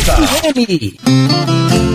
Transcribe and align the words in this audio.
Fiesta. 0.00 1.89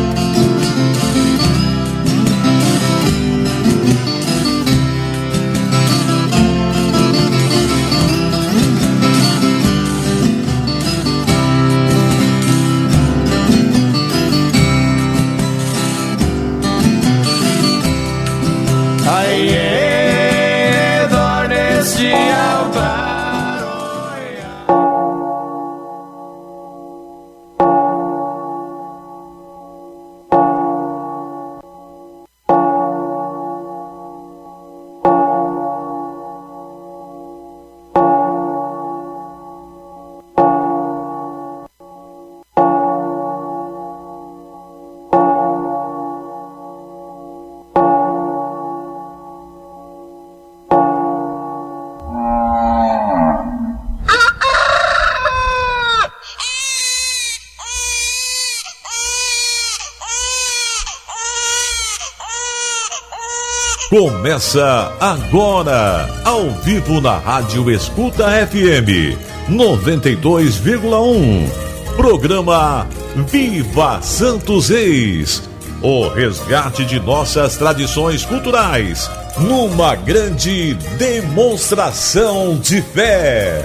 Começa 63.97 64.91
agora, 64.99 66.09
ao 66.25 66.49
vivo 66.49 66.99
na 66.99 67.17
Rádio 67.17 67.71
Escuta 67.71 68.25
FM 68.45 69.15
92,1. 69.49 71.49
Programa 71.95 72.85
Viva 73.31 74.01
Santos 74.01 74.67
Reis. 74.67 75.43
O 75.81 76.09
resgate 76.09 76.83
de 76.83 76.99
nossas 76.99 77.55
tradições 77.55 78.25
culturais 78.25 79.09
numa 79.38 79.95
grande 79.95 80.73
demonstração 80.97 82.57
de 82.57 82.81
fé. 82.81 83.63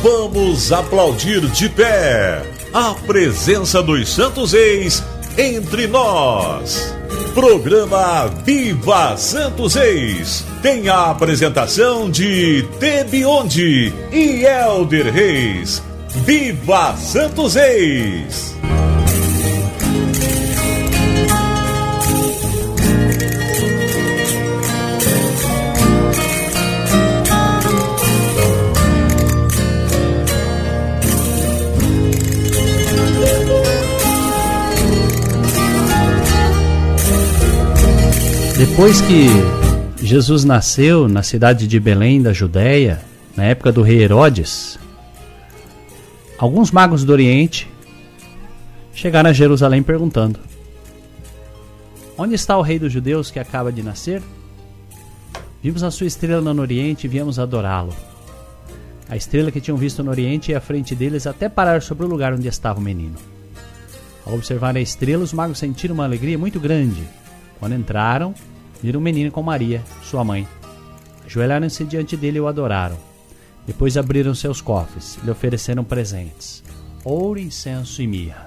Vamos 0.00 0.72
aplaudir 0.72 1.40
de 1.48 1.68
pé 1.68 2.44
a 2.72 2.94
presença 3.06 3.82
dos 3.82 4.08
Santos 4.08 4.52
Reis 4.52 5.02
entre 5.36 5.86
nós. 5.86 6.94
Programa 7.34 8.26
Viva 8.44 9.16
Santos 9.16 9.74
Reis 9.74 10.44
tem 10.62 10.88
a 10.88 11.10
apresentação 11.10 12.10
de 12.10 12.64
Tebionde 12.78 13.92
e 14.12 14.44
Elder 14.44 15.12
Reis. 15.12 15.82
Viva 16.08 16.94
Santos 16.96 17.54
Reis! 17.54 18.54
Depois 38.56 39.00
que 39.00 39.26
Jesus 40.00 40.44
nasceu 40.44 41.08
na 41.08 41.24
cidade 41.24 41.66
de 41.66 41.80
Belém, 41.80 42.22
da 42.22 42.32
Judéia, 42.32 43.02
na 43.36 43.42
época 43.42 43.72
do 43.72 43.82
rei 43.82 44.00
Herodes, 44.00 44.78
alguns 46.38 46.70
magos 46.70 47.02
do 47.02 47.10
Oriente 47.10 47.68
chegaram 48.94 49.28
a 49.28 49.32
Jerusalém 49.32 49.82
perguntando: 49.82 50.38
Onde 52.16 52.36
está 52.36 52.56
o 52.56 52.62
rei 52.62 52.78
dos 52.78 52.92
judeus 52.92 53.28
que 53.28 53.40
acaba 53.40 53.72
de 53.72 53.82
nascer? 53.82 54.22
Vimos 55.60 55.82
a 55.82 55.90
sua 55.90 56.06
estrela 56.06 56.54
no 56.54 56.62
Oriente 56.62 57.08
e 57.08 57.08
viemos 57.08 57.40
adorá-lo. 57.40 57.94
A 59.08 59.16
estrela 59.16 59.50
que 59.50 59.60
tinham 59.60 59.76
visto 59.76 60.04
no 60.04 60.12
Oriente 60.12 60.52
ia 60.52 60.58
à 60.58 60.60
frente 60.60 60.94
deles 60.94 61.26
até 61.26 61.48
parar 61.48 61.82
sobre 61.82 62.04
o 62.04 62.08
lugar 62.08 62.32
onde 62.32 62.46
estava 62.46 62.78
o 62.78 62.82
menino. 62.82 63.16
Ao 64.24 64.32
observar 64.32 64.76
a 64.76 64.80
estrela, 64.80 65.24
os 65.24 65.32
magos 65.32 65.58
sentiram 65.58 65.96
uma 65.96 66.04
alegria 66.04 66.38
muito 66.38 66.60
grande. 66.60 67.02
Quando 67.58 67.74
entraram, 67.74 68.34
viram 68.82 69.00
o 69.00 69.02
menino 69.02 69.30
com 69.30 69.42
Maria, 69.42 69.82
sua 70.02 70.24
mãe. 70.24 70.46
Ajoelharam-se 71.26 71.84
diante 71.84 72.16
dele 72.16 72.38
e 72.38 72.40
o 72.40 72.48
adoraram. 72.48 72.98
Depois 73.66 73.96
abriram 73.96 74.34
seus 74.34 74.60
cofres 74.60 75.16
e 75.16 75.24
lhe 75.24 75.30
ofereceram 75.30 75.82
presentes: 75.82 76.62
ouro, 77.02 77.38
incenso 77.38 78.02
e 78.02 78.06
mirra. 78.06 78.46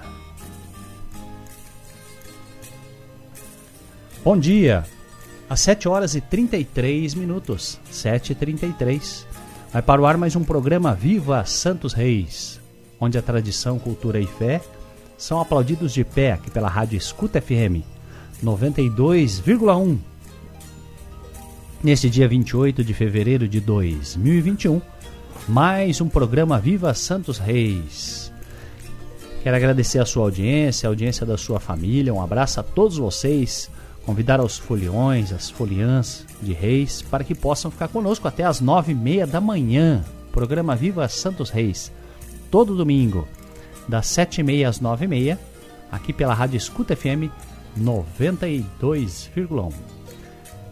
Bom 4.24 4.38
dia! 4.38 4.84
Às 5.50 5.60
7 5.60 5.88
horas 5.88 6.14
e 6.14 6.20
33 6.20 7.14
minutos, 7.14 7.80
7 7.90 8.32
e 8.32 8.34
33 8.34 9.26
vai 9.72 9.80
para 9.80 10.00
o 10.00 10.06
ar 10.06 10.16
mais 10.18 10.36
um 10.36 10.44
programa 10.44 10.94
Viva 10.94 11.44
Santos 11.46 11.94
Reis, 11.94 12.60
onde 13.00 13.16
a 13.16 13.22
tradição, 13.22 13.78
cultura 13.78 14.20
e 14.20 14.26
fé 14.26 14.60
são 15.16 15.40
aplaudidos 15.40 15.92
de 15.92 16.04
pé 16.04 16.32
aqui 16.32 16.50
pela 16.50 16.68
Rádio 16.68 16.98
Escuta 16.98 17.40
FM 17.40 17.97
92,1 18.42 19.98
Neste 21.82 22.10
dia 22.10 22.26
28 22.26 22.82
de 22.82 22.92
fevereiro 22.92 23.46
de 23.46 23.60
2021, 23.60 24.82
mais 25.46 26.00
um 26.00 26.08
programa 26.08 26.58
Viva 26.58 26.92
Santos 26.92 27.38
Reis. 27.38 28.32
Quero 29.44 29.56
agradecer 29.56 30.00
a 30.00 30.04
sua 30.04 30.24
audiência, 30.24 30.88
a 30.88 30.90
audiência 30.90 31.24
da 31.24 31.36
sua 31.36 31.60
família. 31.60 32.12
Um 32.12 32.20
abraço 32.20 32.58
a 32.58 32.64
todos 32.64 32.98
vocês. 32.98 33.70
Convidar 34.04 34.40
aos 34.40 34.58
foliões, 34.58 35.32
as 35.32 35.50
foliãs 35.50 36.26
de 36.42 36.52
Reis, 36.52 37.00
para 37.00 37.22
que 37.22 37.34
possam 37.34 37.70
ficar 37.70 37.88
conosco 37.88 38.26
até 38.26 38.42
as 38.42 38.60
nove 38.60 38.90
e 38.90 38.96
meia 38.96 39.26
da 39.26 39.40
manhã. 39.40 40.04
Programa 40.32 40.74
Viva 40.74 41.08
Santos 41.08 41.48
Reis, 41.48 41.92
todo 42.50 42.76
domingo, 42.76 43.28
das 43.86 44.08
sete 44.08 44.40
e 44.40 44.44
meia 44.44 44.68
às 44.68 44.80
nove 44.80 45.04
e 45.04 45.08
meia, 45.08 45.38
aqui 45.92 46.12
pela 46.12 46.34
Rádio 46.34 46.56
Escuta 46.56 46.96
FM 46.96 47.30
92,1. 47.78 49.72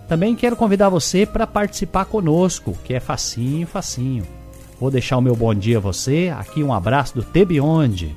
Também 0.08 0.36
quero 0.36 0.56
convidar 0.56 0.88
você 0.88 1.26
para 1.26 1.46
participar 1.46 2.04
conosco, 2.04 2.76
que 2.84 2.94
é 2.94 3.00
facinho, 3.00 3.66
facinho. 3.66 4.24
Vou 4.78 4.90
deixar 4.90 5.16
o 5.16 5.22
meu 5.22 5.34
bom 5.34 5.54
dia 5.54 5.78
a 5.78 5.80
você, 5.80 6.32
aqui 6.36 6.62
um 6.62 6.72
abraço 6.72 7.14
do 7.14 7.22
Tebionde. 7.22 8.14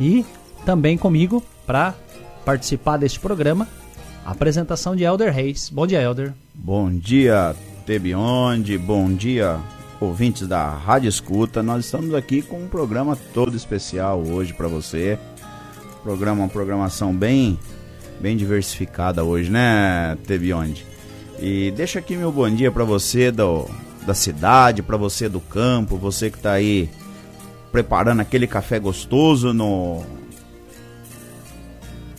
E 0.00 0.26
também 0.66 0.98
comigo 0.98 1.42
para 1.66 1.94
participar 2.44 2.96
deste 2.96 3.20
programa, 3.20 3.66
a 4.24 4.32
apresentação 4.32 4.94
de 4.94 5.04
Elder 5.04 5.32
Reis. 5.32 5.70
Bom 5.70 5.86
dia, 5.86 6.02
Elder. 6.02 6.34
Bom 6.54 6.90
dia, 6.90 7.54
Tebionde. 7.86 8.76
Bom 8.76 9.12
dia, 9.12 9.58
ouvintes 10.00 10.46
da 10.46 10.68
Rádio 10.68 11.08
Escuta. 11.08 11.62
Nós 11.62 11.84
estamos 11.84 12.14
aqui 12.14 12.42
com 12.42 12.62
um 12.62 12.68
programa 12.68 13.16
todo 13.32 13.56
especial 13.56 14.22
hoje 14.22 14.52
para 14.52 14.68
você. 14.68 15.18
Programa, 16.02 16.42
uma 16.42 16.48
programação 16.48 17.14
bem 17.14 17.58
bem 18.20 18.36
diversificada 18.36 19.24
hoje, 19.24 19.50
né, 19.50 20.16
Tebionde? 20.26 20.86
E 21.38 21.72
deixa 21.76 21.98
aqui 21.98 22.16
meu 22.16 22.30
bom 22.30 22.48
dia 22.48 22.70
para 22.70 22.84
você 22.84 23.30
do, 23.30 23.68
da 24.06 24.14
cidade, 24.14 24.82
para 24.82 24.96
você 24.96 25.28
do 25.28 25.40
campo, 25.40 25.96
você 25.96 26.30
que 26.30 26.38
tá 26.38 26.52
aí 26.52 26.88
preparando 27.72 28.20
aquele 28.20 28.46
café 28.46 28.78
gostoso 28.78 29.52
no 29.52 30.02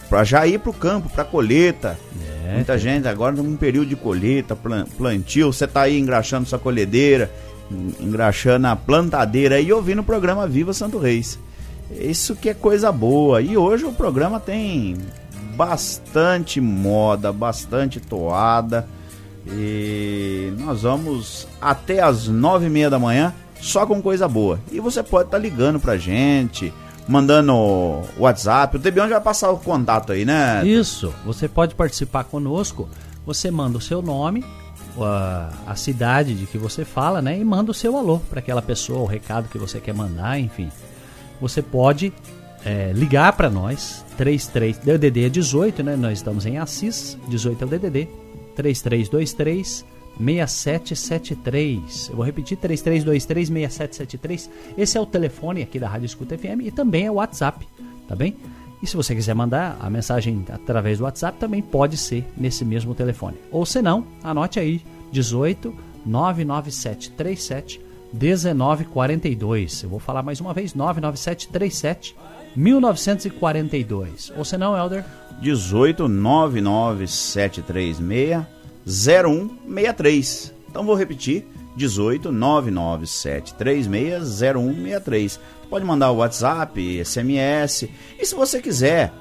para 0.09 0.23
já 0.23 0.45
ir 0.45 0.59
pro 0.59 0.71
campo, 0.71 1.09
pra 1.09 1.23
colheita. 1.23 1.97
É, 2.45 2.55
Muita 2.55 2.77
gente 2.77 3.07
agora 3.07 3.35
num 3.35 3.55
período 3.55 3.89
de 3.89 3.95
colheita, 3.95 4.55
plantio, 4.97 5.51
você 5.51 5.65
tá 5.65 5.81
aí 5.83 5.97
engraxando 5.97 6.47
sua 6.47 6.59
colhedeira, 6.59 7.31
engraxando 7.99 8.67
a 8.67 8.75
plantadeira 8.75 9.59
e 9.59 9.73
ouvindo 9.73 9.99
o 9.99 10.03
programa 10.03 10.47
Viva 10.47 10.73
Santo 10.73 10.99
Reis. 10.99 11.39
Isso 11.91 12.35
que 12.35 12.49
é 12.49 12.53
coisa 12.53 12.91
boa. 12.91 13.41
E 13.41 13.57
hoje 13.57 13.85
o 13.85 13.91
programa 13.91 14.39
tem 14.39 14.97
bastante 15.55 16.59
moda, 16.59 17.31
bastante 17.31 17.99
toada. 17.99 18.87
E 19.47 20.53
nós 20.57 20.81
vamos 20.81 21.47
até 21.61 22.01
as 22.01 22.27
nove 22.27 22.65
e 22.65 22.69
meia 22.69 22.89
da 22.89 22.97
manhã 22.99 23.33
só 23.61 23.85
com 23.85 24.01
coisa 24.01 24.27
boa. 24.27 24.59
E 24.71 24.79
você 24.79 25.01
pode 25.01 25.27
estar 25.27 25.37
tá 25.37 25.41
ligando 25.43 25.79
pra 25.79 25.97
gente, 25.97 26.73
mandando 27.07 27.53
WhatsApp. 28.17 28.77
O 28.77 28.79
Tebião 28.79 29.07
já 29.07 29.15
vai 29.15 29.23
passar 29.23 29.51
o 29.51 29.57
contato 29.57 30.11
aí, 30.11 30.25
né? 30.25 30.65
Isso, 30.65 31.13
você 31.25 31.47
pode 31.47 31.75
participar 31.75 32.23
conosco. 32.25 32.89
Você 33.25 33.49
manda 33.49 33.77
o 33.77 33.81
seu 33.81 34.01
nome, 34.01 34.45
a, 34.99 35.49
a 35.65 35.75
cidade 35.75 36.35
de 36.35 36.45
que 36.45 36.57
você 36.57 36.85
fala, 36.85 37.21
né? 37.21 37.39
E 37.39 37.43
manda 37.43 37.71
o 37.71 37.73
seu 37.73 37.97
alô 37.97 38.19
para 38.29 38.39
aquela 38.39 38.61
pessoa, 38.61 38.99
o 38.99 39.05
recado 39.05 39.49
que 39.49 39.57
você 39.57 39.79
quer 39.79 39.93
mandar, 39.93 40.39
enfim. 40.39 40.69
Você 41.41 41.61
pode 41.61 42.13
é, 42.65 42.91
ligar 42.93 43.31
para 43.33 43.49
nós, 43.49 44.03
33 44.17 44.79
DDD 44.79 45.25
é 45.25 45.29
18, 45.29 45.83
né? 45.83 45.95
Nós 45.95 46.17
estamos 46.17 46.45
em 46.45 46.57
Assis, 46.57 47.17
18 47.27 47.63
é 47.63 47.67
o 47.67 47.69
DDD, 47.69 48.07
3323 48.55 49.85
6773. 50.17 52.09
Eu 52.09 52.15
vou 52.15 52.25
repetir 52.25 52.57
3323 52.57 53.47
6773. 53.49 54.49
Esse 54.77 54.97
é 54.97 55.01
o 55.01 55.05
telefone 55.05 55.61
aqui 55.61 55.77
da 55.77 55.87
Rádio 55.87 56.07
Escuta 56.07 56.37
FM 56.37 56.61
e 56.63 56.71
também 56.71 57.05
é 57.05 57.11
o 57.11 57.15
WhatsApp, 57.15 57.67
tá 58.07 58.15
bem? 58.15 58.35
E 58.81 58.87
se 58.87 58.95
você 58.95 59.13
quiser 59.13 59.35
mandar 59.35 59.77
a 59.79 59.89
mensagem 59.89 60.43
através 60.49 60.97
do 60.97 61.03
WhatsApp, 61.03 61.37
também 61.37 61.61
pode 61.61 61.97
ser 61.97 62.25
nesse 62.35 62.65
mesmo 62.65 62.95
telefone. 62.95 63.37
Ou 63.51 63.65
se 63.65 63.81
não, 63.81 64.05
anote 64.23 64.59
aí 64.59 64.81
18 65.11 65.73
99737 66.05 67.81
1942. 68.13 69.83
Eu 69.83 69.89
vou 69.89 69.99
falar 69.99 70.23
mais 70.23 70.39
uma 70.39 70.53
vez 70.53 70.73
99737 70.73 72.15
1942. 72.55 74.31
Ou 74.37 74.45
se 74.45 74.57
não, 74.57 74.75
Helder? 74.75 75.03
18 75.41 76.07
99736 76.07 77.99
0163. 78.85 80.53
Então 80.69 80.85
vou 80.85 80.95
repetir: 80.95 81.45
18 81.75 82.31
99736 82.31 84.23
0163. 84.23 85.39
Pode 85.69 85.83
mandar 85.85 86.11
o 86.11 86.17
WhatsApp, 86.17 87.03
SMS. 87.03 87.89
E 88.19 88.25
se 88.25 88.35
você 88.35 88.61
quiser, 88.61 89.11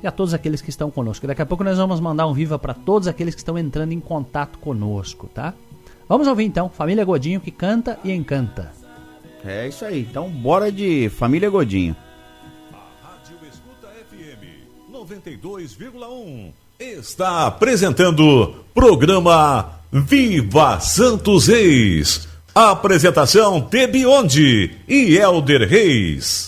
e 0.01 0.07
a 0.07 0.12
todos 0.12 0.33
aqueles 0.33 0.62
que 0.62 0.69
estão 0.69 0.92
conosco. 0.92 1.27
Daqui 1.27 1.42
a 1.42 1.45
pouco 1.45 1.63
nós 1.63 1.77
vamos 1.77 2.00
mandar 2.00 2.27
um 2.27 2.33
viva 2.33 2.60
para 2.60 2.74
todos 2.74 3.07
aqueles 3.07 3.33
que 3.33 3.42
estão 3.42 3.57
entrando 3.57 3.94
em 3.94 4.00
contato 4.00 4.60
conosco, 4.60 5.30
tá? 5.33 5.54
Vamos 6.07 6.27
ouvir 6.27 6.44
então, 6.44 6.69
Família 6.69 7.06
Godinho 7.06 7.39
que 7.39 7.51
canta 7.51 7.98
e 8.04 8.12
encanta. 8.12 8.71
É 9.45 9.68
isso 9.68 9.83
aí. 9.83 10.01
Então 10.01 10.30
bora 10.30 10.71
de 10.71 11.09
Família 11.09 11.50
Godinho. 11.50 11.95
A 12.71 13.07
Rádio 13.07 13.38
Escuta 13.50 13.88
FM 14.09 14.92
92,1 14.92 16.51
está 16.80 17.48
apresentando 17.48 18.56
programa 18.74 19.80
Viva 19.92 20.80
Santos 20.80 21.48
Reis 21.48 22.32
Apresentação 22.56 23.60
Tebionde 23.62 24.74
e 24.88 25.18
Elder 25.18 25.68
Reis. 25.68 26.46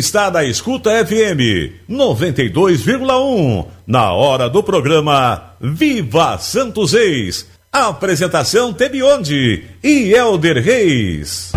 Está 0.00 0.30
na 0.30 0.42
Escuta 0.42 0.90
FM 1.04 1.84
92,1 1.88 3.66
na 3.86 4.12
hora 4.12 4.48
do 4.48 4.62
programa 4.62 5.52
Viva 5.60 6.38
Santos 6.38 6.94
Reis. 6.94 7.46
Apresentação 7.70 8.72
Tebionde 8.72 9.62
e 9.84 10.12
Elder 10.12 10.64
Reis. 10.64 11.52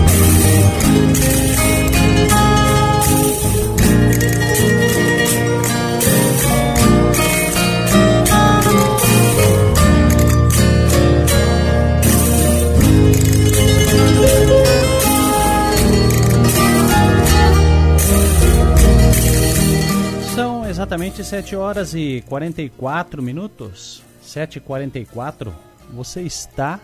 Exatamente 20.84 21.24
7 21.24 21.56
horas 21.56 21.94
e 21.94 22.22
44 22.28 23.24
minutos. 23.24 24.04
7 24.22 24.58
e 24.58 24.60
44 24.60 25.56
Você 25.94 26.22
está 26.24 26.78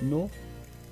no 0.00 0.30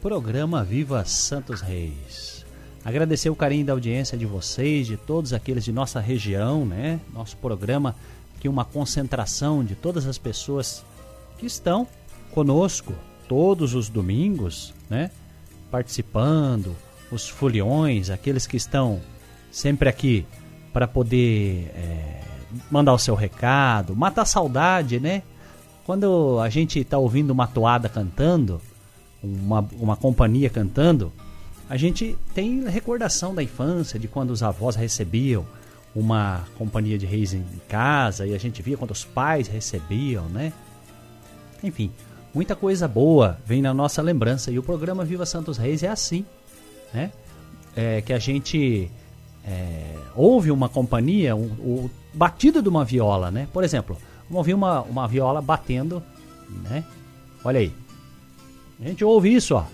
programa 0.02 0.62
Viva 0.62 1.02
Santos 1.06 1.62
Reis. 1.62 2.44
Agradecer 2.84 3.30
o 3.30 3.34
carinho 3.34 3.64
da 3.64 3.72
audiência 3.72 4.18
de 4.18 4.26
vocês, 4.26 4.86
de 4.86 4.98
todos 4.98 5.32
aqueles 5.32 5.64
de 5.64 5.72
nossa 5.72 5.98
região, 5.98 6.66
né? 6.66 7.00
Nosso 7.14 7.38
programa 7.38 7.96
aqui 8.36 8.50
uma 8.50 8.66
concentração 8.66 9.64
de 9.64 9.74
todas 9.74 10.06
as 10.06 10.18
pessoas 10.18 10.84
que 11.38 11.46
estão 11.46 11.88
conosco 12.32 12.92
todos 13.26 13.74
os 13.74 13.88
domingos, 13.88 14.74
né? 14.90 15.10
Participando, 15.70 16.76
os 17.10 17.26
foliões, 17.26 18.10
aqueles 18.10 18.46
que 18.46 18.58
estão 18.58 19.00
sempre 19.50 19.88
aqui 19.88 20.26
para 20.70 20.86
poder 20.86 21.70
é, 21.74 22.11
mandar 22.70 22.92
o 22.92 22.98
seu 22.98 23.14
recado, 23.14 23.94
matar 23.94 24.24
saudade, 24.24 25.00
né? 25.00 25.22
Quando 25.84 26.38
a 26.40 26.48
gente 26.48 26.78
está 26.78 26.98
ouvindo 26.98 27.30
uma 27.30 27.46
toada 27.46 27.88
cantando, 27.88 28.60
uma, 29.22 29.66
uma 29.72 29.96
companhia 29.96 30.48
cantando, 30.48 31.12
a 31.68 31.76
gente 31.76 32.16
tem 32.34 32.68
recordação 32.68 33.34
da 33.34 33.42
infância, 33.42 33.98
de 33.98 34.06
quando 34.06 34.30
os 34.30 34.42
avós 34.42 34.76
recebiam 34.76 35.44
uma 35.94 36.44
companhia 36.56 36.98
de 36.98 37.06
reis 37.06 37.34
em 37.34 37.44
casa 37.68 38.26
e 38.26 38.34
a 38.34 38.38
gente 38.38 38.62
via 38.62 38.76
quando 38.76 38.90
os 38.92 39.04
pais 39.04 39.48
recebiam, 39.48 40.24
né? 40.26 40.52
Enfim, 41.62 41.90
muita 42.34 42.56
coisa 42.56 42.88
boa 42.88 43.38
vem 43.44 43.60
na 43.60 43.74
nossa 43.74 44.00
lembrança 44.00 44.50
e 44.50 44.58
o 44.58 44.62
programa 44.62 45.04
Viva 45.04 45.26
Santos 45.26 45.58
Reis 45.58 45.82
é 45.82 45.88
assim, 45.88 46.24
né? 46.92 47.12
É 47.74 48.00
que 48.00 48.12
a 48.12 48.18
gente 48.18 48.90
é, 49.44 49.96
ouve 50.14 50.50
uma 50.50 50.68
companhia, 50.68 51.34
um, 51.34 51.46
o 51.60 51.90
batido 52.14 52.62
de 52.62 52.68
uma 52.68 52.84
viola, 52.84 53.30
né? 53.30 53.48
Por 53.52 53.64
exemplo, 53.64 53.96
vamos 54.24 54.38
ouvir 54.38 54.54
uma, 54.54 54.82
uma 54.82 55.08
viola 55.08 55.40
batendo, 55.42 56.02
né? 56.68 56.84
Olha 57.44 57.60
aí. 57.60 57.72
A 58.80 58.88
gente 58.88 59.04
ouve 59.04 59.32
isso, 59.34 59.54
ó. 59.54 59.64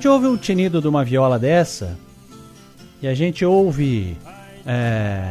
Gente 0.00 0.08
ouve 0.08 0.28
o 0.28 0.38
tinido 0.38 0.80
de 0.80 0.88
uma 0.88 1.04
viola 1.04 1.38
dessa 1.38 1.94
e 3.02 3.06
a 3.06 3.12
gente 3.12 3.44
ouve 3.44 4.16
é, 4.64 5.30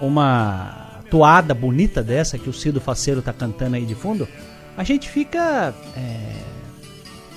uma 0.00 1.00
toada 1.10 1.52
bonita 1.54 2.00
dessa 2.00 2.38
que 2.38 2.48
o 2.48 2.52
Cido 2.52 2.80
Faceiro 2.80 3.20
tá 3.20 3.32
cantando 3.32 3.74
aí 3.74 3.84
de 3.84 3.96
fundo, 3.96 4.28
a 4.76 4.84
gente 4.84 5.10
fica 5.10 5.74
é, 5.96 6.36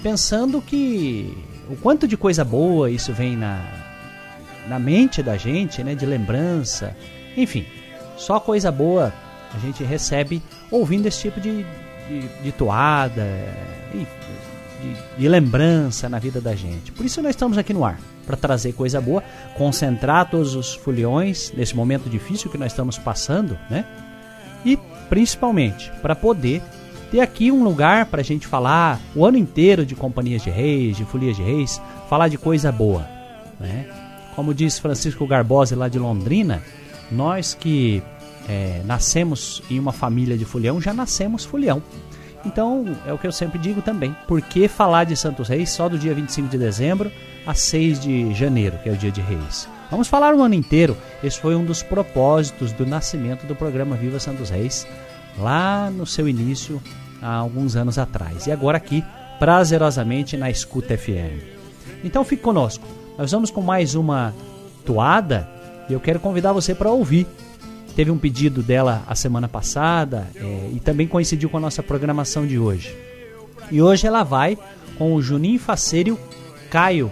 pensando 0.03 0.61
que 0.61 1.35
o 1.67 1.75
quanto 1.75 2.07
de 2.07 2.15
coisa 2.15 2.45
boa 2.45 2.91
isso 2.91 3.11
vem 3.11 3.35
na, 3.35 3.59
na 4.67 4.77
mente 4.77 5.23
da 5.23 5.37
gente, 5.37 5.83
né, 5.83 5.95
de 5.95 6.05
lembrança, 6.05 6.95
enfim, 7.35 7.65
só 8.15 8.39
coisa 8.39 8.71
boa 8.71 9.11
a 9.55 9.57
gente 9.57 9.83
recebe 9.83 10.39
ouvindo 10.69 11.07
esse 11.07 11.21
tipo 11.21 11.41
de, 11.41 11.65
de, 12.07 12.43
de 12.43 12.51
toada, 12.51 13.25
enfim, 13.95 14.20
de, 14.81 15.19
de 15.21 15.27
lembrança 15.27 16.09
na 16.09 16.19
vida 16.19 16.41
da 16.41 16.55
gente. 16.55 16.91
Por 16.91 17.05
isso 17.05 17.21
nós 17.21 17.31
estamos 17.31 17.57
aqui 17.57 17.73
no 17.73 17.85
ar, 17.85 17.99
para 18.25 18.35
trazer 18.35 18.73
coisa 18.73 18.99
boa, 18.99 19.23
concentrar 19.55 20.29
todos 20.29 20.55
os 20.55 20.73
foliões 20.73 21.53
nesse 21.55 21.75
momento 21.75 22.09
difícil 22.09 22.49
que 22.49 22.57
nós 22.57 22.71
estamos 22.71 22.97
passando, 22.97 23.57
né? 23.69 23.85
E 24.65 24.77
principalmente 25.09 25.91
para 26.01 26.15
poder 26.15 26.61
ter 27.11 27.19
aqui 27.19 27.51
um 27.51 27.63
lugar 27.63 28.05
para 28.05 28.21
a 28.21 28.23
gente 28.23 28.47
falar 28.47 28.99
o 29.15 29.25
ano 29.25 29.37
inteiro 29.37 29.85
de 29.85 29.95
companhias 29.95 30.41
de 30.41 30.49
reis, 30.49 30.95
de 30.95 31.05
folias 31.05 31.35
de 31.35 31.43
reis, 31.43 31.81
falar 32.09 32.27
de 32.27 32.37
coisa 32.37 32.71
boa, 32.71 33.07
né? 33.59 33.87
Como 34.35 34.53
diz 34.53 34.79
Francisco 34.79 35.27
Garbosa 35.27 35.75
lá 35.75 35.89
de 35.89 35.99
Londrina, 35.99 36.63
nós 37.11 37.53
que 37.53 38.01
é, 38.47 38.81
nascemos 38.85 39.61
em 39.69 39.77
uma 39.77 39.91
família 39.91 40.37
de 40.37 40.45
folião 40.45 40.79
já 40.79 40.93
nascemos 40.93 41.43
folião. 41.43 41.81
Então, 42.45 42.85
é 43.05 43.13
o 43.13 43.17
que 43.17 43.27
eu 43.27 43.31
sempre 43.31 43.59
digo 43.59 43.81
também. 43.81 44.15
Por 44.27 44.41
que 44.41 44.67
falar 44.67 45.03
de 45.03 45.15
Santos 45.15 45.47
Reis 45.47 45.69
só 45.69 45.87
do 45.87 45.97
dia 45.97 46.13
25 46.13 46.47
de 46.49 46.57
dezembro 46.57 47.11
a 47.45 47.53
6 47.53 47.99
de 47.99 48.33
janeiro, 48.33 48.77
que 48.81 48.89
é 48.89 48.91
o 48.91 48.97
dia 48.97 49.11
de 49.11 49.21
Reis? 49.21 49.67
Vamos 49.89 50.07
falar 50.07 50.33
o 50.33 50.41
ano 50.41 50.55
inteiro. 50.55 50.97
Esse 51.23 51.39
foi 51.39 51.55
um 51.55 51.65
dos 51.65 51.83
propósitos 51.83 52.71
do 52.71 52.85
nascimento 52.85 53.45
do 53.45 53.55
programa 53.55 53.95
Viva 53.95 54.19
Santos 54.19 54.49
Reis, 54.49 54.87
lá 55.37 55.91
no 55.91 56.05
seu 56.05 56.27
início, 56.27 56.81
há 57.21 57.35
alguns 57.35 57.75
anos 57.75 57.97
atrás. 57.97 58.47
E 58.47 58.51
agora 58.51 58.77
aqui, 58.77 59.03
prazerosamente, 59.37 60.35
na 60.35 60.49
Escuta 60.49 60.97
FM. 60.97 61.43
Então 62.03 62.23
fique 62.23 62.41
conosco. 62.41 62.85
Nós 63.17 63.31
vamos 63.31 63.51
com 63.51 63.61
mais 63.61 63.93
uma 63.93 64.33
toada 64.85 65.47
e 65.89 65.93
eu 65.93 65.99
quero 65.99 66.19
convidar 66.19 66.53
você 66.53 66.73
para 66.73 66.89
ouvir 66.89 67.27
Teve 67.95 68.09
um 68.09 68.17
pedido 68.17 68.63
dela 68.63 69.03
a 69.07 69.15
semana 69.15 69.47
passada 69.47 70.27
é, 70.35 70.69
e 70.73 70.79
também 70.79 71.07
coincidiu 71.07 71.49
com 71.49 71.57
a 71.57 71.61
nossa 71.61 71.83
programação 71.83 72.47
de 72.47 72.57
hoje. 72.57 72.95
E 73.69 73.81
hoje 73.81 74.07
ela 74.07 74.23
vai 74.23 74.57
com 74.97 75.13
o 75.13 75.21
Juninho 75.21 75.59
Faceiro 75.59 76.09
e 76.09 76.11
o 76.11 76.19
Caio 76.69 77.11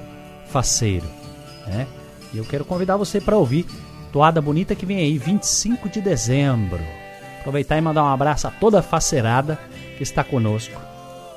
Faceiro. 0.49 1.05
Né? 1.67 1.87
E 2.33 2.37
eu 2.37 2.45
quero 2.45 2.65
convidar 2.65 2.97
você 2.97 3.19
para 3.19 3.37
ouvir 3.37 3.65
Toada 4.11 4.41
Bonita 4.41 4.75
que 4.75 4.85
vem 4.85 4.97
aí, 4.97 5.17
25 5.17 5.89
de 5.89 6.01
dezembro. 6.01 6.81
Aproveitar 7.39 7.77
e 7.77 7.81
mandar 7.81 8.03
um 8.03 8.07
abraço 8.07 8.47
a 8.47 8.51
toda 8.51 8.79
a 8.79 8.83
faceirada 8.83 9.59
que 9.97 10.03
está 10.03 10.23
conosco, 10.23 10.79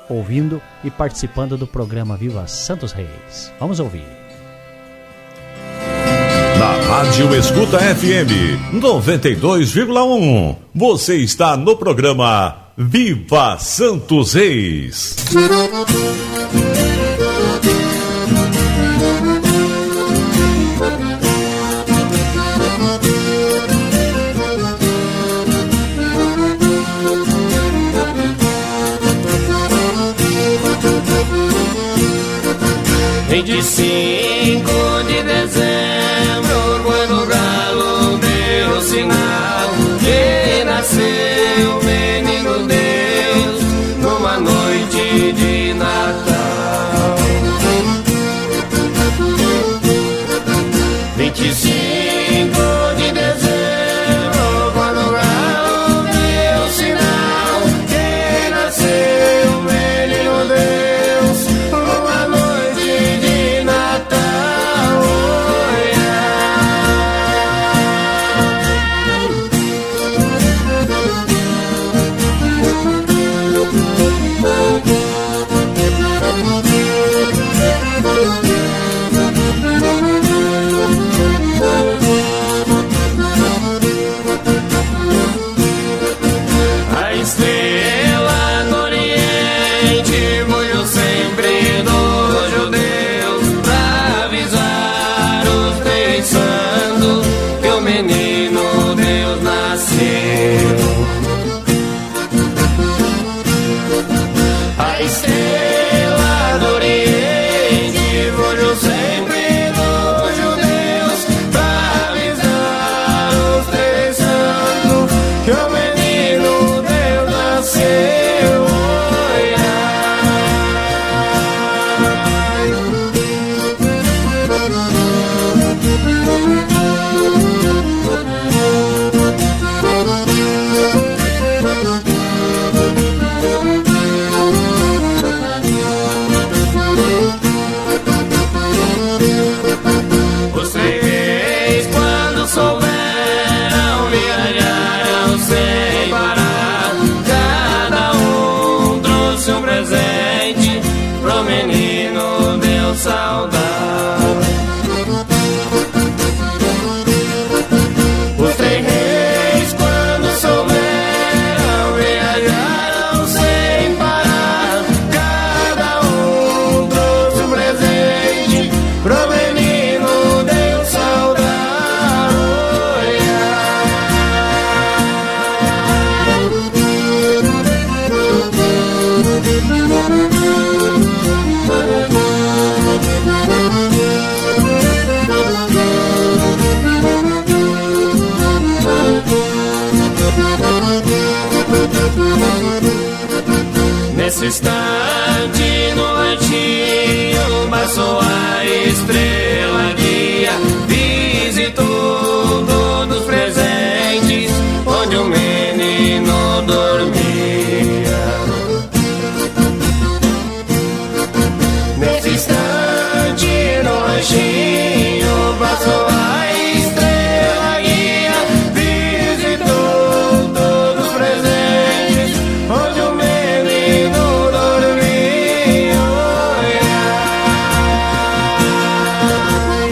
ouvindo 0.09 0.61
e 0.83 0.91
participando 0.91 1.57
do 1.57 1.67
programa 1.67 2.17
Viva 2.17 2.47
Santos 2.47 2.91
Reis. 2.91 3.51
Vamos 3.59 3.79
ouvir. 3.79 4.22
Rádio 6.95 7.33
Escuta 7.35 7.79
FM 7.79 8.75
92,1. 8.75 10.55
Você 10.75 11.15
está 11.15 11.57
no 11.57 11.75
programa 11.75 12.55
Viva 12.77 13.57
Santos 13.57 14.33
Reis. 14.35 15.15
Vem 33.29 33.43
de 33.43 33.63
cinco 33.63 34.92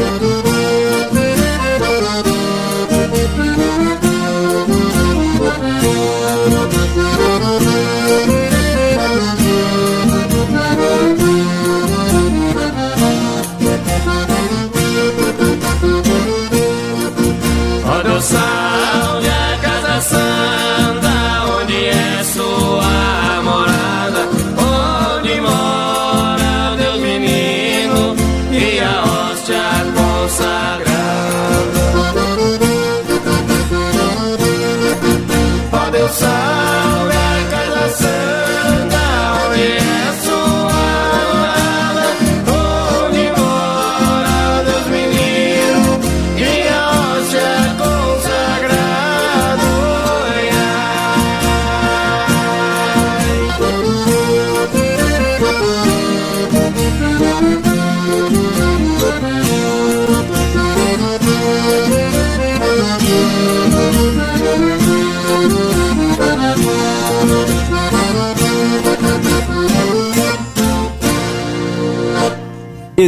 Ó 0.03 0.30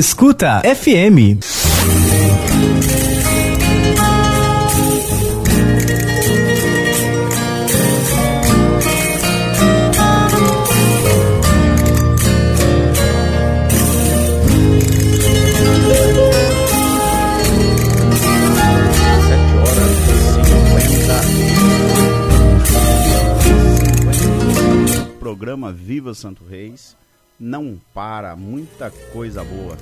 Escuta 0.03 0.61
FM. 0.65 1.39
Sete 19.23 19.53
horas 19.55 19.95
50. 24.99 25.17
Programa 25.17 25.71
Viva 25.71 26.13
Santo 26.13 26.43
Reis. 26.43 26.97
Não 27.39 27.79
para, 27.93 28.35
muita 28.35 28.91
coisa 29.11 29.43
boa. 29.45 29.77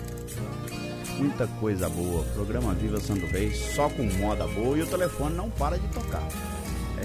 Muita 1.21 1.45
coisa 1.59 1.87
boa. 1.87 2.23
Programa 2.33 2.73
Viva 2.73 2.99
Santo 2.99 3.27
Reis, 3.27 3.55
só 3.75 3.87
com 3.89 4.01
moda 4.17 4.47
boa 4.47 4.75
e 4.75 4.81
o 4.81 4.87
telefone 4.87 5.35
não 5.35 5.51
para 5.51 5.77
de 5.77 5.87
tocar. 5.89 6.27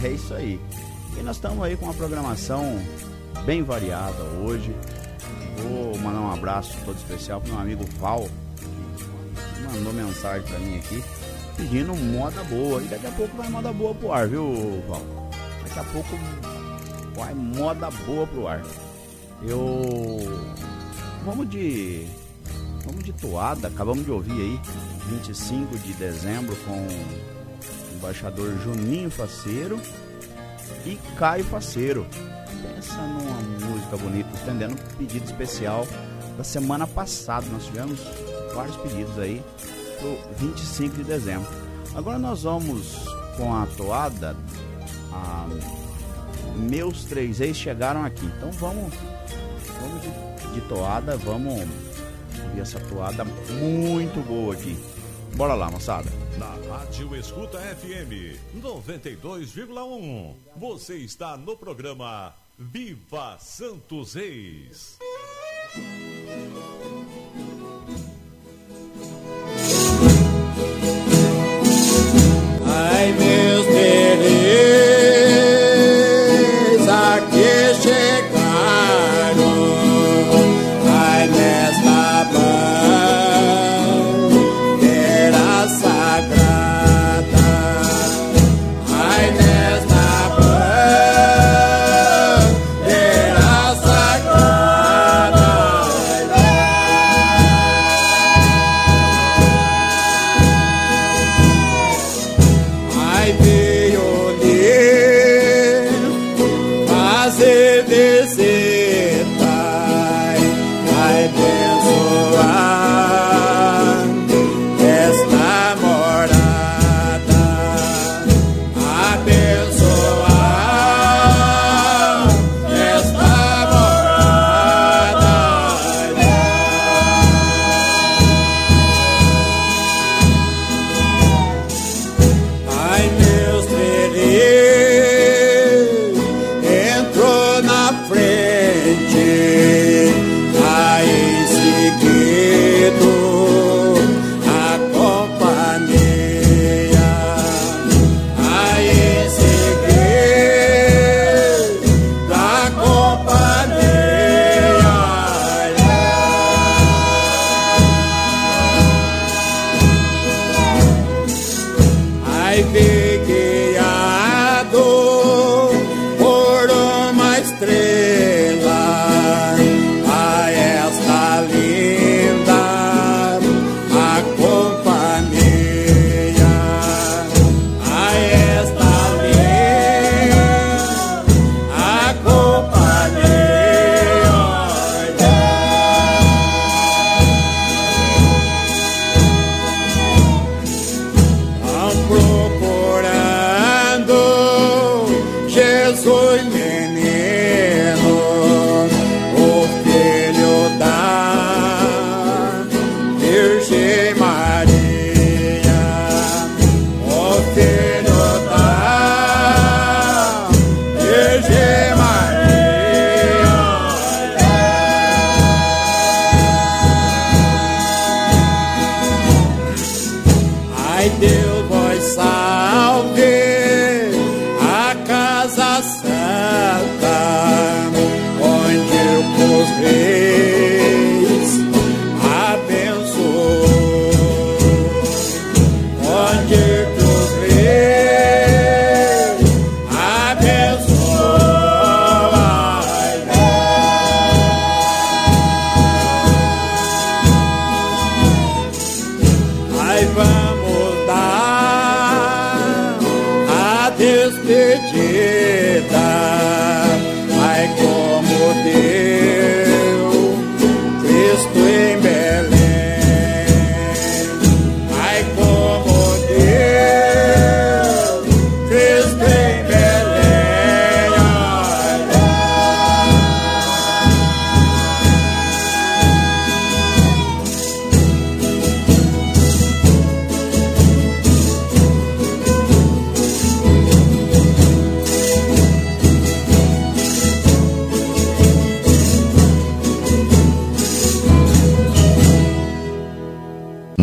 É 0.03 0.09
isso 0.09 0.33
aí. 0.33 0.59
E 1.19 1.23
nós 1.23 1.37
estamos 1.37 1.63
aí 1.63 1.77
com 1.77 1.85
uma 1.85 1.93
programação 1.93 2.83
bem 3.45 3.63
variada 3.63 4.23
hoje. 4.43 4.75
Vou 5.59 5.99
mandar 5.99 6.21
um 6.21 6.33
abraço 6.33 6.75
todo 6.87 6.97
especial 6.97 7.43
pro 7.43 7.53
meu 7.53 7.61
amigo 7.61 7.85
Val, 7.99 8.27
que 8.57 9.77
mandou 9.77 9.93
mensagem 9.93 10.49
pra 10.49 10.59
mim 10.61 10.79
aqui 10.79 11.05
pedindo 11.55 11.95
moda 11.95 12.43
boa. 12.45 12.81
E 12.81 12.87
daqui 12.87 13.07
a 13.07 13.13
pouco 13.13 13.37
vai 13.37 13.51
moda 13.51 13.71
boa 13.71 13.95
pro 13.95 14.13
ar, 14.13 14.27
viu, 14.27 14.83
Val? 14.89 15.03
Daqui 15.63 15.79
a 15.79 15.85
pouco 15.93 16.09
vai 17.15 17.35
moda 17.35 17.91
boa 18.07 18.27
pro 18.27 18.49
ar. 18.49 18.63
Eu. 19.43 20.19
Vamos 21.23 21.51
de. 21.51 22.07
Vamos 22.87 23.03
de 23.03 23.13
toada, 23.13 23.67
acabamos 23.67 24.05
de 24.05 24.13
ouvir 24.13 24.33
aí, 24.33 24.61
25 25.11 25.77
de 25.79 25.93
dezembro, 25.95 26.55
com 26.65 26.73
o 26.73 27.97
embaixador 27.97 28.57
Juninho 28.63 29.11
Faceiro 29.11 29.81
e 30.85 30.97
Caio 31.17 31.45
Faceiro. 31.45 32.07
Pensa 32.63 32.95
numa 32.95 33.69
música 33.73 33.97
bonita, 33.97 34.29
estendendo 34.35 34.75
um 34.75 34.97
pedido 34.97 35.25
especial 35.25 35.85
da 36.39 36.45
semana 36.45 36.87
passada. 36.87 37.45
Nós 37.51 37.67
tivemos 37.67 37.99
vários 38.55 38.77
pedidos 38.77 39.19
aí 39.19 39.43
pro 39.99 40.37
25 40.39 40.97
de 40.97 41.05
dezembro. 41.05 41.49
Agora 41.93 42.21
nós 42.21 42.45
vamos 42.45 43.05
com 43.37 43.53
a 43.53 43.67
toada. 43.77 44.37
a 45.13 45.47
Meus 46.57 47.05
três 47.05 47.41
ex 47.41 47.57
chegaram 47.57 48.05
aqui. 48.05 48.25
Então 48.25 48.51
vamos, 48.53 48.95
vamos 49.81 50.03
de, 50.03 50.55
de 50.55 50.61
toada, 50.69 51.17
vamos 51.17 51.67
essa 52.61 52.81
toada 52.81 53.25
muito 53.25 54.21
boa 54.27 54.55
aqui. 54.55 54.77
Bora 55.37 55.55
lá, 55.55 55.71
moçada. 55.71 56.11
Na 56.39 56.55
Rádio 56.75 57.15
Escuta 57.15 57.59
FM 57.59 58.39
92,1. 58.57 60.35
Você 60.57 60.97
está 60.97 61.37
no 61.37 61.57
programa 61.57 62.35
Viva 62.59 63.37
Santos 63.39 64.15
Reis. 64.15 64.99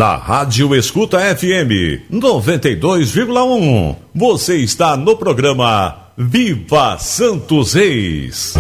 Na 0.04 0.18
Rádio 0.18 0.76
Escuta 0.76 1.18
FM 1.18 2.12
92,1. 2.12 3.96
Você 4.14 4.58
está 4.58 4.98
no 4.98 5.16
programa 5.16 6.10
Viva 6.18 6.98
Santos 7.00 7.74
Reis. 7.74 8.54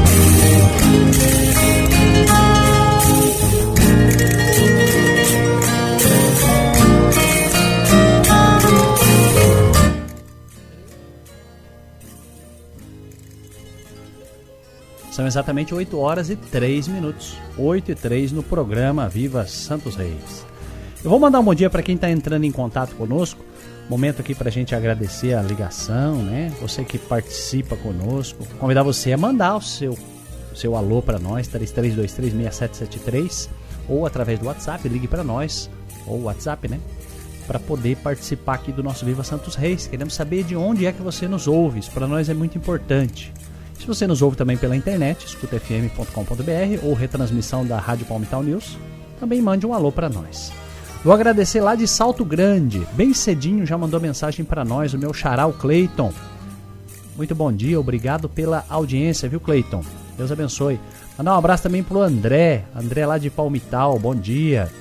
São 15.11 15.27
exatamente 15.27 15.75
8 15.75 15.99
horas 15.99 16.29
e 16.29 16.37
3 16.37 16.87
minutos. 16.87 17.37
8 17.57 17.91
e 17.91 17.95
3 17.95 18.31
no 18.31 18.41
programa 18.41 19.09
Viva 19.09 19.45
Santos 19.45 19.97
Reis. 19.97 20.52
Eu 21.03 21.09
vou 21.09 21.19
mandar 21.19 21.41
um 21.41 21.43
bom 21.43 21.53
dia 21.53 21.69
para 21.69 21.83
quem 21.83 21.95
está 21.95 22.09
entrando 22.09 22.45
em 22.45 22.51
contato 22.51 22.95
conosco. 22.95 23.43
Momento 23.89 24.21
aqui 24.21 24.33
para 24.33 24.47
a 24.47 24.51
gente 24.51 24.73
agradecer 24.73 25.33
a 25.33 25.41
ligação, 25.41 26.23
né? 26.23 26.49
Você 26.61 26.85
que 26.85 26.97
participa 26.97 27.75
conosco. 27.75 28.47
Convidar 28.57 28.83
você 28.83 29.11
a 29.11 29.17
mandar 29.17 29.57
o 29.57 29.61
seu, 29.61 29.97
o 30.53 30.55
seu 30.55 30.77
alô 30.77 31.01
para 31.01 31.19
nós, 31.19 31.49
33236773, 31.49 33.49
ou 33.89 34.05
através 34.05 34.39
do 34.39 34.45
WhatsApp, 34.45 34.87
ligue 34.87 35.09
para 35.09 35.25
nós, 35.25 35.69
ou 36.07 36.23
WhatsApp, 36.23 36.69
né? 36.69 36.79
Para 37.45 37.59
poder 37.59 37.97
participar 37.97 38.53
aqui 38.53 38.71
do 38.71 38.81
nosso 38.81 39.05
Viva 39.05 39.25
Santos 39.25 39.55
Reis. 39.55 39.87
Queremos 39.87 40.13
saber 40.13 40.45
de 40.45 40.55
onde 40.55 40.85
é 40.85 40.93
que 40.93 41.01
você 41.01 41.27
nos 41.27 41.49
ouve. 41.49 41.79
Isso 41.79 41.91
para 41.91 42.07
nós 42.07 42.29
é 42.29 42.33
muito 42.33 42.57
importante. 42.57 43.33
Se 43.77 43.85
você 43.85 44.07
nos 44.07 44.21
ouve 44.21 44.37
também 44.37 44.55
pela 44.55 44.73
internet, 44.73 45.25
escutafm.com.br 45.25 46.79
ou 46.81 46.93
retransmissão 46.93 47.65
da 47.65 47.77
Rádio 47.77 48.05
Palmital 48.05 48.41
News, 48.41 48.77
também 49.19 49.41
mande 49.41 49.67
um 49.67 49.73
alô 49.73 49.91
para 49.91 50.07
nós. 50.07 50.62
Vou 51.03 51.13
agradecer 51.13 51.59
lá 51.59 51.75
de 51.75 51.85
Salto 51.85 52.23
Grande, 52.23 52.87
bem 52.93 53.13
cedinho 53.13 53.65
já 53.65 53.77
mandou 53.77 53.99
mensagem 53.99 54.45
para 54.45 54.63
nós, 54.63 54.93
o 54.93 54.97
meu 54.97 55.13
xará, 55.13 55.45
o 55.45 55.51
Cleiton. 55.51 56.13
Muito 57.17 57.35
bom 57.35 57.51
dia, 57.51 57.77
obrigado 57.77 58.29
pela 58.29 58.63
audiência, 58.69 59.27
viu, 59.27 59.41
Cleiton? 59.41 59.83
Deus 60.17 60.31
abençoe. 60.31 60.79
Mandar 61.17 61.35
um 61.35 61.37
abraço 61.37 61.63
também 61.63 61.83
pro 61.83 62.01
André, 62.01 62.63
André 62.73 63.05
lá 63.05 63.17
de 63.17 63.29
Palmital, 63.29 63.99
bom 63.99 64.15
dia. 64.15 64.71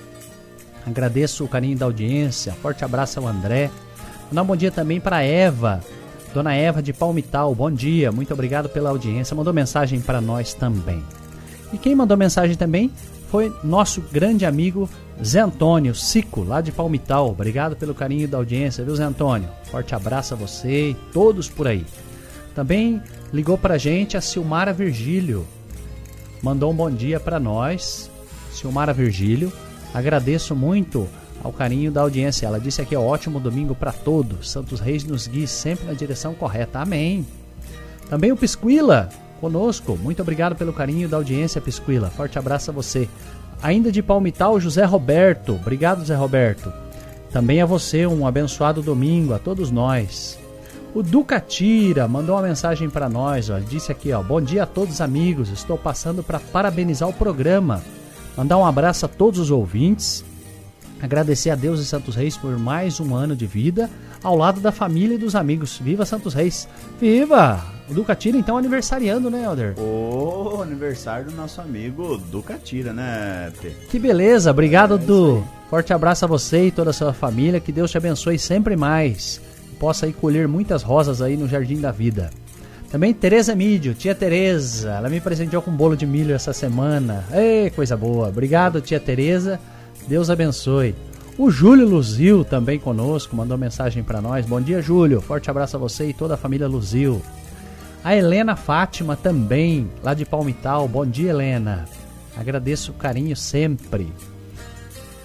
Agradeço 0.87 1.45
o 1.45 1.49
carinho 1.49 1.77
da 1.77 1.87
audiência, 1.87 2.53
forte 2.53 2.85
abraço 2.85 3.19
ao 3.19 3.27
André. 3.27 3.69
Mandar 4.31 4.43
um 4.43 4.47
bom 4.47 4.57
dia 4.57 4.71
também 4.71 5.01
para 5.01 5.25
Eva, 5.25 5.81
Dona 6.33 6.55
Eva 6.55 6.81
de 6.81 6.93
Palmital, 6.93 7.53
bom 7.53 7.71
dia, 7.71 8.13
muito 8.13 8.33
obrigado 8.33 8.69
pela 8.69 8.91
audiência. 8.91 9.35
Mandou 9.35 9.53
mensagem 9.53 10.01
para 10.01 10.21
nós 10.21 10.55
também. 10.55 11.03
E 11.73 11.79
quem 11.79 11.97
mandou 11.97 12.17
mensagem 12.17 12.55
também 12.57 12.93
foi 13.33 13.51
nosso 13.65 14.03
grande 14.13 14.45
amigo 14.45 14.87
Zé 15.25 15.41
Antônio 15.41 15.95
Cico, 15.95 16.45
lá 16.45 16.61
de 16.61 16.71
Palmital. 16.71 17.31
Obrigado 17.31 17.75
pelo 17.75 17.95
carinho 17.95 18.29
da 18.29 18.37
audiência, 18.37 18.85
viu, 18.85 18.95
Zé 18.95 19.05
Antônio? 19.05 19.49
Forte 19.71 19.95
abraço 19.95 20.35
a 20.35 20.37
você 20.37 20.91
e 20.91 20.95
todos 21.15 21.49
por 21.49 21.67
aí. 21.67 21.87
Também 22.55 23.03
ligou 23.33 23.57
pra 23.57 23.79
gente 23.79 24.19
a 24.19 24.21
Silmara 24.21 24.71
Virgílio. 24.71 25.47
Mandou 26.43 26.71
um 26.71 26.75
bom 26.75 26.91
dia 26.91 27.19
para 27.19 27.41
nós. 27.41 28.11
Silmara 28.53 28.93
Virgílio. 28.93 29.51
Agradeço 29.95 30.55
muito 30.55 31.09
ao 31.43 31.55
carinho 31.55 31.91
da 31.91 32.03
audiência. 32.03 32.45
Ela 32.45 32.61
disse 32.61 32.83
aqui: 32.83 32.95
ótimo 32.95 33.41
domingo 33.41 33.75
para 33.75 33.93
todos. 33.93 34.51
Santos 34.51 34.79
Reis 34.79 35.05
nos 35.05 35.27
guie 35.27 35.47
sempre 35.47 35.87
na 35.87 35.95
direção 35.95 36.35
correta. 36.35 36.81
Amém. 36.81 37.27
Também 38.11 38.31
o 38.31 38.37
Pisquila 38.37 39.09
conosco. 39.43 39.99
Muito 40.01 40.23
obrigado 40.23 40.57
pelo 40.57 40.73
carinho 40.73 41.09
da 41.09 41.19
audiência, 41.19 41.61
Pisquila. 41.61 42.09
Forte 42.09 42.39
abraço 42.39 42.71
a 42.71 42.73
você. 42.73 43.07
Ainda 43.61 43.93
de 43.93 44.03
Palmital, 44.03 44.59
José 44.59 44.85
Roberto. 44.85 45.57
Obrigado, 45.57 45.99
José 45.99 46.15
Roberto. 46.15 46.73
Também 47.31 47.61
a 47.61 47.67
você, 47.67 48.07
um 48.07 48.27
abençoado 48.27 48.81
domingo, 48.81 49.35
a 49.35 49.39
todos 49.39 49.71
nós. 49.71 50.39
O 50.95 51.03
Ducatira 51.03 52.07
mandou 52.07 52.37
uma 52.37 52.47
mensagem 52.47 52.89
para 52.89 53.09
nós, 53.09 53.51
ó. 53.51 53.59
disse 53.59 53.91
aqui, 53.91 54.13
ó, 54.13 54.23
bom 54.23 54.41
dia 54.41 54.63
a 54.63 54.67
todos 54.67 55.01
amigos, 55.01 55.51
estou 55.51 55.77
passando 55.77 56.23
para 56.23 56.39
parabenizar 56.39 57.09
o 57.09 57.13
programa, 57.13 57.83
mandar 58.37 58.59
um 58.59 58.67
abraço 58.67 59.07
a 59.07 59.09
todos 59.09 59.41
os 59.41 59.51
ouvintes 59.51 60.25
Agradecer 61.03 61.51
a 61.51 61.57
Deus 61.57 61.81
e 61.81 61.85
Santos 61.85 62.15
Reis 62.15 62.37
por 62.37 62.57
mais 62.57 63.01
um 63.01 63.13
ano 63.17 63.35
de 63.35 63.45
vida 63.45 63.91
ao 64.23 64.37
lado 64.37 64.61
da 64.61 64.71
família 64.71 65.17
e 65.17 65.19
dos 65.19 65.35
amigos. 65.35 65.77
Viva 65.79 66.07
Santos 66.07 66.33
Reis! 66.33 66.69
Viva! 67.01 67.72
O 67.89 67.95
Ducatira 67.95 68.37
então 68.37 68.57
aniversariando, 68.57 69.31
né, 69.31 69.45
Elder? 69.45 69.75
O 69.79 70.63
aniversário 70.63 71.27
do 71.27 71.37
nosso 71.37 71.61
amigo 71.61 72.17
Ducatira, 72.31 72.93
né, 72.93 73.53
Tê? 73.61 73.71
Que 73.91 73.99
beleza! 73.99 74.51
Obrigado, 74.51 74.95
é 74.95 74.99
Du. 74.99 75.45
Forte 75.69 75.93
abraço 75.93 76.25
a 76.25 76.29
você 76.29 76.67
e 76.67 76.71
toda 76.71 76.91
a 76.91 76.93
sua 76.93 77.13
família. 77.13 77.61
Que 77.61 77.73
Deus 77.73 77.91
te 77.91 77.97
abençoe 77.97 78.39
sempre 78.39 78.77
mais. 78.77 79.41
Possa 79.79 80.07
aí 80.07 80.13
colher 80.13 80.47
muitas 80.47 80.83
rosas 80.83 81.21
aí 81.21 81.37
no 81.37 81.49
Jardim 81.49 81.81
da 81.81 81.91
Vida. 81.91 82.31
Também 82.91 83.15
Tereza 83.15 83.55
Mídio, 83.55 83.95
tia 83.95 84.15
Tereza. 84.15 84.91
Ela 84.91 85.09
me 85.09 85.21
presenteou 85.21 85.63
com 85.63 85.71
um 85.71 85.77
bolo 85.77 85.97
de 85.97 86.07
milho 86.07 86.35
essa 86.35 86.53
semana. 86.53 87.25
Ei, 87.33 87.71
coisa 87.71 87.97
boa. 87.97 88.29
Obrigado, 88.29 88.83
tia 88.83 89.01
Tereza. 89.01 89.59
Deus 90.07 90.29
abençoe. 90.29 90.95
O 91.39 91.51
Júlio 91.51 91.89
Luzil 91.89 92.45
também 92.45 92.79
conosco, 92.79 93.35
mandou 93.35 93.57
mensagem 93.57 94.03
para 94.03 94.21
nós. 94.21 94.45
Bom 94.45 94.61
dia, 94.61 94.83
Júlio. 94.83 95.23
Forte 95.23 95.51
abraço 95.51 95.77
a 95.77 95.81
você 95.81 96.11
e 96.11 96.13
toda 96.13 96.35
a 96.35 96.37
família 96.37 96.69
Luzil. 96.69 97.23
A 98.05 98.17
Helena 98.17 98.57
Fátima 98.57 99.17
também, 99.17 99.89
lá 100.03 100.13
de 100.13 100.25
Palmital. 100.25 100.89
Bom 100.89 101.07
dia, 101.07 101.31
Helena. 101.31 101.85
Agradeço 102.37 102.91
o 102.91 102.95
carinho 102.95 103.37
sempre. 103.37 104.13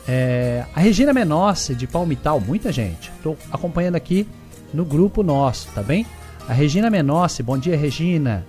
É, 0.08 0.64
a 0.76 0.80
Regina 0.80 1.12
Menossi, 1.12 1.74
de 1.74 1.88
Palmital, 1.88 2.40
muita 2.40 2.72
gente. 2.72 3.12
Estou 3.18 3.36
acompanhando 3.52 3.96
aqui 3.96 4.28
no 4.72 4.86
grupo 4.86 5.24
nosso, 5.24 5.70
tá 5.74 5.82
bem? 5.82 6.06
A 6.48 6.54
Regina 6.54 6.90
Menossi, 6.90 7.42
bom 7.42 7.58
dia, 7.58 7.76
Regina. 7.76 8.46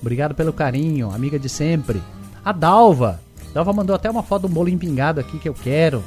Obrigado 0.00 0.34
pelo 0.34 0.52
carinho, 0.52 1.10
amiga 1.10 1.38
de 1.38 1.48
sempre. 1.48 2.02
A 2.44 2.52
Dalva, 2.52 3.20
Dalva 3.54 3.72
mandou 3.72 3.96
até 3.96 4.10
uma 4.10 4.22
foto 4.22 4.46
um 4.46 4.50
bolo 4.50 4.68
empingado 4.68 5.18
aqui 5.18 5.38
que 5.38 5.48
eu 5.48 5.54
quero. 5.54 6.04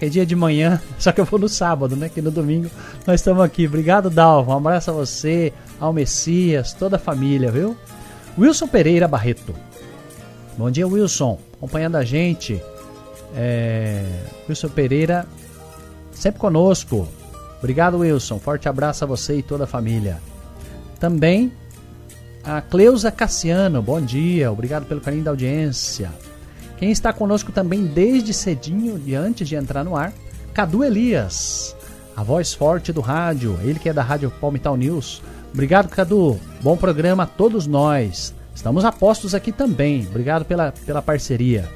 É 0.00 0.08
dia 0.08 0.24
de 0.24 0.36
manhã, 0.36 0.80
só 0.98 1.10
que 1.12 1.20
eu 1.20 1.24
vou 1.24 1.38
no 1.38 1.48
sábado, 1.48 1.96
né? 1.96 2.08
Que 2.08 2.22
no 2.22 2.30
domingo 2.30 2.70
nós 3.06 3.20
estamos 3.20 3.42
aqui. 3.42 3.66
Obrigado, 3.66 4.08
Dalva. 4.08 4.54
Um 4.54 4.58
abraço 4.58 4.90
a 4.90 4.94
você, 4.94 5.52
ao 5.80 5.92
Messias, 5.92 6.72
toda 6.72 6.96
a 6.96 6.98
família, 6.98 7.50
viu? 7.50 7.76
Wilson 8.38 8.68
Pereira 8.68 9.08
Barreto. 9.08 9.54
Bom 10.56 10.70
dia, 10.70 10.86
Wilson. 10.86 11.38
Acompanhando 11.54 11.96
a 11.96 12.04
gente. 12.04 12.60
É... 13.34 14.04
Wilson 14.48 14.68
Pereira, 14.68 15.26
sempre 16.12 16.40
conosco. 16.40 17.08
Obrigado, 17.58 17.98
Wilson. 17.98 18.38
Forte 18.38 18.68
abraço 18.68 19.04
a 19.04 19.06
você 19.06 19.38
e 19.38 19.42
toda 19.42 19.64
a 19.64 19.66
família. 19.66 20.18
Também 21.00 21.52
a 22.44 22.60
Cleusa 22.60 23.10
Cassiano. 23.10 23.82
Bom 23.82 24.00
dia. 24.00 24.50
Obrigado 24.50 24.86
pelo 24.86 25.00
carinho 25.00 25.24
da 25.24 25.30
audiência. 25.30 26.10
Quem 26.78 26.90
está 26.90 27.12
conosco 27.12 27.50
também 27.50 27.84
desde 27.84 28.32
cedinho 28.32 29.02
e 29.04 29.14
antes 29.14 29.48
de 29.48 29.56
entrar 29.56 29.84
no 29.84 29.96
ar, 29.96 30.12
Cadu 30.54 30.84
Elias, 30.84 31.76
a 32.16 32.22
voz 32.22 32.54
forte 32.54 32.92
do 32.92 33.00
rádio, 33.00 33.58
ele 33.62 33.78
que 33.78 33.88
é 33.88 33.92
da 33.92 34.02
Rádio 34.02 34.30
Palmital 34.40 34.76
News. 34.76 35.22
Obrigado, 35.52 35.88
Cadu. 35.88 36.38
Bom 36.60 36.76
programa 36.76 37.24
a 37.24 37.26
todos 37.26 37.66
nós. 37.66 38.34
Estamos 38.54 38.84
a 38.84 38.92
postos 38.92 39.34
aqui 39.34 39.52
também. 39.52 40.06
Obrigado 40.08 40.44
pela, 40.44 40.72
pela 40.84 41.02
parceria. 41.02 41.68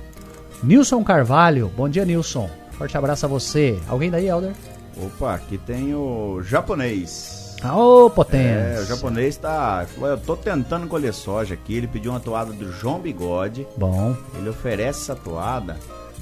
Nilson 0.63 1.03
Carvalho, 1.03 1.71
bom 1.77 1.89
dia, 1.89 2.05
Nilson. 2.05 2.49
Forte 2.73 2.97
abraço 2.97 3.27
a 3.27 3.29
você. 3.29 3.79
Alguém 3.89 4.11
daí, 4.11 4.29
Elder? 4.29 4.53
Opa, 4.97 5.35
aqui 5.35 5.59
tem 5.59 5.95
o 5.95 6.41
japonês. 6.43 7.42
Ô, 7.65 8.07
oh, 8.07 8.11
potência! 8.11 8.79
É, 8.79 8.81
o 8.81 8.87
japonês 8.87 9.37
tá. 9.37 9.87
Eu 10.01 10.19
tô 10.19 10.37
tentando 10.37 10.87
colher 10.87 11.15
soja 11.15 11.55
aqui. 11.55 11.75
Ele 11.75 11.87
pediu 11.87 12.11
uma 12.11 12.21
toada 12.21 12.53
do 12.53 12.73
João 12.73 12.99
Bigode. 12.99 13.67
Bom. 13.77 14.17
Ele 14.37 14.49
oferece 14.49 15.03
essa 15.03 15.15
toada 15.15 15.77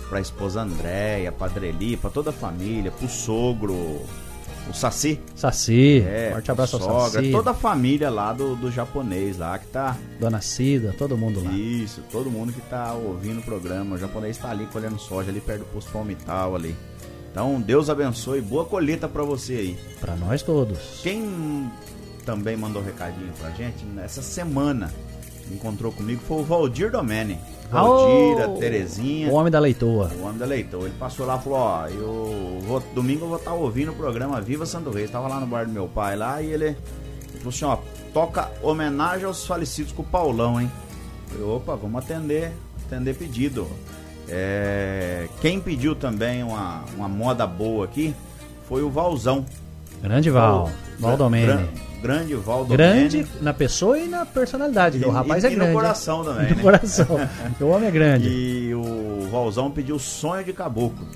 pra 0.09 0.21
esposa 0.21 0.63
Andréia, 0.63 1.31
pra 1.31 1.47
Adreli, 1.47 1.97
pra 1.97 2.11
toda 2.11 2.31
a 2.31 2.33
família, 2.33 2.91
pro 2.91 3.09
sogro, 3.09 3.75
o 4.69 4.75
Saci. 4.75 5.21
Saci. 5.35 6.05
É, 6.07 6.31
Forte 6.33 6.51
abraço 6.51 6.79
sogra, 6.79 6.95
ao 6.95 7.11
Saci. 7.11 7.31
Toda 7.31 7.51
a 7.53 7.55
família 7.55 8.11
lá 8.11 8.33
do, 8.33 8.57
do 8.57 8.71
japonês 8.71 9.39
lá 9.39 9.59
que 9.59 9.67
tá. 9.69 9.97
Dona 10.19 10.41
Cida, 10.41 10.95
todo 10.99 11.17
mundo 11.17 11.43
lá. 11.43 11.53
Isso, 11.53 12.03
todo 12.11 12.31
mundo 12.31 12.53
que 12.53 12.61
tá 12.63 12.93
ouvindo 12.93 13.39
o 13.39 13.43
programa. 13.43 13.95
O 13.95 13.99
japonês 13.99 14.37
tá 14.37 14.51
ali 14.51 14.67
colhendo 14.67 14.99
soja 14.99 15.31
ali 15.31 15.41
perto 15.41 15.61
do 15.61 15.67
posto 15.67 15.91
palmital 15.93 16.55
ali. 16.55 16.75
Então, 17.31 17.61
Deus 17.61 17.89
abençoe, 17.89 18.41
boa 18.41 18.65
colheita 18.65 19.09
para 19.09 19.23
você 19.23 19.55
aí. 19.55 19.79
Para 20.01 20.17
nós 20.17 20.43
todos. 20.43 21.01
Quem 21.03 21.71
também 22.25 22.57
mandou 22.57 22.83
recadinho 22.83 23.33
pra 23.39 23.51
gente 23.51 23.85
nessa 23.85 24.21
semana 24.23 24.93
encontrou 25.53 25.93
comigo 25.93 26.21
foi 26.27 26.39
o 26.39 26.45
Valdir 26.45 26.91
Domene. 26.91 27.39
Valdir, 27.71 28.37
oh, 28.37 28.57
a 28.57 28.59
Terezinha. 28.59 29.29
O 29.29 29.35
homem 29.35 29.51
da 29.51 29.61
leitoa. 29.61 30.11
O 30.21 30.25
homem 30.25 30.39
da 30.39 30.47
leitoa. 30.47 30.87
Ele 30.87 30.95
passou 30.99 31.25
lá 31.27 31.37
e 31.37 31.43
falou: 31.43 31.59
Ó, 31.59 31.87
eu 31.87 32.59
vou, 32.63 32.81
domingo 32.95 33.25
eu 33.25 33.29
vou 33.29 33.37
estar 33.39 33.53
tá 33.53 33.57
ouvindo 33.57 33.93
o 33.93 33.95
programa 33.95 34.41
Viva 34.41 34.67
Santo 34.67 34.91
Reis. 34.91 35.11
Tava 35.11 35.29
lá 35.29 35.39
no 35.39 35.47
bar 35.47 35.67
do 35.67 35.73
meu 35.73 35.87
pai 35.89 36.17
lá 36.17 36.43
e 36.43 36.47
ele, 36.51 36.65
ele 36.67 36.77
falou 37.39 37.49
assim: 37.51 37.65
Ó, 37.65 37.79
toca 38.13 38.51
homenagem 38.63 39.25
aos 39.25 39.47
falecidos 39.47 39.93
com 39.93 40.03
o 40.03 40.05
Paulão, 40.05 40.61
hein? 40.61 40.71
Eu 41.33 41.39
falei, 41.39 41.55
opa, 41.55 41.77
vamos 41.77 42.03
atender, 42.03 42.53
atender 42.87 43.15
pedido. 43.15 43.69
É, 44.31 45.27
quem 45.41 45.61
pediu 45.61 45.97
também 45.97 46.45
uma, 46.45 46.85
uma 46.97 47.09
moda 47.09 47.47
boa 47.47 47.85
aqui 47.85 48.15
foi 48.69 48.83
o 48.83 48.89
Valzão. 48.89 49.45
Grande 50.01 50.31
Val, 50.31 50.71
Val 50.99 51.17
Domene. 51.17 51.47
Gran, 51.47 51.67
grande 52.01 52.35
Val 52.37 52.65
Domene. 52.65 52.77
Grande 52.77 53.27
na 53.41 53.53
pessoa 53.53 53.99
e 53.99 54.07
na 54.07 54.25
personalidade, 54.25 54.99
e, 54.99 55.05
o 55.05 55.11
rapaz 55.11 55.43
e, 55.43 55.49
é 55.49 55.51
grande. 55.51 55.73
no 55.73 55.75
coração 55.75 56.25
também. 56.25 56.49
No 56.51 56.57
né? 56.57 56.63
coração, 56.63 57.07
o 57.61 57.67
homem 57.67 57.89
é 57.89 57.91
grande. 57.91 58.29
E 58.31 58.75
o 58.75 59.29
Valzão 59.31 59.71
pediu 59.71 59.99
Sonho 59.99 60.45
de 60.45 60.53
Caboclo. 60.53 61.07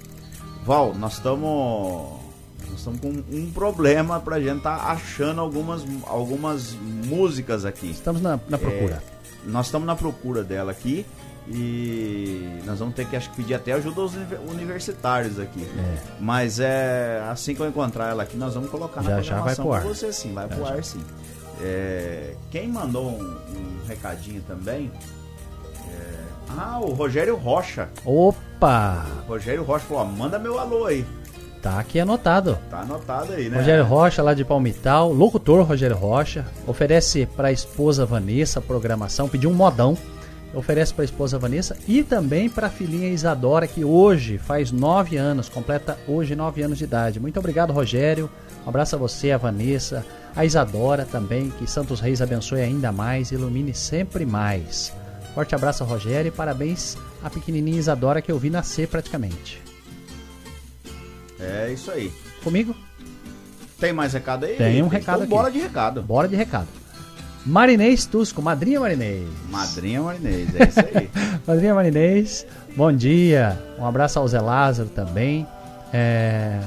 Val, 0.64 0.92
nós 0.94 1.14
estamos 1.14 2.24
nós 2.70 2.78
estamos 2.78 3.00
com 3.00 3.22
um 3.30 3.50
problema 3.52 4.18
pra 4.18 4.40
gente 4.40 4.62
tá 4.62 4.74
achando 4.74 5.40
algumas, 5.40 5.84
algumas 6.06 6.74
músicas 7.06 7.64
aqui. 7.64 7.90
Estamos 7.90 8.20
na, 8.20 8.40
na 8.48 8.58
procura. 8.58 9.00
É, 9.46 9.48
nós 9.48 9.66
estamos 9.66 9.86
na 9.86 9.94
procura 9.94 10.42
dela 10.42 10.72
aqui. 10.72 11.06
E 11.46 12.60
nós 12.64 12.78
vamos 12.78 12.94
ter 12.94 13.06
que 13.06 13.16
acho 13.16 13.28
que 13.30 13.36
pedir 13.36 13.54
até 13.54 13.72
ajuda 13.72 14.00
aos 14.00 14.12
universitários 14.48 15.38
aqui. 15.38 15.62
É. 15.62 15.98
Mas 16.18 16.58
é 16.58 17.22
assim 17.30 17.54
que 17.54 17.60
eu 17.60 17.68
encontrar 17.68 18.10
ela 18.10 18.22
aqui, 18.22 18.36
nós 18.36 18.54
vamos 18.54 18.70
colocar 18.70 19.02
já, 19.02 19.16
na 19.16 19.22
já 19.22 19.40
vai 19.40 19.54
pro 19.54 19.72
ar. 19.72 19.82
você 19.82 20.12
sim, 20.12 20.32
vai 20.32 20.48
já, 20.48 20.54
pro 20.54 20.66
ar 20.66 20.82
sim. 20.82 21.02
É, 21.60 22.34
quem 22.50 22.68
mandou 22.68 23.10
um, 23.10 23.22
um, 23.22 23.86
recadinho 23.86 24.42
também? 24.42 24.90
É, 25.90 26.24
ah, 26.56 26.80
o 26.80 26.92
Rogério 26.92 27.36
Rocha. 27.36 27.90
Opa! 28.04 29.06
O 29.26 29.32
Rogério 29.32 29.62
Rocha 29.62 29.84
falou: 29.84 30.02
ó, 30.02 30.06
manda 30.06 30.38
meu 30.38 30.58
alô 30.58 30.86
aí. 30.86 31.04
Tá 31.60 31.78
aqui 31.78 32.00
anotado. 32.00 32.58
Tá 32.70 32.80
anotado 32.80 33.32
aí, 33.34 33.48
né? 33.48 33.58
Rogério 33.58 33.84
Rocha, 33.84 34.22
lá 34.22 34.34
de 34.34 34.44
Palmital, 34.44 35.12
locutor 35.12 35.62
Rogério 35.64 35.96
Rocha, 35.96 36.44
oferece 36.66 37.26
para 37.26 37.48
a 37.48 37.52
esposa 37.52 38.04
Vanessa 38.04 38.58
a 38.58 38.62
programação, 38.62 39.28
pediu 39.28 39.48
um 39.48 39.54
modão 39.54 39.96
oferece 40.54 40.94
para 40.94 41.02
a 41.02 41.04
esposa 41.04 41.38
Vanessa 41.38 41.76
e 41.86 42.02
também 42.02 42.48
para 42.48 42.68
a 42.68 42.70
filhinha 42.70 43.08
Isadora, 43.08 43.66
que 43.66 43.84
hoje 43.84 44.38
faz 44.38 44.70
nove 44.70 45.16
anos, 45.16 45.48
completa 45.48 45.98
hoje 46.06 46.34
nove 46.34 46.62
anos 46.62 46.78
de 46.78 46.84
idade. 46.84 47.20
Muito 47.20 47.38
obrigado, 47.38 47.72
Rogério. 47.72 48.30
Um 48.64 48.68
abraço 48.68 48.96
a 48.96 48.98
você, 48.98 49.30
a 49.30 49.38
Vanessa, 49.38 50.04
a 50.34 50.44
Isadora 50.44 51.04
também. 51.04 51.50
Que 51.50 51.68
Santos 51.68 52.00
Reis 52.00 52.22
abençoe 52.22 52.60
ainda 52.60 52.90
mais, 52.92 53.32
ilumine 53.32 53.74
sempre 53.74 54.24
mais. 54.24 54.92
Forte 55.34 55.54
abraço, 55.54 55.84
Rogério, 55.84 56.28
e 56.28 56.32
parabéns 56.32 56.96
à 57.22 57.28
pequenininha 57.28 57.78
Isadora 57.78 58.22
que 58.22 58.30
eu 58.30 58.38
vi 58.38 58.50
nascer 58.50 58.86
praticamente. 58.88 59.60
É 61.40 61.70
isso 61.72 61.90
aí. 61.90 62.12
Comigo? 62.42 62.74
Tem 63.78 63.92
mais 63.92 64.12
recado 64.12 64.46
aí? 64.46 64.56
Tem 64.56 64.82
um 64.82 64.88
recado 64.88 65.24
então, 65.24 65.24
aqui. 65.24 65.30
Bora 65.30 65.50
de 65.50 65.58
recado. 65.58 66.02
Bora 66.02 66.28
de 66.28 66.36
recado. 66.36 66.68
Marinês 67.46 68.06
Tusco, 68.06 68.40
Madrinha 68.40 68.80
Marinês. 68.80 69.28
Madrinha 69.50 70.02
Marinês, 70.02 70.48
é 70.54 70.64
isso 70.64 70.80
aí. 70.80 71.10
Madrinha 71.46 71.74
Marinês, 71.74 72.46
bom 72.74 72.90
dia. 72.90 73.58
Um 73.78 73.86
abraço 73.86 74.18
ao 74.18 74.26
Zé 74.26 74.40
Lázaro 74.40 74.88
também. 74.88 75.46
É... 75.92 76.60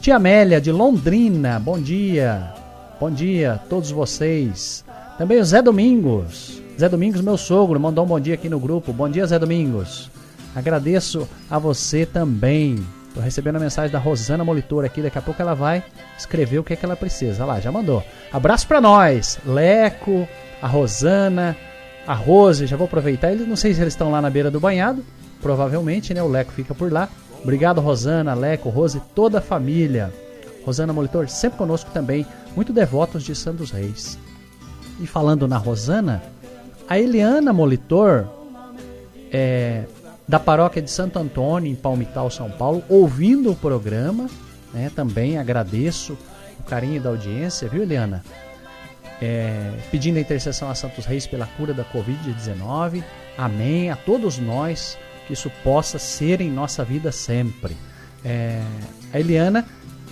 Tia 0.00 0.16
Amélia, 0.16 0.60
de 0.60 0.70
Londrina, 0.70 1.58
bom 1.58 1.80
dia. 1.80 2.52
Bom 3.00 3.10
dia 3.10 3.54
a 3.54 3.58
todos 3.58 3.90
vocês. 3.90 4.84
Também 5.16 5.40
o 5.40 5.44
Zé 5.44 5.62
Domingos. 5.62 6.60
Zé 6.78 6.88
Domingos, 6.88 7.20
meu 7.22 7.38
sogro, 7.38 7.80
mandou 7.80 8.04
um 8.04 8.08
bom 8.08 8.20
dia 8.20 8.34
aqui 8.34 8.48
no 8.48 8.60
grupo. 8.60 8.92
Bom 8.92 9.08
dia, 9.08 9.26
Zé 9.26 9.38
Domingos. 9.38 10.10
Agradeço 10.54 11.26
a 11.50 11.58
você 11.58 12.04
também. 12.04 12.78
Tô 13.14 13.20
recebendo 13.20 13.56
a 13.56 13.60
mensagem 13.60 13.90
da 13.90 13.98
Rosana 13.98 14.44
Molitor 14.44 14.84
aqui, 14.84 15.02
daqui 15.02 15.18
a 15.18 15.22
pouco 15.22 15.42
ela 15.42 15.54
vai 15.54 15.82
escrever 16.16 16.58
o 16.58 16.64
que 16.64 16.74
é 16.74 16.76
que 16.76 16.84
ela 16.84 16.94
precisa. 16.94 17.42
Olha 17.42 17.54
lá, 17.54 17.60
já 17.60 17.72
mandou. 17.72 18.04
Abraço 18.32 18.68
para 18.68 18.80
nós, 18.80 19.38
Leco, 19.44 20.28
a 20.62 20.68
Rosana, 20.68 21.56
a 22.06 22.14
Rose, 22.14 22.66
já 22.66 22.76
vou 22.76 22.84
aproveitar. 22.84 23.32
Eles 23.32 23.48
não 23.48 23.56
sei 23.56 23.74
se 23.74 23.80
eles 23.80 23.94
estão 23.94 24.10
lá 24.12 24.22
na 24.22 24.30
beira 24.30 24.50
do 24.50 24.60
banhado, 24.60 25.04
provavelmente, 25.40 26.14
né? 26.14 26.22
O 26.22 26.28
Leco 26.28 26.52
fica 26.52 26.74
por 26.74 26.92
lá. 26.92 27.08
Obrigado, 27.42 27.80
Rosana, 27.80 28.34
Leco, 28.34 28.68
Rose, 28.68 29.00
toda 29.14 29.38
a 29.38 29.42
família. 29.42 30.12
Rosana 30.64 30.92
Molitor, 30.92 31.28
sempre 31.28 31.58
conosco 31.58 31.90
também, 31.90 32.24
muito 32.54 32.72
devotos 32.72 33.24
de 33.24 33.34
Santos 33.34 33.70
Reis. 33.70 34.18
E 35.00 35.06
falando 35.06 35.48
na 35.48 35.56
Rosana, 35.56 36.22
a 36.88 36.98
Eliana 36.98 37.52
Molitor 37.52 38.26
é, 39.32 39.84
da 40.30 40.38
paróquia 40.38 40.80
de 40.80 40.88
Santo 40.88 41.18
Antônio, 41.18 41.68
em 41.68 41.74
Palmital, 41.74 42.30
São 42.30 42.48
Paulo, 42.52 42.84
ouvindo 42.88 43.50
o 43.50 43.56
programa. 43.56 44.30
Né, 44.72 44.88
também 44.94 45.36
agradeço 45.36 46.16
o 46.60 46.62
carinho 46.62 47.02
da 47.02 47.10
audiência, 47.10 47.68
viu, 47.68 47.82
Eliana? 47.82 48.22
É, 49.20 49.72
pedindo 49.90 50.18
a 50.18 50.20
intercessão 50.20 50.70
a 50.70 50.74
Santos 50.76 51.04
Reis 51.04 51.26
pela 51.26 51.46
cura 51.46 51.74
da 51.74 51.84
Covid-19. 51.84 53.02
Amém. 53.36 53.90
A 53.90 53.96
todos 53.96 54.38
nós, 54.38 54.96
que 55.26 55.32
isso 55.32 55.50
possa 55.64 55.98
ser 55.98 56.40
em 56.40 56.48
nossa 56.48 56.84
vida 56.84 57.10
sempre. 57.10 57.76
É, 58.24 58.62
a 59.12 59.18
Eliana 59.18 59.66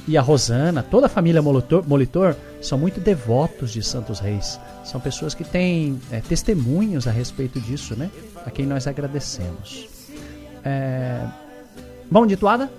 e 0.08 0.18
a 0.18 0.20
Rosana, 0.20 0.82
toda 0.82 1.06
a 1.06 1.08
família 1.08 1.40
Molitor, 1.40 1.84
Molitor, 1.86 2.34
são 2.60 2.76
muito 2.76 2.98
devotos 2.98 3.70
de 3.70 3.84
Santos 3.84 4.18
Reis. 4.18 4.58
São 4.84 5.00
pessoas 5.00 5.32
que 5.32 5.44
têm 5.44 6.00
é, 6.10 6.20
testemunhos 6.20 7.06
a 7.06 7.12
respeito 7.12 7.60
disso, 7.60 7.94
né? 7.94 8.10
A 8.44 8.50
quem 8.50 8.66
nós 8.66 8.88
agradecemos. 8.88 9.97
É... 10.64 11.26
Vamos 12.10 12.28
de 12.28 12.36
toada? 12.36 12.70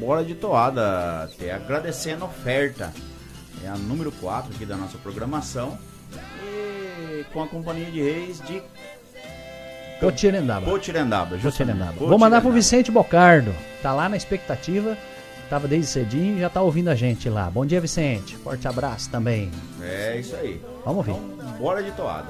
Bora 0.00 0.24
de 0.24 0.34
toada. 0.34 1.24
Até 1.24 1.52
agradecendo 1.52 2.24
a 2.24 2.28
oferta. 2.28 2.92
É 3.64 3.68
a 3.68 3.76
número 3.76 4.12
4 4.12 4.54
aqui 4.54 4.66
da 4.66 4.76
nossa 4.76 4.98
programação. 4.98 5.78
E 6.42 7.24
com 7.32 7.42
a 7.42 7.48
Companhia 7.48 7.90
de 7.90 8.02
Reis 8.02 8.40
de 8.42 8.62
Potirendaba. 10.00 10.66
Potirendaba. 10.66 11.38
Potirendaba. 11.38 11.92
Vou 11.92 12.18
mandar 12.18 12.40
pro 12.40 12.52
Vicente 12.52 12.90
Bocardo. 12.90 13.54
Tá 13.82 13.92
lá 13.92 14.08
na 14.08 14.16
expectativa. 14.16 14.96
Tava 15.48 15.68
desde 15.68 15.86
cedinho 15.86 16.36
e 16.36 16.40
já 16.40 16.50
tá 16.50 16.60
ouvindo 16.60 16.88
a 16.88 16.94
gente 16.94 17.28
lá. 17.28 17.48
Bom 17.48 17.64
dia, 17.64 17.80
Vicente. 17.80 18.36
Forte 18.36 18.66
abraço 18.66 19.08
também. 19.10 19.50
É 19.80 20.18
isso 20.18 20.34
aí. 20.36 20.60
Vamos 20.84 21.06
ouvir. 21.06 21.12
Então, 21.12 21.52
bora 21.52 21.82
de 21.82 21.92
toada. 21.92 22.28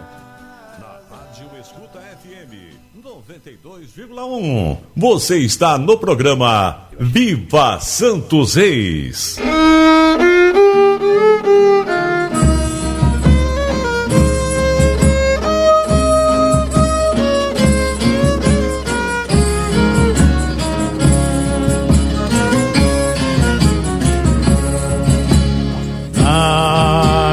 Na 0.79 1.01
Rádio 1.11 1.49
Escuta 1.59 1.99
FM 1.99 2.86
92,1. 3.07 4.78
Você 4.96 5.38
está 5.38 5.78
no 5.78 5.96
programa 5.96 6.88
Viva 6.98 7.78
Santos 7.78 8.57
Reis. 8.57 9.38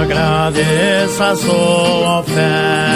Agradeça 0.03 1.32
a 1.32 1.36
sua 1.36 2.19
oferta. 2.19 2.93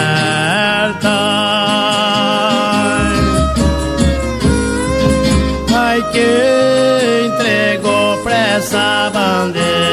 Essa 8.58 9.08
bandeira. 9.14 9.87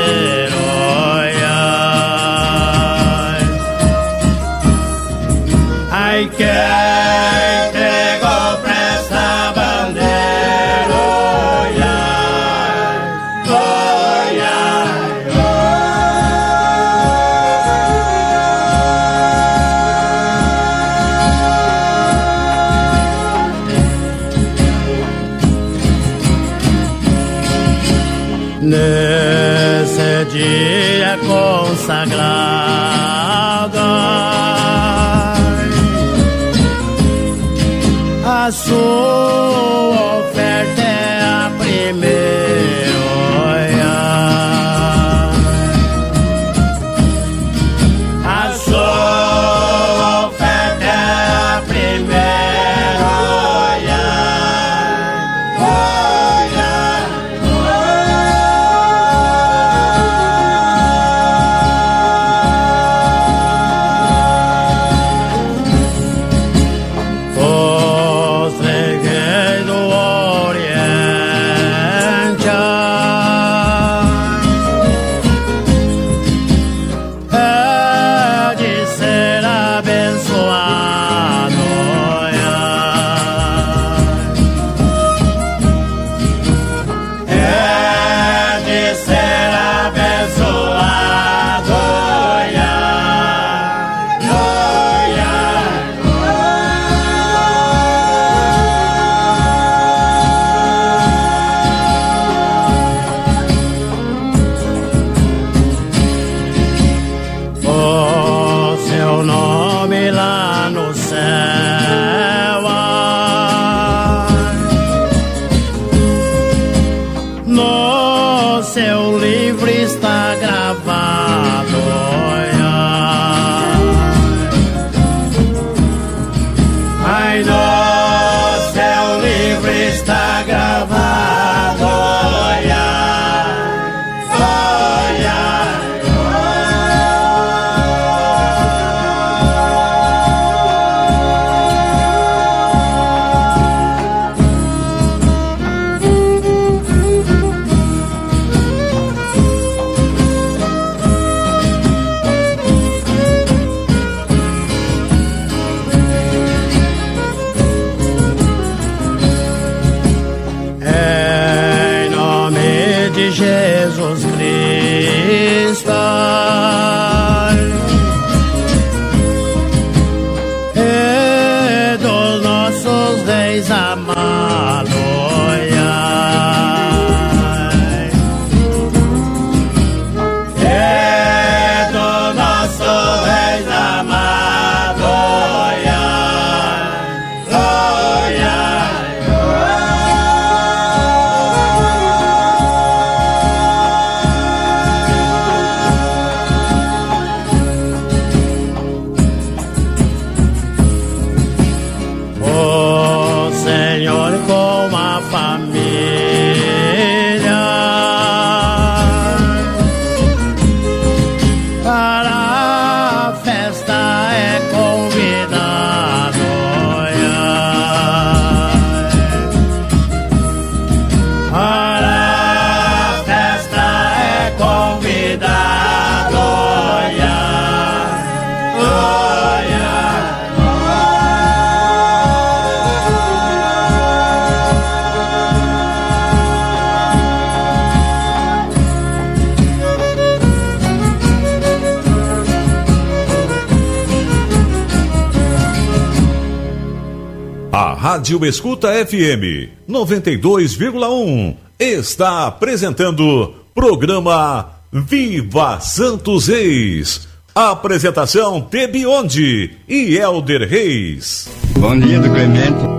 Rádio 248.35 248.45
Escuta 248.45 248.89
FM 249.05 249.69
92,1 249.89 251.55
está 251.79 252.47
apresentando 252.47 253.53
programa 253.73 254.71
Viva 254.91 255.79
Santos 255.79 256.47
Reis. 256.47 257.27
Apresentação 257.53 258.59
Tebionde 258.59 259.71
e 259.87 260.17
Elder 260.17 260.67
Reis. 260.67 261.49
Bom 261.79 261.97
dia 261.97 262.19
do 262.19 262.29
Clemente. 262.29 262.94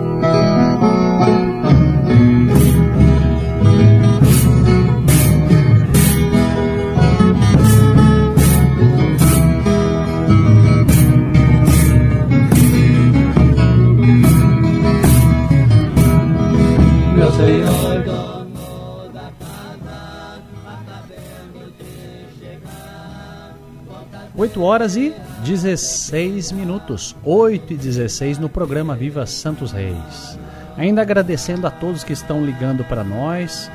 Horas 24.67 24.97
e 24.97 25.15
16 25.45 26.51
minutos, 26.51 27.15
8 27.23 27.73
e 27.73 27.77
16 27.77 28.39
no 28.39 28.49
programa 28.49 28.97
Viva 28.97 29.25
Santos 29.25 29.71
Reis. 29.71 30.37
Ainda 30.77 31.03
agradecendo 31.03 31.69
a 31.69 31.71
todos 31.71 32.03
que 32.03 32.13
estão 32.13 32.45
ligando 32.45 32.83
para 32.85 33.05
nós, 33.05 33.71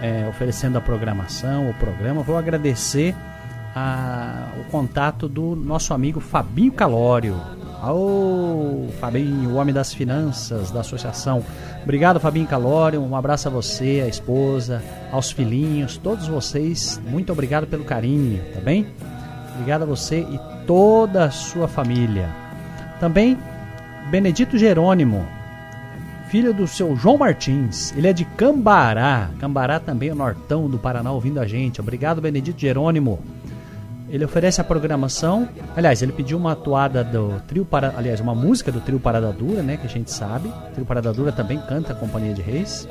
é, 0.00 0.24
oferecendo 0.28 0.78
a 0.78 0.80
programação, 0.80 1.68
o 1.68 1.74
programa. 1.74 2.22
Vou 2.22 2.36
agradecer 2.36 3.12
a, 3.74 4.46
o 4.60 4.70
contato 4.70 5.28
do 5.28 5.56
nosso 5.56 5.92
amigo 5.92 6.20
Fabinho 6.20 6.72
Calório. 6.72 7.36
Ô, 7.82 8.88
Fabinho, 9.00 9.50
o 9.50 9.56
homem 9.56 9.74
das 9.74 9.92
finanças 9.92 10.70
da 10.70 10.80
associação. 10.80 11.44
Obrigado, 11.82 12.20
Fabinho 12.20 12.46
Calório. 12.46 13.02
Um 13.02 13.16
abraço 13.16 13.48
a 13.48 13.50
você, 13.50 14.00
a 14.04 14.08
esposa, 14.08 14.80
aos 15.10 15.32
filhinhos, 15.32 15.96
todos 15.96 16.28
vocês. 16.28 17.00
Muito 17.04 17.32
obrigado 17.32 17.66
pelo 17.66 17.84
carinho, 17.84 18.40
tá 18.54 18.60
bem? 18.60 18.86
Obrigado 19.56 19.82
a 19.82 19.86
você 19.86 20.20
e 20.20 20.38
toda 20.66 21.24
a 21.24 21.30
sua 21.30 21.66
família. 21.66 22.28
Também 23.00 23.38
Benedito 24.10 24.58
Jerônimo, 24.58 25.26
filho 26.28 26.52
do 26.52 26.66
seu 26.66 26.94
João 26.94 27.16
Martins. 27.16 27.92
Ele 27.96 28.06
é 28.06 28.12
de 28.12 28.24
Cambará. 28.24 29.30
Cambará 29.38 29.80
também 29.80 30.10
é 30.10 30.12
o 30.12 30.16
nortão 30.16 30.68
do 30.68 30.78
Paraná 30.78 31.10
ouvindo 31.10 31.40
a 31.40 31.46
gente. 31.46 31.80
Obrigado, 31.80 32.20
Benedito 32.20 32.60
Jerônimo. 32.60 33.18
Ele 34.08 34.24
oferece 34.24 34.60
a 34.60 34.64
programação. 34.64 35.48
Aliás, 35.74 36.02
ele 36.02 36.12
pediu 36.12 36.38
uma 36.38 36.52
atuada 36.52 37.02
do 37.02 37.40
trio 37.48 37.64
para, 37.64 37.94
aliás, 37.96 38.20
uma 38.20 38.34
música 38.34 38.70
do 38.70 38.80
trio 38.80 39.00
Parada 39.00 39.32
Dura, 39.32 39.62
né, 39.62 39.76
que 39.76 39.86
a 39.86 39.90
gente 39.90 40.12
sabe. 40.12 40.48
O 40.48 40.72
trio 40.74 40.86
Parada 40.86 41.12
Dura 41.12 41.32
também 41.32 41.58
canta 41.58 41.92
a 41.92 41.96
Companhia 41.96 42.34
de 42.34 42.42
Reis. 42.42 42.86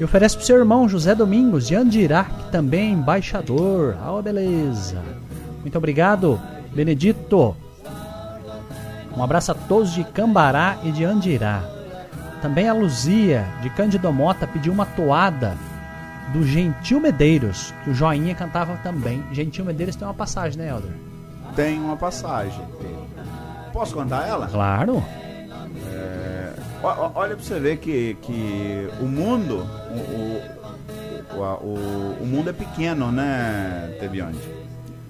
E 0.00 0.04
oferece 0.04 0.36
para 0.36 0.42
o 0.42 0.46
seu 0.46 0.56
irmão 0.56 0.88
José 0.88 1.14
Domingos 1.14 1.68
de 1.68 1.76
Andirá, 1.76 2.24
que 2.24 2.50
também 2.50 2.88
é 2.88 2.92
embaixador. 2.92 3.96
Ah, 4.00 4.12
oh, 4.12 4.22
beleza. 4.22 5.21
Muito 5.62 5.78
obrigado, 5.78 6.40
Benedito. 6.74 7.56
Um 9.16 9.22
abraço 9.22 9.52
a 9.52 9.54
todos 9.54 9.92
de 9.92 10.04
Cambará 10.04 10.78
e 10.82 10.90
de 10.90 11.04
Andirá. 11.04 11.62
Também 12.40 12.68
a 12.68 12.72
Luzia, 12.72 13.46
de 13.62 13.70
Cândido 13.70 14.12
Mota, 14.12 14.46
pediu 14.46 14.72
uma 14.72 14.84
toada 14.84 15.56
do 16.32 16.44
Gentil 16.44 16.98
Medeiros, 16.98 17.72
que 17.84 17.90
o 17.90 17.94
Joinha 17.94 18.34
cantava 18.34 18.76
também. 18.78 19.22
Gentil 19.32 19.64
Medeiros 19.64 19.94
tem 19.94 20.06
uma 20.06 20.14
passagem, 20.14 20.58
né, 20.58 20.68
Helder? 20.68 20.90
Tem 21.54 21.78
uma 21.78 21.96
passagem. 21.96 22.64
Posso 23.72 23.94
contar 23.94 24.26
ela? 24.26 24.48
Claro. 24.48 25.04
É, 25.92 26.52
olha 26.82 27.36
pra 27.36 27.44
você 27.44 27.60
ver 27.60 27.76
que, 27.76 28.16
que 28.22 28.88
o 29.00 29.04
mundo. 29.04 29.66
O, 29.90 31.36
o, 31.36 31.42
o, 31.42 32.22
o 32.22 32.26
mundo 32.26 32.50
é 32.50 32.52
pequeno, 32.52 33.12
né, 33.12 33.96
Tebionde? 34.00 34.38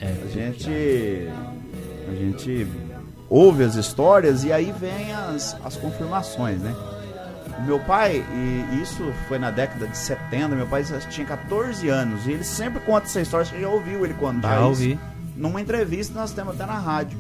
É, 0.02 0.14
A 0.24 0.28
gente. 0.28 1.28
A 2.10 2.14
gente 2.14 2.66
ouve 3.30 3.64
as 3.64 3.76
histórias 3.76 4.44
e 4.44 4.52
aí 4.52 4.74
vem 4.78 5.12
as, 5.14 5.56
as 5.64 5.76
confirmações, 5.76 6.60
né? 6.60 6.74
Meu 7.64 7.78
pai, 7.80 8.22
e 8.34 8.82
isso 8.82 9.12
foi 9.28 9.38
na 9.38 9.50
década 9.50 9.86
de 9.86 9.96
70, 9.96 10.48
meu 10.48 10.66
pai 10.66 10.84
tinha 11.08 11.26
14 11.26 11.88
anos 11.88 12.26
e 12.26 12.32
ele 12.32 12.44
sempre 12.44 12.80
conta 12.80 13.06
essa 13.06 13.20
história, 13.20 13.46
você 13.46 13.60
já 13.60 13.68
ouviu 13.68 14.04
ele 14.04 14.14
contar 14.14 14.48
Já 14.48 14.56
isso? 14.56 14.66
ouvi. 14.68 14.98
Numa 15.36 15.60
entrevista 15.60 16.12
nós 16.18 16.32
temos 16.32 16.54
até 16.54 16.66
na 16.66 16.78
rádio. 16.78 17.16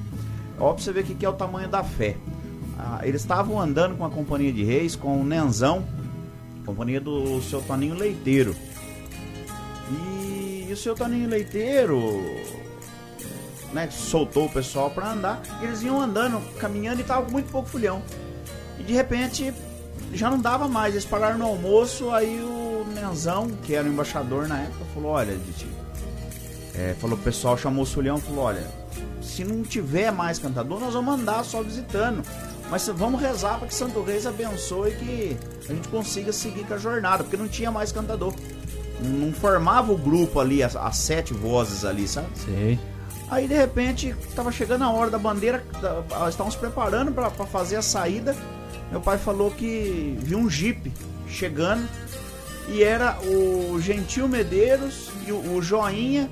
Ó, 0.58 0.72
pra 0.72 0.82
você 0.82 0.92
ver 0.92 1.00
o 1.00 1.04
que 1.04 1.14
que 1.14 1.24
é 1.24 1.28
o 1.28 1.32
tamanho 1.32 1.68
da 1.68 1.82
fé. 1.84 2.16
Ah, 2.78 3.00
eles 3.04 3.20
estavam 3.22 3.60
andando 3.60 3.96
com 3.96 4.04
a 4.04 4.10
companhia 4.10 4.52
de 4.52 4.64
reis, 4.64 4.96
com 4.96 5.20
o 5.20 5.24
Nenzão, 5.24 5.84
companhia 6.66 7.00
do 7.00 7.40
seu 7.42 7.62
Toninho 7.62 7.94
Leiteiro. 7.94 8.54
E, 9.90 10.68
o 10.72 10.76
seu 10.76 10.94
Toninho 10.94 11.28
Leiteiro 11.28 12.20
né, 13.72 13.88
soltou 13.90 14.46
o 14.46 14.50
pessoal 14.50 14.90
pra 14.90 15.12
andar. 15.12 15.40
Eles 15.62 15.82
iam 15.82 16.00
andando, 16.00 16.40
caminhando 16.58 17.00
e 17.00 17.04
tava 17.04 17.24
com 17.26 17.32
muito 17.32 17.50
pouco 17.50 17.68
fulhão. 17.68 18.02
E 18.78 18.82
de 18.82 18.92
repente 18.92 19.52
já 20.12 20.30
não 20.30 20.38
dava 20.38 20.68
mais. 20.68 20.94
Eles 20.94 21.04
pararam 21.04 21.38
no 21.38 21.46
almoço, 21.46 22.10
aí 22.10 22.40
o 22.40 22.86
Nenzão, 22.94 23.50
que 23.62 23.74
era 23.74 23.86
o 23.86 23.92
embaixador 23.92 24.48
na 24.48 24.60
época, 24.60 24.84
falou: 24.94 25.12
Olha, 25.12 25.36
Diti. 25.36 25.68
É, 26.74 26.94
falou, 26.98 27.18
o 27.18 27.20
pessoal 27.20 27.56
chamou 27.56 27.84
o 27.84 27.86
Sulhão 27.86 28.18
falou: 28.18 28.44
Olha, 28.44 28.66
se 29.20 29.44
não 29.44 29.62
tiver 29.62 30.10
mais 30.10 30.38
cantador, 30.38 30.80
nós 30.80 30.94
vamos 30.94 31.20
andar 31.20 31.44
só 31.44 31.62
visitando. 31.62 32.22
Mas 32.70 32.86
vamos 32.88 33.20
rezar 33.20 33.58
para 33.58 33.68
que 33.68 33.74
Santo 33.74 34.02
Reis 34.02 34.26
abençoe 34.26 34.92
e 34.92 34.94
que 34.94 35.36
a 35.68 35.74
gente 35.74 35.88
consiga 35.88 36.32
seguir 36.32 36.64
com 36.64 36.72
a 36.72 36.78
jornada, 36.78 37.22
porque 37.22 37.36
não 37.36 37.46
tinha 37.46 37.70
mais 37.70 37.92
cantador. 37.92 38.32
Não 38.98 39.32
formava 39.32 39.92
o 39.92 39.98
grupo 39.98 40.40
ali, 40.40 40.62
as, 40.62 40.74
as 40.74 40.96
sete 40.96 41.34
vozes 41.34 41.84
ali, 41.84 42.08
sabe? 42.08 42.28
Sei. 42.34 42.78
Aí 43.32 43.48
de 43.48 43.54
repente 43.54 44.14
tava 44.36 44.52
chegando 44.52 44.84
a 44.84 44.90
hora 44.90 45.08
da 45.08 45.16
bandeira, 45.16 45.64
se 46.50 46.58
preparando 46.58 47.12
para 47.12 47.30
fazer 47.30 47.76
a 47.76 47.82
saída. 47.82 48.36
Meu 48.90 49.00
pai 49.00 49.16
falou 49.16 49.50
que 49.50 50.18
viu 50.20 50.36
um 50.36 50.50
jipe 50.50 50.92
chegando 51.26 51.88
e 52.68 52.82
era 52.82 53.18
o 53.22 53.80
Gentil 53.80 54.28
Medeiros 54.28 55.10
e 55.26 55.32
o, 55.32 55.54
o 55.54 55.62
Joinha 55.62 56.28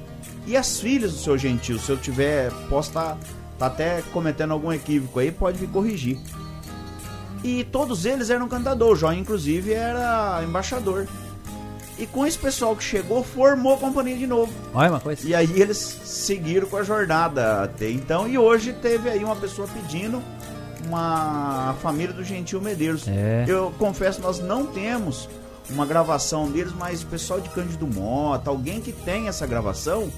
e 0.47 0.59
as 0.59 0.79
filhas 0.79 1.13
do 1.13 1.19
seu 1.21 1.39
Gentil. 1.39 1.79
Se 1.79 1.91
eu 1.91 1.97
tiver, 1.97 2.53
posso 2.69 2.91
estar 2.91 3.17
tá 3.59 3.65
até 3.65 4.03
cometendo 4.13 4.53
algum 4.53 4.71
equívoco 4.71 5.21
aí, 5.21 5.33
pode 5.33 5.59
me 5.59 5.69
corrigir. 5.69 6.19
E 7.43 7.65
todos 7.65 8.05
eles 8.05 8.29
eram 8.29 8.47
cantador, 8.47 8.93
o 8.93 8.97
Joinha 8.97 9.23
inclusive 9.23 9.73
era 9.73 10.45
embaixador. 10.45 11.09
E 12.01 12.07
com 12.07 12.27
esse 12.27 12.39
pessoal 12.39 12.75
que 12.75 12.83
chegou, 12.83 13.23
formou 13.23 13.75
a 13.75 13.77
companhia 13.77 14.17
de 14.17 14.27
novo. 14.27 14.51
Olha 14.73 14.91
uma 14.91 15.01
coisa. 15.01 15.29
E 15.29 15.35
aí 15.35 15.51
eles 15.55 15.77
seguiram 15.77 16.67
com 16.67 16.79
a 16.79 16.83
jornada 16.83 17.63
até 17.63 17.91
então. 17.91 18.27
E 18.27 18.39
hoje 18.39 18.73
teve 18.73 19.11
aí 19.11 19.23
uma 19.23 19.37
pessoa 19.37 19.69
pedindo 19.69 20.23
uma 20.87 21.77
família 21.83 22.15
do 22.15 22.25
Gentil 22.25 22.59
Medeiros. 22.59 23.07
É. 23.07 23.45
Eu 23.47 23.71
confesso, 23.79 24.23
nós 24.23 24.39
não 24.39 24.65
temos 24.65 25.29
uma 25.69 25.85
gravação 25.85 26.51
deles, 26.51 26.73
mas 26.73 27.03
o 27.03 27.07
pessoal 27.07 27.39
de 27.39 27.51
Cândido 27.51 27.87
Mota, 27.87 28.49
alguém 28.49 28.81
que 28.81 28.93
tem 28.93 29.29
essa 29.29 29.47
gravação, 29.47 30.11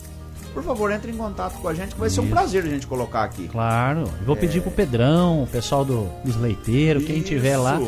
por 0.55 0.63
favor, 0.63 0.93
entre 0.93 1.11
em 1.11 1.17
contato 1.17 1.61
com 1.61 1.67
a 1.67 1.75
gente, 1.75 1.95
que 1.95 2.01
vai 2.01 2.09
ser 2.09 2.21
um 2.21 2.25
Isso. 2.25 2.33
prazer 2.33 2.65
a 2.65 2.69
gente 2.69 2.87
colocar 2.87 3.25
aqui. 3.25 3.49
Claro. 3.49 4.05
Eu 4.21 4.27
vou 4.27 4.37
pedir 4.37 4.63
pro 4.63 4.71
Pedrão, 4.71 5.43
o 5.43 5.47
pessoal 5.49 5.85
do, 5.85 6.09
dos 6.25 6.37
leiteiros, 6.37 7.05
quem 7.05 7.23
tiver 7.23 7.57
lá. 7.57 7.81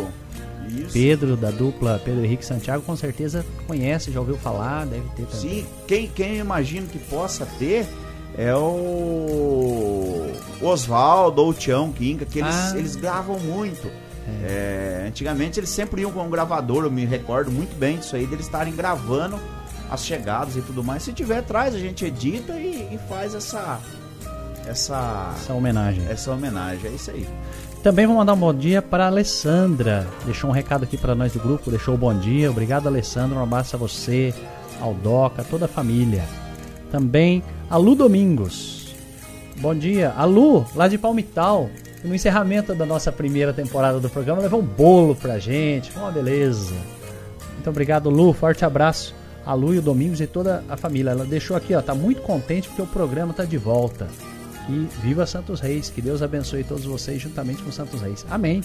Isso. 0.83 0.93
Pedro, 0.93 1.37
da 1.37 1.51
dupla 1.51 2.01
Pedro 2.05 2.25
Henrique 2.25 2.45
Santiago, 2.45 2.83
com 2.83 2.97
certeza 2.97 3.45
conhece, 3.67 4.11
já 4.13 4.21
ouviu 4.21 4.37
falar, 4.37 4.87
deve 4.87 5.09
ter 5.17 5.27
também. 5.27 5.51
Sim, 5.63 5.67
quem, 5.87 6.09
quem 6.09 6.35
eu 6.37 6.41
imagino 6.45 6.87
que 6.87 6.99
possa 6.99 7.47
ter 7.59 7.87
é 8.37 8.55
o 8.55 10.27
Oswaldo 10.63 11.43
ou 11.43 11.51
o 11.51 11.55
Tião 11.55 11.93
Quinca, 11.93 12.25
que 12.25 12.41
eles, 12.41 12.55
Ah. 12.55 12.73
eles 12.79 12.97
gravam 12.97 13.39
muito. 13.39 13.91
É, 14.47 15.05
antigamente 15.07 15.61
eles 15.61 15.69
sempre 15.69 16.01
iam 16.01 16.11
com 16.11 16.23
um 16.23 16.31
gravador, 16.31 16.85
eu 16.85 16.91
me 16.91 17.05
recordo 17.05 17.51
muito 17.51 17.77
bem 17.79 17.99
disso 17.99 18.17
aí, 18.17 18.27
deles 18.27 18.47
estarem 18.47 18.75
gravando 18.75 19.39
as 19.91 20.05
chegadas 20.05 20.57
e 20.57 20.63
tudo 20.63 20.83
mais. 20.83 21.03
Se 21.03 21.13
tiver, 21.13 21.43
traz, 21.43 21.75
a 21.75 21.79
gente 21.79 22.05
edita 22.07 22.55
e, 22.55 22.89
e 22.95 22.99
faz 23.07 23.35
essa, 23.35 23.79
essa, 24.67 25.33
Essa 25.37 25.53
homenagem. 25.53 26.07
essa 26.09 26.33
homenagem. 26.33 26.91
É 26.91 26.95
isso 26.95 27.11
aí. 27.11 27.29
Também 27.85 28.07
vou 28.07 28.17
mandar 28.17 28.33
um 28.33 28.39
bom 28.39 28.55
dia 28.55 28.81
para 28.81 29.09
Alessandra. 29.09 30.07
Deixou 30.25 30.49
um 30.49 30.53
recado 30.55 30.85
aqui 30.85 30.97
para 30.97 31.15
nós 31.15 31.35
do 31.35 31.39
grupo, 31.39 31.71
deixou 31.71 31.95
o 31.95 31.99
bom 31.99 32.19
dia. 32.19 32.51
Obrigado, 32.51 32.87
Alessandra. 32.87 33.39
Um 33.39 33.43
abraço 33.43 33.77
a 33.77 33.79
você, 33.79 34.33
ao 34.81 34.95
Doca, 34.95 35.45
toda 35.45 35.67
a 35.67 35.69
família. 35.69 36.25
Também 36.91 37.43
a 37.69 37.77
Lu 37.77 37.95
Domingos. 37.95 38.95
Bom 39.59 39.75
dia. 39.75 40.15
A 40.17 40.25
Lu, 40.25 40.65
lá 40.75 40.89
de 40.89 40.97
Palmital. 40.97 41.69
No 42.03 42.15
encerramento 42.15 42.75
da 42.75 42.87
nossa 42.87 43.13
primeira 43.13 43.53
temporada 43.53 44.01
do 44.01 44.09
programa, 44.09 44.41
levou 44.41 44.61
um 44.61 44.67
bolo 44.67 45.15
pra 45.15 45.39
gente. 45.39 45.91
Foi 45.91 46.05
uma 46.05 46.11
beleza. 46.11 46.75
Muito 47.53 47.69
obrigado, 47.69 48.09
Lu. 48.09 48.33
Forte 48.33 48.65
abraço 48.65 49.15
a 49.45 49.53
Lu 49.53 49.75
e 49.75 49.79
o 49.79 49.83
Domingos 49.83 50.23
e 50.23 50.27
toda 50.27 50.65
a 50.71 50.77
família. 50.79 51.11
Ela 51.11 51.27
deixou 51.27 51.55
aqui, 51.55 51.75
ó, 51.75 51.83
tá 51.83 51.95
muito 51.95 52.23
contente 52.23 52.67
porque 52.67 52.81
o 52.81 52.87
programa 52.87 53.35
tá 53.35 53.45
de 53.45 53.59
volta. 53.59 54.09
E 54.69 54.89
viva 55.03 55.27
Santos 55.27 55.61
Reis, 55.61 55.91
que 55.91 56.01
Deus 56.01 56.23
abençoe 56.23 56.65
todos 56.65 56.85
vocês 56.85 57.21
juntamente 57.21 57.63
com 57.63 57.71
Santos 57.71 58.01
Reis. 58.01 58.25
Amém. 58.31 58.63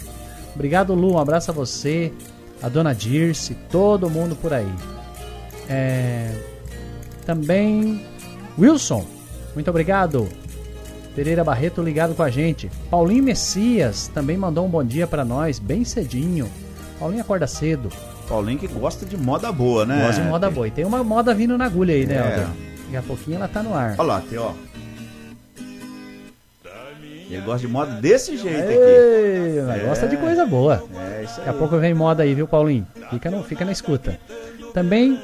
Obrigado, 0.55 0.93
Lu. 0.93 1.13
Um 1.13 1.19
abraço 1.19 1.51
a 1.51 1.53
você, 1.53 2.11
a 2.61 2.69
dona 2.69 2.93
Dirce, 2.93 3.53
todo 3.69 4.09
mundo 4.09 4.35
por 4.35 4.53
aí. 4.53 4.71
É, 5.67 6.33
também 7.25 8.01
Wilson, 8.57 9.05
muito 9.53 9.69
obrigado. 9.69 10.27
Pereira 11.15 11.43
Barreto 11.43 11.81
ligado 11.81 12.15
com 12.15 12.23
a 12.23 12.29
gente. 12.29 12.71
Paulinho 12.89 13.23
Messias 13.23 14.07
também 14.13 14.37
mandou 14.37 14.65
um 14.65 14.69
bom 14.69 14.83
dia 14.83 15.05
para 15.05 15.25
nós, 15.25 15.59
bem 15.59 15.83
cedinho. 15.83 16.49
Paulinho 16.97 17.21
acorda 17.21 17.45
cedo. 17.45 17.89
Paulinho 18.27 18.59
que 18.59 18.67
gosta 18.67 19.05
de 19.05 19.17
moda 19.17 19.51
boa, 19.51 19.85
né? 19.85 20.05
Gosta 20.05 20.21
de 20.21 20.27
moda 20.27 20.49
boa. 20.49 20.67
E 20.67 20.71
tem 20.71 20.85
uma 20.85 21.03
moda 21.03 21.33
vindo 21.33 21.57
na 21.57 21.65
agulha 21.65 21.93
aí, 21.93 22.05
né, 22.05 22.15
É. 22.15 22.47
Daqui 22.83 22.97
a 22.97 23.01
pouquinho 23.03 23.37
ela 23.37 23.47
tá 23.47 23.61
no 23.61 23.73
ar. 23.75 23.95
Olha 23.99 24.07
lá, 24.07 24.21
tem, 24.21 24.37
ó. 24.39 24.51
Ele 27.29 27.41
gosta 27.41 27.59
de 27.59 27.67
moda 27.67 27.91
desse 28.01 28.35
jeito 28.37 28.57
aqui. 28.57 28.71
Ei, 28.73 30.07
de 30.09 30.17
coisa 30.17 30.45
boa. 30.45 30.83
É, 30.95 31.23
isso 31.23 31.35
Daqui 31.37 31.49
a 31.49 31.51
aí. 31.51 31.57
pouco 31.57 31.77
vem 31.77 31.93
moda 31.93 32.23
aí, 32.23 32.33
viu, 32.33 32.47
Paulinho? 32.47 32.87
Fica, 33.11 33.29
no, 33.29 33.43
fica 33.43 33.63
na 33.63 33.71
escuta. 33.71 34.19
Também 34.73 35.19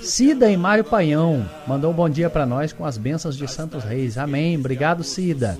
Cida 0.00 0.50
e 0.50 0.56
Mário 0.56 0.82
Paião 0.84 1.44
mandou 1.66 1.90
um 1.90 1.94
bom 1.94 2.08
dia 2.08 2.30
pra 2.30 2.46
nós 2.46 2.72
com 2.72 2.86
as 2.86 2.96
bênçãos 2.96 3.36
de 3.36 3.46
Santos 3.46 3.84
Reis. 3.84 4.16
Amém. 4.16 4.56
Obrigado, 4.56 5.04
Cida. 5.04 5.58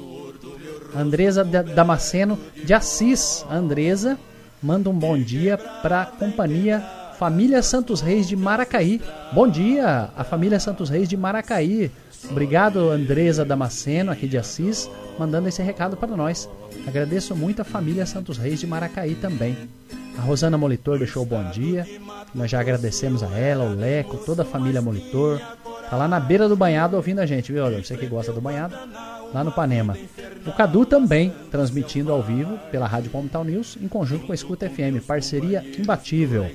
Andresa 0.96 1.44
Da- 1.44 1.62
Damasceno 1.62 2.38
de 2.64 2.72
Assis. 2.72 3.44
A 3.48 3.56
Andresa 3.56 4.18
manda 4.62 4.88
um 4.88 4.94
bom 4.94 5.18
dia 5.18 5.58
pra 5.58 6.06
companhia 6.06 6.82
Família 7.18 7.62
Santos 7.62 8.00
Reis 8.00 8.26
de 8.26 8.34
Maracaí. 8.34 8.98
Bom 9.32 9.46
dia, 9.46 10.08
a 10.16 10.24
família 10.24 10.58
Santos 10.58 10.88
Reis 10.88 11.06
de 11.06 11.18
Maracaí. 11.18 11.90
Obrigado, 12.28 12.90
Andresa 12.90 13.44
Damasceno, 13.44 14.10
aqui 14.10 14.26
de 14.26 14.36
Assis, 14.36 14.90
mandando 15.18 15.48
esse 15.48 15.62
recado 15.62 15.96
para 15.96 16.16
nós. 16.16 16.48
Agradeço 16.86 17.34
muito 17.34 17.62
a 17.62 17.64
família 17.64 18.06
Santos 18.06 18.36
Reis 18.36 18.60
de 18.60 18.66
Maracaí 18.66 19.14
também. 19.14 19.56
A 20.18 20.22
Rosana 20.22 20.58
Molitor 20.58 20.98
deixou 20.98 21.22
o 21.22 21.26
bom 21.26 21.42
dia. 21.50 21.86
Nós 22.34 22.50
já 22.50 22.60
agradecemos 22.60 23.22
a 23.22 23.36
ela, 23.36 23.64
o 23.64 23.74
Leco, 23.74 24.18
toda 24.18 24.42
a 24.42 24.44
família 24.44 24.82
Molitor. 24.82 25.40
Tá 25.88 25.96
lá 25.96 26.06
na 26.06 26.20
beira 26.20 26.48
do 26.48 26.54
banhado 26.56 26.96
ouvindo 26.96 27.20
a 27.20 27.26
gente, 27.26 27.52
viu? 27.52 27.64
Você 27.82 27.96
que 27.96 28.06
gosta 28.06 28.32
do 28.32 28.40
banhado, 28.40 28.76
lá 29.32 29.42
no 29.42 29.50
Panema. 29.50 29.96
O 30.46 30.52
Cadu 30.52 30.86
também, 30.86 31.32
transmitindo 31.50 32.12
ao 32.12 32.22
vivo 32.22 32.58
pela 32.70 32.86
Rádio 32.86 33.10
Palmital 33.10 33.44
News, 33.44 33.76
em 33.80 33.88
conjunto 33.88 34.26
com 34.26 34.32
a 34.32 34.34
Escuta 34.34 34.68
FM, 34.68 35.04
parceria 35.06 35.64
imbatível. 35.78 36.50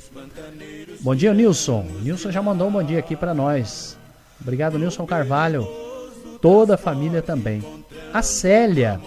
Bom 1.01 1.15
dia, 1.15 1.33
Nilson. 1.33 1.85
Nilson 2.01 2.31
já 2.31 2.41
mandou 2.41 2.67
um 2.67 2.71
bom 2.71 2.83
dia 2.83 2.99
aqui 2.99 3.15
para 3.15 3.33
nós. 3.33 3.97
Obrigado, 4.41 4.77
Nilson 4.77 5.05
Carvalho. 5.05 5.67
Toda 6.41 6.75
a 6.75 6.77
família 6.77 7.21
também. 7.21 7.63
A 8.13 8.21
Célia 8.21 8.99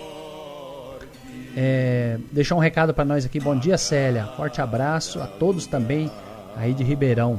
é, 1.56 2.18
deixou 2.30 2.58
um 2.58 2.60
recado 2.60 2.94
para 2.94 3.04
nós 3.04 3.24
aqui. 3.24 3.40
Bom 3.40 3.56
dia, 3.56 3.78
Célia. 3.78 4.26
Forte 4.36 4.60
abraço 4.60 5.20
a 5.20 5.26
todos 5.26 5.66
também 5.66 6.10
aí 6.56 6.74
de 6.74 6.84
Ribeirão. 6.84 7.38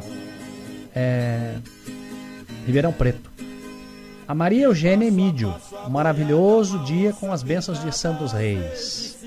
É, 0.95 1.55
Ribeirão 2.65 2.91
Preto. 2.91 3.29
A 4.27 4.35
Maria 4.35 4.65
Eugênia 4.65 5.07
Emídio. 5.07 5.53
Um 5.85 5.89
maravilhoso 5.89 6.79
dia 6.79 7.13
com 7.13 7.31
as 7.31 7.41
bênçãos 7.43 7.81
de 7.83 7.95
Santos 7.95 8.31
Reis. 8.31 9.17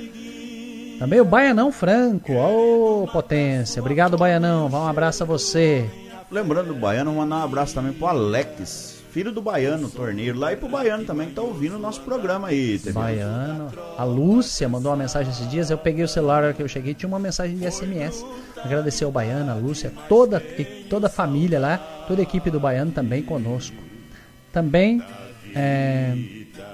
Também 0.98 1.20
o 1.20 1.24
Baianão 1.24 1.72
Franco. 1.72 2.32
Ô, 2.34 3.08
potência. 3.12 3.80
Obrigado, 3.80 4.16
Baianão. 4.16 4.68
Um 4.68 4.86
abraço 4.86 5.22
a 5.22 5.26
você. 5.26 5.88
Lembrando 6.32 6.68
do 6.68 6.74
Baiano, 6.74 7.12
mandar 7.12 7.36
um 7.36 7.42
abraço 7.42 7.74
também 7.74 7.92
pro 7.92 8.06
Alex, 8.06 9.02
filho 9.10 9.30
do 9.30 9.42
Baiano, 9.42 9.90
torneiro 9.90 10.38
lá, 10.38 10.50
e 10.50 10.56
pro 10.56 10.66
Baiano 10.66 11.04
também 11.04 11.28
que 11.28 11.34
tá 11.34 11.42
ouvindo 11.42 11.76
o 11.76 11.78
nosso 11.78 12.00
programa 12.00 12.48
aí. 12.48 12.80
Baiano. 12.90 13.70
A 13.98 14.04
Lúcia 14.04 14.66
mandou 14.66 14.90
uma 14.90 14.96
mensagem 14.96 15.30
esses 15.30 15.46
dias. 15.50 15.68
Eu 15.68 15.76
peguei 15.76 16.02
o 16.02 16.08
celular 16.08 16.54
que 16.54 16.62
eu 16.62 16.68
cheguei, 16.68 16.94
tinha 16.94 17.06
uma 17.06 17.18
mensagem 17.18 17.58
de 17.58 17.70
SMS. 17.70 18.24
Agradecer 18.64 19.04
ao 19.04 19.12
Baiano, 19.12 19.52
a 19.52 19.54
Lúcia, 19.54 19.92
toda, 20.08 20.42
toda 20.88 21.08
a 21.08 21.10
família 21.10 21.60
lá, 21.60 21.76
toda 22.08 22.22
a 22.22 22.24
equipe 22.24 22.50
do 22.50 22.58
Baiano 22.58 22.92
também 22.92 23.22
conosco. 23.22 23.76
Também 24.50 25.02
é, 25.54 26.14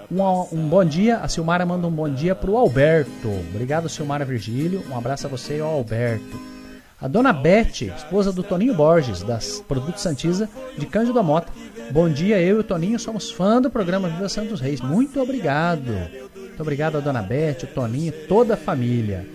um, 0.09 0.23
um 0.53 0.69
bom 0.69 0.85
dia. 0.85 1.17
A 1.17 1.27
Silmara 1.27 1.67
manda 1.67 1.85
um 1.85 1.91
bom 1.91 2.09
dia 2.09 2.33
pro 2.33 2.57
Alberto. 2.57 3.29
Obrigado, 3.53 3.89
Silmara 3.89 4.25
Virgílio. 4.25 4.85
Um 4.89 4.97
abraço 4.97 5.27
a 5.27 5.29
você 5.29 5.57
e 5.57 5.61
ao 5.61 5.71
Alberto. 5.71 6.58
A 7.01 7.07
dona 7.07 7.33
Beth, 7.33 7.83
esposa 7.97 8.33
do 8.33 8.43
Toninho 8.43 8.75
Borges, 8.75 9.23
das 9.23 9.65
Produtos 9.69 10.03
Santiza, 10.03 10.49
de 10.77 10.85
Cândido 10.85 11.15
da 11.15 11.23
Mota. 11.23 11.53
Bom 11.93 12.09
dia, 12.09 12.41
eu 12.41 12.57
e 12.57 12.61
o 12.61 12.65
Toninho 12.65 12.99
somos 12.99 13.31
fã 13.31 13.63
do 13.63 13.71
programa 13.71 14.09
Viva 14.09 14.29
Santos 14.29 14.61
Reis. 14.61 14.81
Muito 14.81 15.21
obrigado. 15.21 15.93
Muito 16.35 16.61
obrigado 16.61 16.97
a 16.97 17.01
dona 17.01 17.23
Beth, 17.23 17.63
o 17.63 17.67
Toninho, 17.69 18.13
toda 18.27 18.55
a 18.55 18.57
família. 18.57 19.29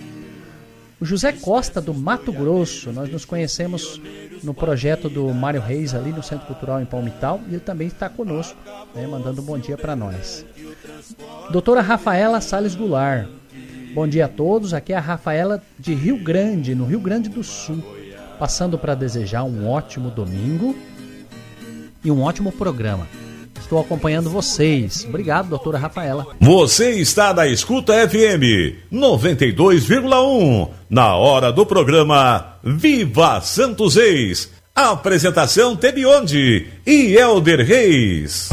O 0.99 1.05
José 1.05 1.32
Costa, 1.32 1.80
do 1.80 1.93
Mato 1.93 2.34
Grosso, 2.34 2.91
nós 2.91 3.09
nos 3.09 3.24
conhecemos 3.24 3.99
no 4.43 4.53
projeto 4.53 5.07
do 5.07 5.34
Mário 5.34 5.61
Reis, 5.61 5.95
ali 5.95 6.11
no 6.11 6.22
Centro 6.22 6.47
Cultural 6.47 6.82
em 6.82 6.86
Palmital, 6.86 7.39
e 7.47 7.51
ele 7.51 7.59
também 7.61 7.88
está 7.88 8.09
conosco, 8.09 8.57
né, 8.93 9.07
mandando 9.07 9.41
um 9.41 9.45
bom 9.45 9.57
dia 9.57 9.78
para 9.78 9.95
nós. 9.95 10.45
Doutora 11.49 11.80
Rafaela 11.80 12.41
Sales 12.41 12.76
Goulart. 12.76 13.28
Bom 13.94 14.08
dia 14.08 14.26
a 14.26 14.28
todos. 14.28 14.74
Aqui 14.74 14.91
é 14.91 14.98
a 14.98 15.00
Rafaela 15.00 15.62
de 15.78 15.94
Rio 15.94 16.18
Grande, 16.18 16.74
no 16.74 16.86
Rio 16.86 17.00
Grande 17.00 17.30
do 17.30 17.44
Sul. 17.44 17.84
Passando 18.39 18.76
para 18.78 18.96
desejar 18.96 19.44
um 19.44 19.70
ótimo 19.70 20.10
domingo 20.10 20.76
e 22.04 22.10
um 22.10 22.24
ótimo 22.24 22.52
programa. 22.52 23.08
Estou 23.60 23.80
acompanhando 23.80 24.32
vocês. 24.32 25.06
Obrigado, 25.08 25.50
doutora 25.50 25.78
Rafaela. 25.78 26.26
Você 26.41 26.91
está 27.00 27.34
na 27.34 27.48
Escuta 27.48 27.94
FM 28.10 28.82
92,1 28.91 30.70
na 30.89 31.16
hora 31.16 31.52
do 31.52 31.64
programa 31.64 32.58
Viva 32.64 33.41
Santos 33.41 33.96
Reis. 33.96 34.50
Apresentação 34.76 35.76
Tebionde 35.76 36.68
e 36.86 37.16
Elder 37.16 37.64
Reis. 37.64 38.50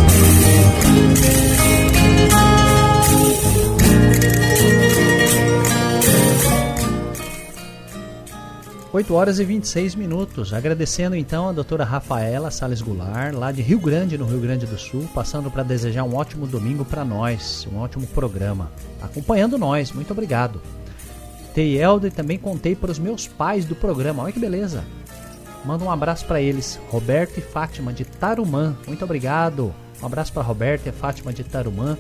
8 8.92 9.14
horas 9.14 9.38
e 9.38 9.44
26 9.44 9.94
minutos. 9.94 10.52
Agradecendo 10.52 11.14
então 11.14 11.48
a 11.48 11.52
doutora 11.52 11.84
Rafaela 11.84 12.50
Sales 12.50 12.82
Goulart, 12.82 13.32
lá 13.32 13.52
de 13.52 13.62
Rio 13.62 13.78
Grande, 13.78 14.18
no 14.18 14.26
Rio 14.26 14.40
Grande 14.40 14.66
do 14.66 14.76
Sul, 14.76 15.08
passando 15.14 15.48
para 15.48 15.62
desejar 15.62 16.02
um 16.02 16.16
ótimo 16.16 16.44
domingo 16.44 16.84
para 16.84 17.04
nós, 17.04 17.68
um 17.72 17.78
ótimo 17.78 18.04
programa. 18.08 18.72
Acompanhando 19.00 19.56
nós, 19.56 19.92
muito 19.92 20.10
obrigado. 20.10 20.60
Tei 21.54 21.80
e 21.80 22.10
também 22.10 22.36
contei 22.36 22.74
para 22.74 22.90
os 22.90 22.98
meus 22.98 23.28
pais 23.28 23.64
do 23.64 23.76
programa. 23.76 24.24
Olha 24.24 24.32
que 24.32 24.40
beleza. 24.40 24.84
Manda 25.64 25.84
um 25.84 25.90
abraço 25.90 26.24
para 26.26 26.40
eles, 26.40 26.80
Roberto 26.88 27.38
e 27.38 27.40
Fátima 27.40 27.92
de 27.92 28.04
Tarumã. 28.04 28.76
Muito 28.88 29.04
obrigado. 29.04 29.72
Um 30.02 30.06
abraço 30.06 30.32
para 30.32 30.42
Roberto 30.42 30.88
e 30.88 30.92
Fátima 30.92 31.32
de 31.32 31.44
Tarumã. 31.44 31.96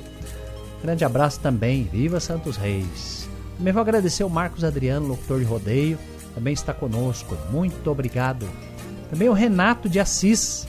Grande 0.82 1.04
abraço 1.04 1.38
também. 1.38 1.84
Viva 1.84 2.18
Santos 2.18 2.56
Reis. 2.56 3.28
Também 3.58 3.72
vou 3.72 3.82
agradecer 3.82 4.24
o 4.24 4.30
Marcos 4.30 4.64
Adriano, 4.64 5.06
locutor 5.06 5.38
de 5.38 5.44
rodeio, 5.44 5.98
também 6.34 6.52
está 6.52 6.72
conosco. 6.72 7.36
Muito 7.50 7.90
obrigado. 7.90 8.48
Também 9.10 9.28
o 9.28 9.32
Renato 9.32 9.88
de 9.88 9.98
Assis. 9.98 10.66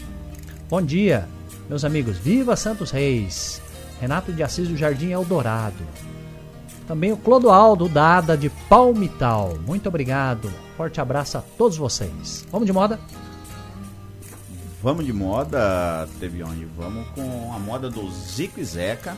Bom 0.69 0.81
dia, 0.81 1.27
meus 1.69 1.85
amigos. 1.85 2.17
Viva 2.17 2.55
Santos 2.55 2.91
Reis. 2.91 3.61
Renato 3.99 4.33
de 4.33 4.41
Assis 4.41 4.67
do 4.67 4.75
Jardim 4.75 5.11
Eldorado. 5.11 5.83
Também 6.87 7.11
o 7.11 7.17
Clodoaldo 7.17 7.87
Dada 7.87 8.35
de 8.35 8.49
Palmital. 8.49 9.57
Muito 9.65 9.87
obrigado. 9.87 10.51
Forte 10.75 10.99
abraço 10.99 11.37
a 11.37 11.41
todos 11.41 11.77
vocês. 11.77 12.45
Vamos 12.51 12.65
de 12.65 12.73
moda? 12.73 12.99
Vamos 14.81 15.05
de 15.05 15.13
moda, 15.13 16.09
Tevione. 16.19 16.67
Vamos 16.75 17.07
com 17.09 17.53
a 17.53 17.59
moda 17.59 17.89
do 17.89 18.09
Zico 18.11 18.59
e 18.59 18.65
Zeca. 18.65 19.15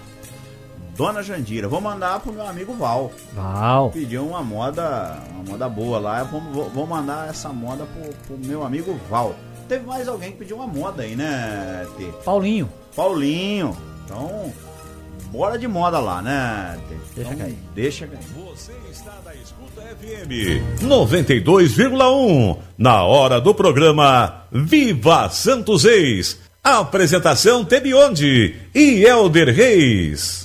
Dona 0.96 1.24
Jandira. 1.24 1.68
Vou 1.68 1.82
mandar 1.82 2.20
pro 2.20 2.32
meu 2.32 2.48
amigo 2.48 2.74
Val. 2.74 3.12
Val. 3.34 3.90
Pediu 3.92 4.28
uma 4.28 4.44
moda, 4.44 5.18
uma 5.32 5.52
moda 5.52 5.68
boa 5.70 6.00
lá. 6.00 6.20
Eu 6.20 6.26
vou, 6.26 6.70
vou, 6.70 6.88
mandar 6.88 7.30
essa 7.30 7.50
moda 7.50 7.86
pro, 7.86 8.14
pro 8.28 8.48
meu 8.48 8.64
amigo 8.64 9.00
Val. 9.10 9.36
Teve 9.68 9.86
mais 9.86 10.08
alguém 10.08 10.32
que 10.32 10.38
pediu 10.40 10.58
uma 10.58 10.68
moda 10.68 11.04
aí, 11.04 11.16
né, 11.16 11.88
Tê? 11.98 12.06
Paulinho. 12.24 12.70
Paulinho. 12.96 13.76
Então, 14.06 14.54
bora 15.32 15.58
de 15.58 15.68
moda 15.68 16.00
lá, 16.00 16.22
né, 16.22 16.78
Tê? 16.88 16.96
Deixa 17.16 17.34
Então, 17.34 17.46
cair. 17.46 17.58
Deixa 17.74 18.08
cair. 18.08 18.24
Você 18.52 18.74
está 18.92 19.14
na 19.26 19.34
Escuta 19.34 19.82
FM 19.82 20.84
92,1 20.84 22.58
na 22.78 23.04
hora 23.04 23.42
do 23.42 23.54
programa 23.56 24.44
Viva 24.52 25.30
Santos 25.30 25.86
Reis. 25.86 26.40
Apresentação 26.64 27.66
Tebionde 27.66 28.56
e 28.74 29.04
Elder 29.04 29.54
Reis. 29.54 30.43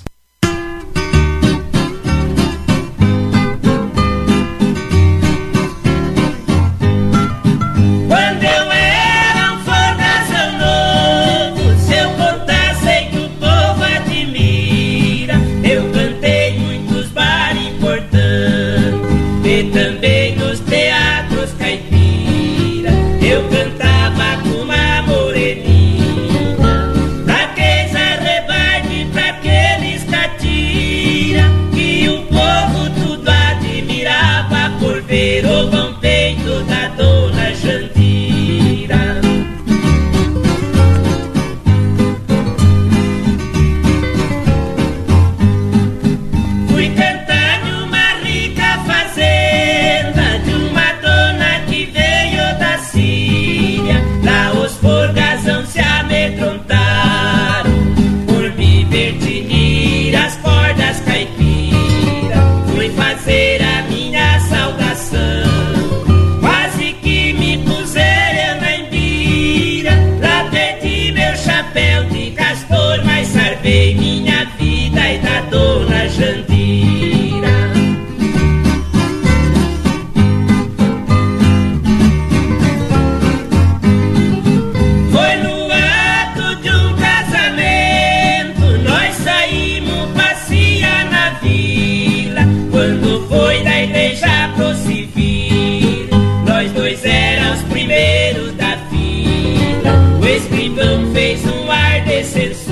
fez 101.13 101.45
o 101.47 101.71
ar 101.71 102.05
descer. 102.05 102.68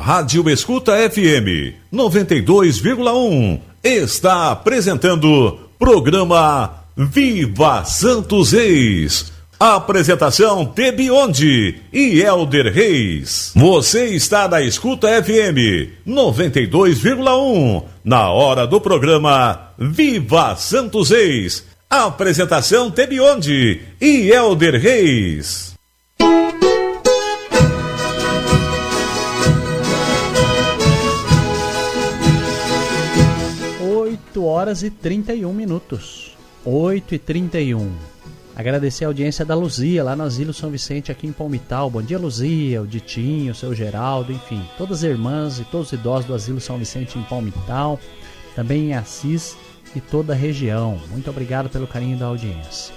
Rádio 0.00 0.48
Escuta 0.48 0.92
FM 1.10 1.74
92,1 1.92 3.60
está 3.84 4.50
apresentando 4.50 5.58
programa 5.78 6.86
Viva 6.96 7.84
Santos 7.84 8.52
Reis. 8.52 9.30
Apresentação 9.58 10.64
Tebionde 10.64 11.82
e 11.92 12.22
Elder 12.22 12.72
Reis. 12.72 13.52
Você 13.54 14.06
está 14.06 14.48
na 14.48 14.62
Escuta 14.62 15.22
FM 15.22 16.00
92,1 16.08 17.84
na 18.02 18.30
hora 18.30 18.66
do 18.66 18.80
programa 18.80 19.68
Viva 19.78 20.56
Santos 20.56 21.10
Reis. 21.10 21.66
Apresentação 21.90 22.90
Tebionde 22.90 23.82
e 24.00 24.30
Elder 24.30 24.80
Reis. 24.80 25.69
8 34.40 34.44
horas 34.44 34.82
e 34.82 34.90
31 34.90 35.52
minutos. 35.52 36.34
8 36.64 37.14
e 37.14 37.18
31. 37.18 37.90
Agradecer 38.56 39.04
a 39.04 39.08
audiência 39.08 39.44
da 39.44 39.54
Luzia, 39.54 40.02
lá 40.02 40.16
no 40.16 40.24
Asilo 40.24 40.52
São 40.52 40.70
Vicente, 40.70 41.12
aqui 41.12 41.26
em 41.26 41.32
Palmital. 41.32 41.90
Bom 41.90 42.02
dia, 42.02 42.18
Luzia, 42.18 42.80
o 42.80 42.86
Ditinho, 42.86 43.52
o 43.52 43.54
seu 43.54 43.74
Geraldo, 43.74 44.32
enfim, 44.32 44.62
todas 44.78 44.98
as 44.98 45.04
irmãs 45.04 45.58
e 45.58 45.64
todos 45.64 45.88
os 45.88 45.92
idosos 45.92 46.24
do 46.24 46.34
Asilo 46.34 46.60
São 46.60 46.78
Vicente 46.78 47.18
em 47.18 47.22
Palmital, 47.22 47.98
também 48.54 48.88
em 48.88 48.94
Assis 48.94 49.56
e 49.94 50.00
toda 50.00 50.32
a 50.32 50.36
região. 50.36 50.98
Muito 51.10 51.28
obrigado 51.28 51.68
pelo 51.68 51.86
carinho 51.86 52.16
da 52.16 52.26
audiência. 52.26 52.94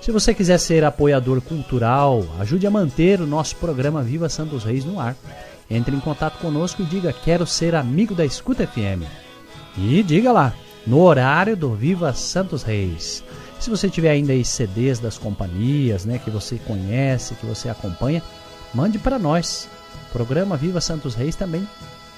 Se 0.00 0.12
você 0.12 0.32
quiser 0.32 0.58
ser 0.58 0.84
apoiador 0.84 1.40
cultural, 1.40 2.24
ajude 2.38 2.66
a 2.66 2.70
manter 2.70 3.20
o 3.20 3.26
nosso 3.26 3.56
programa 3.56 4.02
Viva 4.02 4.28
Santos 4.28 4.62
Reis 4.62 4.84
no 4.84 5.00
ar. 5.00 5.16
Entre 5.68 5.94
em 5.94 6.00
contato 6.00 6.38
conosco 6.38 6.82
e 6.82 6.86
diga: 6.86 7.12
Quero 7.12 7.46
ser 7.46 7.74
amigo 7.74 8.14
da 8.14 8.24
Escuta 8.24 8.66
FM. 8.66 9.02
E 9.76 10.02
diga 10.02 10.30
lá, 10.30 10.52
no 10.86 11.00
horário 11.00 11.56
do 11.56 11.74
Viva 11.74 12.12
Santos 12.12 12.62
Reis. 12.62 13.24
Se 13.60 13.70
você 13.70 13.88
tiver 13.88 14.10
ainda 14.10 14.32
aí 14.32 14.44
CDs 14.44 14.98
das 14.98 15.16
companhias, 15.16 16.04
né, 16.04 16.18
que 16.18 16.30
você 16.30 16.56
conhece, 16.58 17.34
que 17.34 17.46
você 17.46 17.68
acompanha, 17.68 18.22
mande 18.74 18.98
para 18.98 19.18
nós. 19.18 19.68
O 20.08 20.12
programa 20.12 20.56
Viva 20.56 20.80
Santos 20.80 21.14
Reis 21.14 21.34
também 21.34 21.66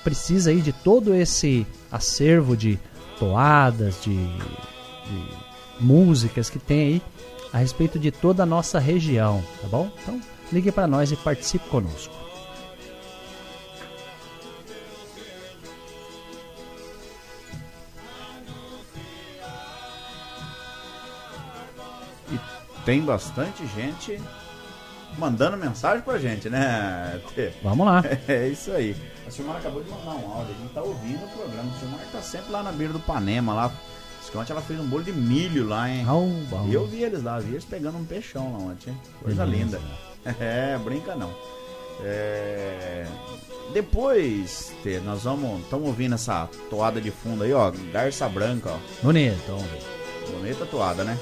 precisa 0.03 0.51
aí 0.51 0.61
de 0.61 0.73
todo 0.73 1.15
esse 1.15 1.67
acervo 1.91 2.57
de 2.57 2.79
toadas, 3.19 4.03
de, 4.03 4.15
de 4.15 5.29
músicas 5.81 6.51
que 6.51 6.59
tem 6.59 6.81
aí 6.81 7.03
a 7.53 7.59
respeito 7.59 7.99
de 7.99 8.11
toda 8.11 8.43
a 8.43 8.47
nossa 8.47 8.79
região, 8.79 9.43
tá 9.63 9.69
bom? 9.69 9.91
Então, 10.03 10.21
ligue 10.53 10.71
para 10.73 10.87
nós 10.87 11.11
e 11.11 11.17
participe 11.17 11.69
conosco. 11.69 12.26
Tem 22.87 23.03
bastante 23.03 23.67
gente 23.67 24.19
mandando 25.19 25.57
mensagem 25.57 26.03
pra 26.03 26.19
gente, 26.19 26.49
né? 26.49 27.21
Vamos 27.63 27.85
lá. 27.85 28.03
É 28.29 28.49
isso 28.49 28.71
aí. 28.71 28.97
A 29.27 29.31
Silmara 29.31 29.59
acabou 29.59 29.83
de 29.83 29.91
mandar 29.91 30.13
um 30.13 30.33
áudio, 30.33 30.55
a 30.57 30.63
gente 30.63 30.73
tá 30.73 30.83
ouvindo 30.83 31.25
o 31.25 31.29
programa. 31.29 31.71
A 31.75 31.79
Silmara 31.81 32.05
tá 32.13 32.23
sempre 32.23 32.53
lá 32.53 32.63
na 32.63 32.71
beira 32.71 32.93
do 32.93 33.01
Panema, 33.01 33.53
lá. 33.53 33.73
Ontem 34.35 34.53
ela 34.53 34.61
fez 34.61 34.79
um 34.79 34.87
bolo 34.87 35.03
de 35.03 35.13
milho 35.13 35.67
lá, 35.67 35.89
hein? 35.89 36.05
E 36.69 36.75
eu 36.75 36.87
vi 36.87 37.03
eles 37.03 37.23
lá, 37.23 37.39
vi 37.39 37.53
eles 37.53 37.65
pegando 37.65 37.97
um 37.97 38.05
peixão 38.05 38.53
lá 38.53 38.59
ontem. 38.59 38.95
Coisa 39.23 39.45
Beleza. 39.45 39.79
linda. 39.79 39.81
É, 40.41 40.77
brinca 40.79 41.15
não. 41.15 41.33
É, 42.03 43.07
Depois, 43.73 44.73
Tê, 44.83 44.99
nós 44.99 45.23
vamos. 45.23 45.63
Estamos 45.63 45.87
ouvindo 45.87 46.17
essa 46.17 46.49
toada 46.69 47.01
de 47.01 47.13
fundo 47.13 47.45
aí, 47.45 47.53
ó. 47.53 47.71
Garça 47.93 48.29
branca, 48.29 48.71
ó. 48.71 48.79
Bonito, 49.03 49.41
vamos 49.47 49.63
ver. 49.71 49.96
Bonita 50.31 50.67
toada, 50.67 51.05
né? 51.05 51.17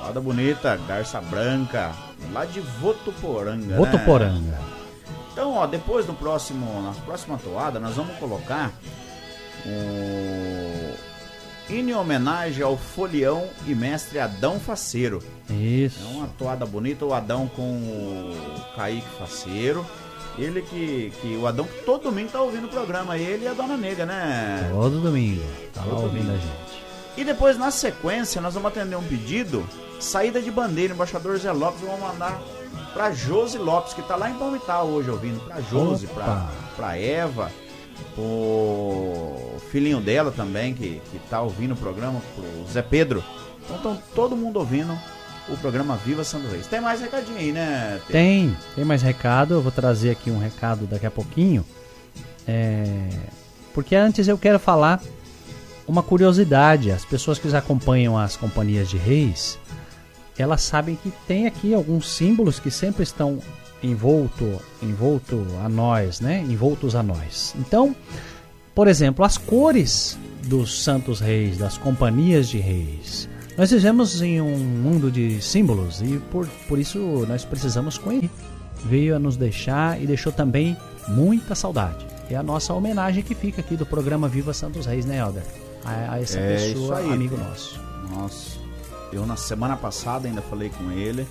Toada 0.00 0.20
bonita, 0.20 0.76
garça 0.88 1.20
branca, 1.20 1.92
lá 2.32 2.44
de 2.44 2.60
Votuporanga. 2.60 3.66
né? 3.66 3.76
Votuporanga. 3.76 4.58
Então, 5.32 5.54
ó, 5.54 5.66
depois 5.66 6.06
no 6.06 6.14
próximo, 6.14 6.82
na 6.82 6.92
próxima 7.04 7.38
toada, 7.38 7.78
nós 7.78 7.94
vamos 7.94 8.16
colocar 8.18 8.72
o 9.66 11.08
em 11.70 11.92
homenagem 11.92 12.62
ao 12.62 12.78
folião 12.78 13.46
e 13.66 13.74
mestre 13.74 14.18
Adão 14.18 14.58
Faceiro. 14.58 15.22
Isso. 15.50 16.00
É 16.02 16.16
uma 16.16 16.26
toada 16.38 16.64
bonita, 16.64 17.04
o 17.04 17.12
Adão 17.12 17.46
com 17.46 17.62
o 17.62 18.74
Kaique 18.74 19.06
Faceiro. 19.18 19.84
Ele 20.38 20.62
que, 20.62 21.12
que 21.20 21.36
o 21.36 21.46
Adão 21.46 21.64
que 21.66 21.82
todo 21.84 22.04
domingo 22.04 22.30
tá 22.30 22.40
ouvindo 22.40 22.66
o 22.66 22.70
programa, 22.70 23.18
ele 23.18 23.44
e 23.44 23.48
a 23.48 23.52
Dona 23.52 23.76
Nega, 23.76 24.06
né? 24.06 24.70
Todo 24.72 25.00
domingo. 25.00 25.42
Tá 25.74 25.80
lá 25.80 25.86
Todo 25.90 26.02
ouvindo 26.04 26.26
domingo. 26.26 26.32
a 26.36 26.38
gente. 26.38 26.82
E 27.16 27.24
depois, 27.24 27.58
na 27.58 27.70
sequência, 27.72 28.40
nós 28.40 28.54
vamos 28.54 28.68
atender 28.70 28.94
um 28.96 29.02
pedido. 29.02 29.66
Saída 29.98 30.40
de 30.40 30.50
bandeira, 30.50 30.94
embaixador 30.94 31.36
Zé 31.38 31.50
Lopes, 31.50 31.80
vamos 31.80 31.98
mandar 32.00 32.40
pra 32.94 33.10
Josi 33.10 33.58
Lopes, 33.58 33.92
que 33.94 34.02
tá 34.02 34.14
lá 34.14 34.30
em 34.30 34.34
Palmital 34.34 34.86
hoje 34.86 35.10
ouvindo. 35.10 35.40
Pra 35.40 35.60
Josi, 35.60 36.06
Opa. 36.06 36.14
pra, 36.14 36.48
pra 36.76 36.96
Eva, 36.96 37.50
o 38.16 39.56
filhinho 39.70 40.00
dela 40.00 40.30
também, 40.30 40.72
que, 40.74 41.00
que 41.10 41.18
tá 41.28 41.40
ouvindo 41.40 41.74
o 41.74 41.76
programa, 41.76 42.20
pro 42.36 42.72
Zé 42.72 42.82
Pedro. 42.82 43.24
Então, 43.70 44.00
todo 44.14 44.36
mundo 44.36 44.58
ouvindo 44.60 44.96
o 45.50 45.56
programa 45.56 45.96
Viva 45.96 46.24
Santo 46.24 46.48
Reis. 46.48 46.66
Tem 46.66 46.80
mais 46.80 47.00
recadinho 47.00 47.38
aí, 47.38 47.52
né? 47.52 48.00
Tem, 48.08 48.56
tem 48.74 48.84
mais 48.84 49.02
recado. 49.02 49.54
Eu 49.54 49.62
vou 49.62 49.72
trazer 49.72 50.10
aqui 50.10 50.30
um 50.30 50.38
recado 50.38 50.86
daqui 50.86 51.06
a 51.06 51.10
pouquinho. 51.10 51.64
É, 52.46 53.08
porque 53.74 53.94
antes 53.94 54.28
eu 54.28 54.38
quero 54.38 54.58
falar 54.58 55.00
uma 55.86 56.02
curiosidade. 56.02 56.90
As 56.90 57.04
pessoas 57.04 57.38
que 57.38 57.54
acompanham 57.54 58.16
as 58.16 58.36
companhias 58.36 58.88
de 58.88 58.96
reis, 58.96 59.58
elas 60.38 60.62
sabem 60.62 60.96
que 60.96 61.12
tem 61.26 61.46
aqui 61.46 61.74
alguns 61.74 62.08
símbolos 62.08 62.60
que 62.60 62.70
sempre 62.70 63.02
estão 63.02 63.40
envolto, 63.82 64.60
envolto 64.82 65.46
a 65.64 65.68
nós, 65.68 66.20
né? 66.20 66.44
Envoltos 66.48 66.94
a 66.94 67.02
nós. 67.02 67.54
Então, 67.58 67.94
por 68.74 68.88
exemplo, 68.88 69.24
as 69.24 69.36
cores 69.36 70.18
dos 70.46 70.82
santos 70.82 71.20
reis, 71.20 71.58
das 71.58 71.76
companhias 71.76 72.48
de 72.48 72.58
reis. 72.58 73.27
Nós 73.58 73.72
vivemos 73.72 74.22
em 74.22 74.40
um 74.40 74.56
mundo 74.56 75.10
de 75.10 75.42
símbolos 75.42 76.00
e 76.00 76.18
por, 76.30 76.46
por 76.68 76.78
isso 76.78 77.26
nós 77.26 77.44
precisamos 77.44 77.98
conhecer. 77.98 78.30
Veio 78.84 79.16
a 79.16 79.18
nos 79.18 79.36
deixar 79.36 80.00
e 80.00 80.06
deixou 80.06 80.30
também 80.30 80.76
muita 81.08 81.56
saudade. 81.56 82.06
É 82.30 82.36
a 82.36 82.42
nossa 82.42 82.72
homenagem 82.72 83.20
que 83.20 83.34
fica 83.34 83.60
aqui 83.60 83.76
do 83.76 83.84
programa 83.84 84.28
Viva 84.28 84.54
Santos 84.54 84.86
Reis, 84.86 85.04
né, 85.04 85.18
Helder? 85.18 85.42
A, 85.84 86.12
a 86.12 86.20
essa 86.20 86.38
É 86.38 86.56
pessoa, 86.56 86.98
aí, 86.98 87.12
amigo 87.12 87.36
nosso. 87.36 87.80
Nossa, 88.08 88.58
eu 89.12 89.26
na 89.26 89.34
semana 89.34 89.76
passada 89.76 90.28
ainda 90.28 90.40
falei 90.40 90.70
com 90.70 90.92
ele 90.92 91.26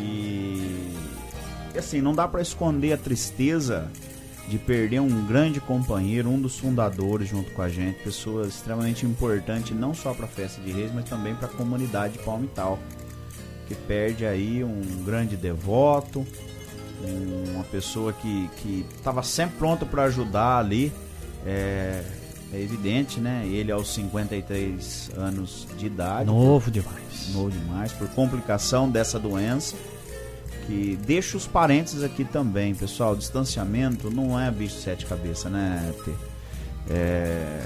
e 0.00 0.96
e 1.74 1.78
assim, 1.78 2.00
não 2.00 2.14
dá 2.14 2.26
pra 2.26 2.40
esconder 2.40 2.94
a 2.94 2.96
tristeza 2.96 3.88
de 4.50 4.58
perder 4.58 5.00
um 5.00 5.24
grande 5.26 5.60
companheiro, 5.60 6.28
um 6.28 6.40
dos 6.40 6.58
fundadores 6.58 7.28
junto 7.28 7.50
com 7.52 7.62
a 7.62 7.68
gente, 7.68 8.02
pessoa 8.02 8.46
extremamente 8.46 9.06
importante 9.06 9.72
não 9.72 9.94
só 9.94 10.12
pra 10.12 10.26
festa 10.26 10.60
de 10.60 10.72
reis, 10.72 10.90
mas 10.92 11.04
também 11.08 11.34
pra 11.36 11.46
comunidade 11.48 12.18
palmital, 12.18 12.78
que 13.68 13.74
perde 13.76 14.26
aí 14.26 14.64
um 14.64 14.82
grande 15.04 15.36
devoto, 15.36 16.26
um- 17.04 17.54
uma 17.54 17.64
pessoa 17.64 18.12
que 18.12 18.50
que 18.56 18.84
estava 18.96 19.22
sempre 19.22 19.56
pronta 19.56 19.86
pra 19.86 20.02
ajudar 20.04 20.58
ali. 20.58 20.92
É, 21.46 22.02
é 22.52 22.60
evidente, 22.60 23.20
né? 23.20 23.46
Ele 23.46 23.70
aos 23.70 23.94
53 23.94 25.10
anos 25.16 25.66
de 25.78 25.86
idade, 25.86 26.26
Novo 26.26 26.70
demais. 26.70 27.32
novo 27.32 27.50
demais, 27.50 27.92
por 27.92 28.08
complicação 28.08 28.90
dessa 28.90 29.18
doença. 29.18 29.76
Que 30.70 30.96
deixa 31.04 31.36
os 31.36 31.48
parentes 31.48 32.00
aqui 32.00 32.24
também, 32.24 32.76
pessoal. 32.76 33.16
Distanciamento 33.16 34.08
não 34.08 34.38
é 34.38 34.48
bicho 34.52 34.76
de 34.76 34.82
sete 34.82 35.04
cabeças, 35.04 35.50
né? 35.50 35.92
Tê? 36.04 36.12
É, 36.88 37.60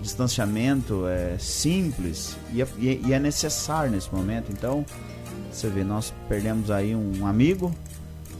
distanciamento 0.00 1.04
é 1.08 1.36
simples 1.36 2.36
e 2.52 2.62
é, 2.62 2.66
e 2.78 2.88
é- 2.90 3.00
e 3.08 3.12
é 3.12 3.18
necessário 3.18 3.90
nesse 3.90 4.14
momento. 4.14 4.52
Então, 4.52 4.86
você 5.50 5.68
vê, 5.68 5.82
nós 5.82 6.14
perdemos 6.28 6.70
aí 6.70 6.94
um 6.94 7.26
amigo 7.26 7.74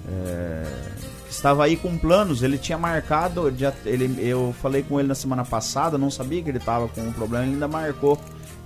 é, 0.09 0.65
que 1.27 1.33
estava 1.33 1.65
aí 1.65 1.77
com 1.77 1.99
planos. 1.99 2.45
Ele 2.45 2.57
tinha 2.57 2.79
marcado, 2.79 3.53
já- 3.59 3.75
ele, 3.85 4.17
eu 4.25 4.55
falei 4.63 4.85
com 4.85 5.01
ele 5.01 5.09
na 5.09 5.15
semana 5.17 5.45
passada, 5.45 5.99
não 5.99 6.09
sabia 6.11 6.41
que 6.41 6.49
ele 6.49 6.59
estava 6.59 6.87
com 6.87 7.01
um 7.01 7.13
problema, 7.13 7.45
ele 7.45 7.55
ainda 7.55 7.67
marcou. 7.67 8.15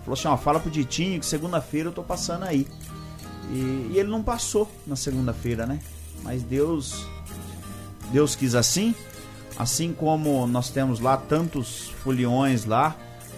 Falou 0.05 0.13
assim: 0.13 0.29
ó, 0.29 0.37
fala 0.37 0.61
pro 0.61 0.71
Ditinho 0.71 1.19
que 1.19 1.25
segunda-feira 1.25 1.89
eu 1.89 1.93
tô 1.93 2.03
passando 2.03 2.43
aí. 2.45 2.67
E, 3.53 3.93
e 3.93 3.99
ele 3.99 4.09
não 4.09 4.23
passou 4.23 4.71
na 4.87 4.97
segunda-feira, 4.97 5.67
né? 5.67 5.79
Mas 6.23 6.43
Deus 6.43 7.07
Deus 8.11 8.35
quis 8.35 8.55
assim. 8.55 8.95
Assim 9.59 9.93
como 9.93 10.47
nós 10.47 10.71
temos 10.71 10.99
lá 10.99 11.17
tantos 11.17 11.91
foliões 12.03 12.65
lá, 12.65 12.97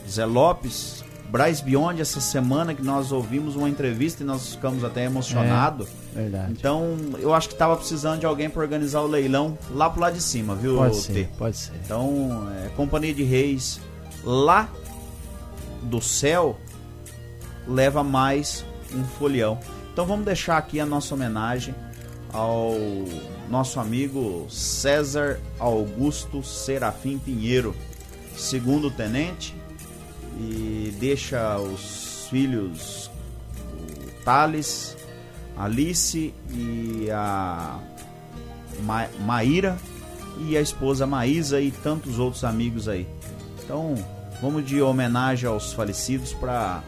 Zé 0.09 0.25
Lopes, 0.25 1.05
Braz 1.29 1.61
Beyond 1.61 2.01
essa 2.01 2.21
semana 2.21 2.75
que 2.75 2.83
nós 2.83 3.11
ouvimos 3.11 3.57
uma 3.57 3.69
entrevista 3.69 4.23
e 4.23 4.27
nós 4.27 4.55
ficamos 4.55 4.85
até 4.85 5.05
emocionados. 5.05 5.89
É, 6.15 6.21
verdade. 6.21 6.53
Então, 6.53 6.97
eu 7.19 7.35
acho 7.35 7.49
que 7.49 7.57
tava 7.57 7.77
precisando 7.77 8.21
de 8.21 8.27
alguém 8.27 8.49
para 8.49 8.63
organizar 8.63 9.01
o 9.01 9.07
leilão 9.09 9.59
lá 9.73 9.91
pro 9.91 10.01
lado 10.01 10.15
de 10.15 10.23
cima, 10.23 10.55
viu, 10.55 10.77
Pode 10.77 10.97
ser, 10.97 11.29
pode 11.37 11.57
ser. 11.57 11.73
Então, 11.85 12.49
é, 12.65 12.69
Companhia 12.77 13.13
de 13.13 13.25
Reis 13.25 13.81
lá 14.23 14.69
do 15.83 16.01
céu 16.01 16.57
leva 17.67 18.05
mais 18.05 18.65
um 18.95 19.03
folião. 19.05 19.59
Então 19.95 20.05
vamos 20.05 20.25
deixar 20.25 20.59
aqui 20.59 20.81
a 20.81 20.85
nossa 20.85 21.15
homenagem 21.15 21.73
ao 22.33 22.75
nosso 23.49 23.79
amigo 23.79 24.45
César 24.51 25.41
Augusto 25.57 26.43
Serafim 26.43 27.17
Pinheiro, 27.17 27.77
segundo 28.37 28.91
tenente, 28.91 29.55
e 30.41 30.93
deixa 30.99 31.57
os 31.61 32.27
filhos 32.29 33.09
o 33.73 34.25
Thales, 34.25 34.97
Alice 35.57 36.35
e 36.51 37.09
a 37.13 37.79
Ma 38.83 39.07
Maíra 39.21 39.79
e 40.41 40.57
a 40.57 40.61
esposa 40.61 41.07
Maísa 41.07 41.61
e 41.61 41.71
tantos 41.71 42.19
outros 42.19 42.43
amigos 42.43 42.89
aí. 42.89 43.07
Então, 43.63 43.95
vamos 44.43 44.67
de 44.67 44.83
homenagem 44.83 45.49
aos 45.49 45.73
falecidos 45.73 46.33
para 46.33 46.83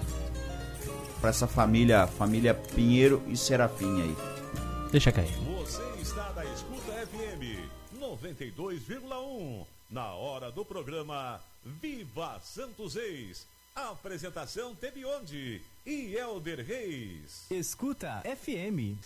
para 1.21 1.31
essa 1.31 1.47
família, 1.47 2.07
família 2.07 2.55
Pinheiro 2.55 3.23
e 3.27 3.37
Serafim 3.37 4.03
aí. 4.03 4.17
Deixa 4.91 5.13
cair. 5.13 5.33
Você 5.59 5.83
está 6.01 6.33
na 6.33 6.45
Escuta 6.45 6.93
FM 7.07 7.69
92,1. 7.99 9.67
Na 9.91 10.13
hora 10.15 10.51
do 10.51 10.65
programa 10.65 11.41
Viva 11.65 12.41
Santos 12.43 12.97
Ex. 12.97 13.47
Apresentação 13.75 14.75
Tebionde 14.75 15.61
e 15.85 16.15
Elder 16.15 16.65
Reis. 16.65 17.47
Escuta 17.51 18.23
FM. 18.25 18.97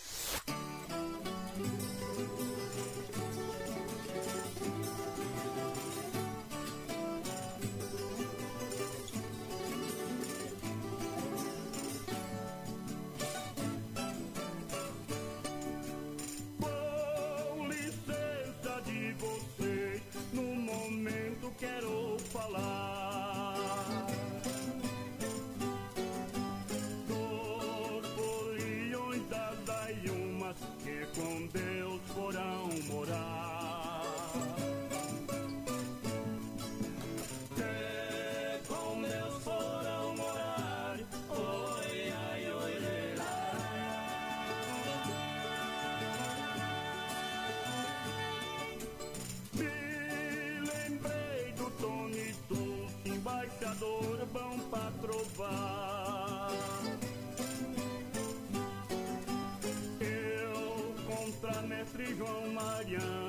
João 62.91 63.20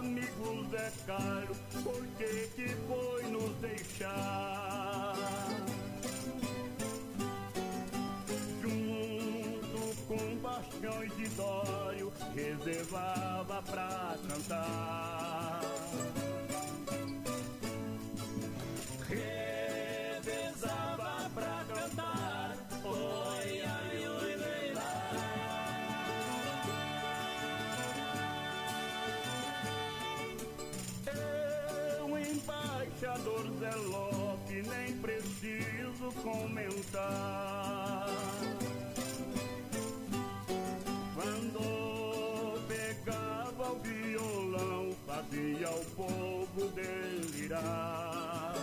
nosso 0.00 0.06
amigo 0.06 0.66
Zé 0.70 0.92
Carlos, 1.06 1.58
por 1.82 2.06
que 2.16 2.48
que 2.56 2.68
foi 2.88 3.22
nos 3.30 3.54
deixar? 3.56 5.14
Junto 8.62 9.96
com 10.06 10.36
Bastião 10.36 11.06
de 11.16 11.28
Dório, 11.30 12.12
reservava 12.34 13.62
pra 13.62 14.16
cantar. 14.28 14.89
Embaixador 33.00 33.46
Zé 33.58 33.74
Lope, 33.88 34.62
nem 34.62 34.92
preciso 34.98 36.12
comentar. 36.22 38.06
Quando 41.14 42.60
pegava 42.68 43.72
o 43.72 43.78
violão, 43.78 44.90
fazia 45.06 45.70
o 45.70 45.84
povo 45.96 46.68
delirar. 46.74 48.54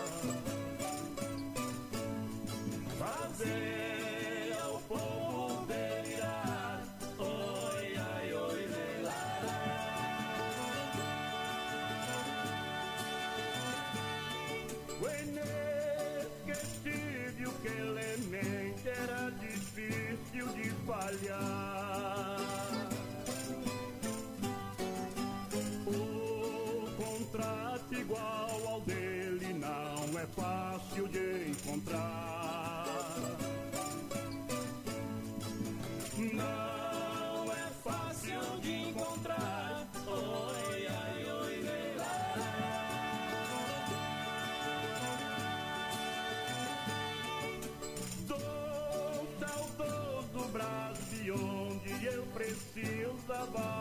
above. 53.43 53.76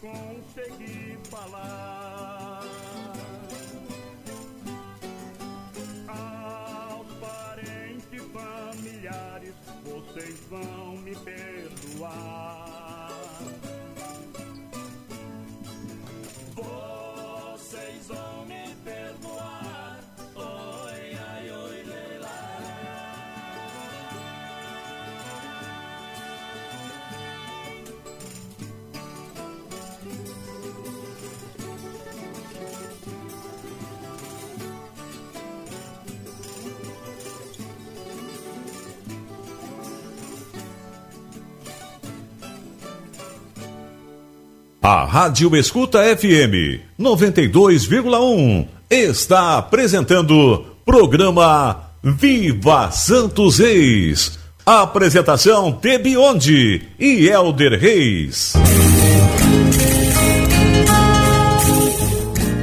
Consegui 0.00 1.18
falar. 1.30 2.62
Aos 6.08 7.06
parentes 7.18 8.22
familiares, 8.32 9.54
vocês 9.84 10.40
vão 10.50 10.96
me 10.98 11.14
perdoar. 11.16 12.43
A 44.86 45.06
Rádio 45.06 45.56
Escuta 45.56 46.00
FM 46.14 46.78
92,1 47.00 48.68
está 48.90 49.56
apresentando 49.56 50.76
programa 50.84 51.88
Viva 52.02 52.90
Santos 52.90 53.60
Reis. 53.60 54.38
Apresentação 54.66 55.72
Tebionde 55.72 56.86
e 56.98 57.26
Elder 57.26 57.80
Reis. 57.80 58.52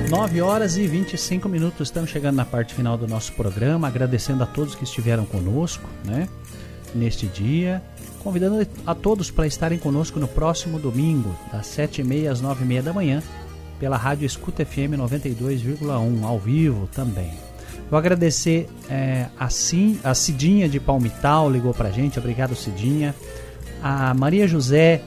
9 0.07 0.41
horas 0.43 0.77
e 0.77 0.85
25 0.85 1.49
minutos, 1.49 1.87
estamos 1.87 2.11
chegando 2.11 2.35
na 2.35 2.45
parte 2.45 2.75
final 2.75 2.99
do 2.99 3.07
nosso 3.07 3.33
programa, 3.33 3.87
agradecendo 3.87 4.43
a 4.43 4.45
todos 4.45 4.75
que 4.75 4.83
estiveram 4.83 5.25
conosco, 5.25 5.89
né, 6.05 6.29
neste 6.93 7.25
dia, 7.25 7.81
convidando 8.21 8.65
a 8.85 8.95
todos 8.95 9.29
para 9.31 9.47
estarem 9.47 9.77
conosco 9.77 10.19
no 10.19 10.27
próximo 10.27 10.79
domingo, 10.79 11.35
das 11.51 11.67
7h30 11.67 12.31
às 12.31 12.41
9h30 12.41 12.81
da 12.81 12.93
manhã, 12.93 13.21
pela 13.79 13.97
Rádio 13.97 14.25
Escuta 14.25 14.65
FM 14.65 14.95
92,1, 14.97 16.23
ao 16.23 16.39
vivo 16.39 16.87
também. 16.93 17.31
Vou 17.89 17.97
agradecer 17.97 18.69
é, 18.89 19.25
a, 19.37 19.49
Cin, 19.49 19.99
a 20.03 20.13
Cidinha 20.13 20.69
de 20.69 20.79
Palmital, 20.79 21.49
ligou 21.49 21.73
pra 21.73 21.89
gente, 21.91 22.19
obrigado 22.19 22.55
Cidinha. 22.55 23.13
A 23.83 24.13
Maria 24.13 24.47
José, 24.47 25.01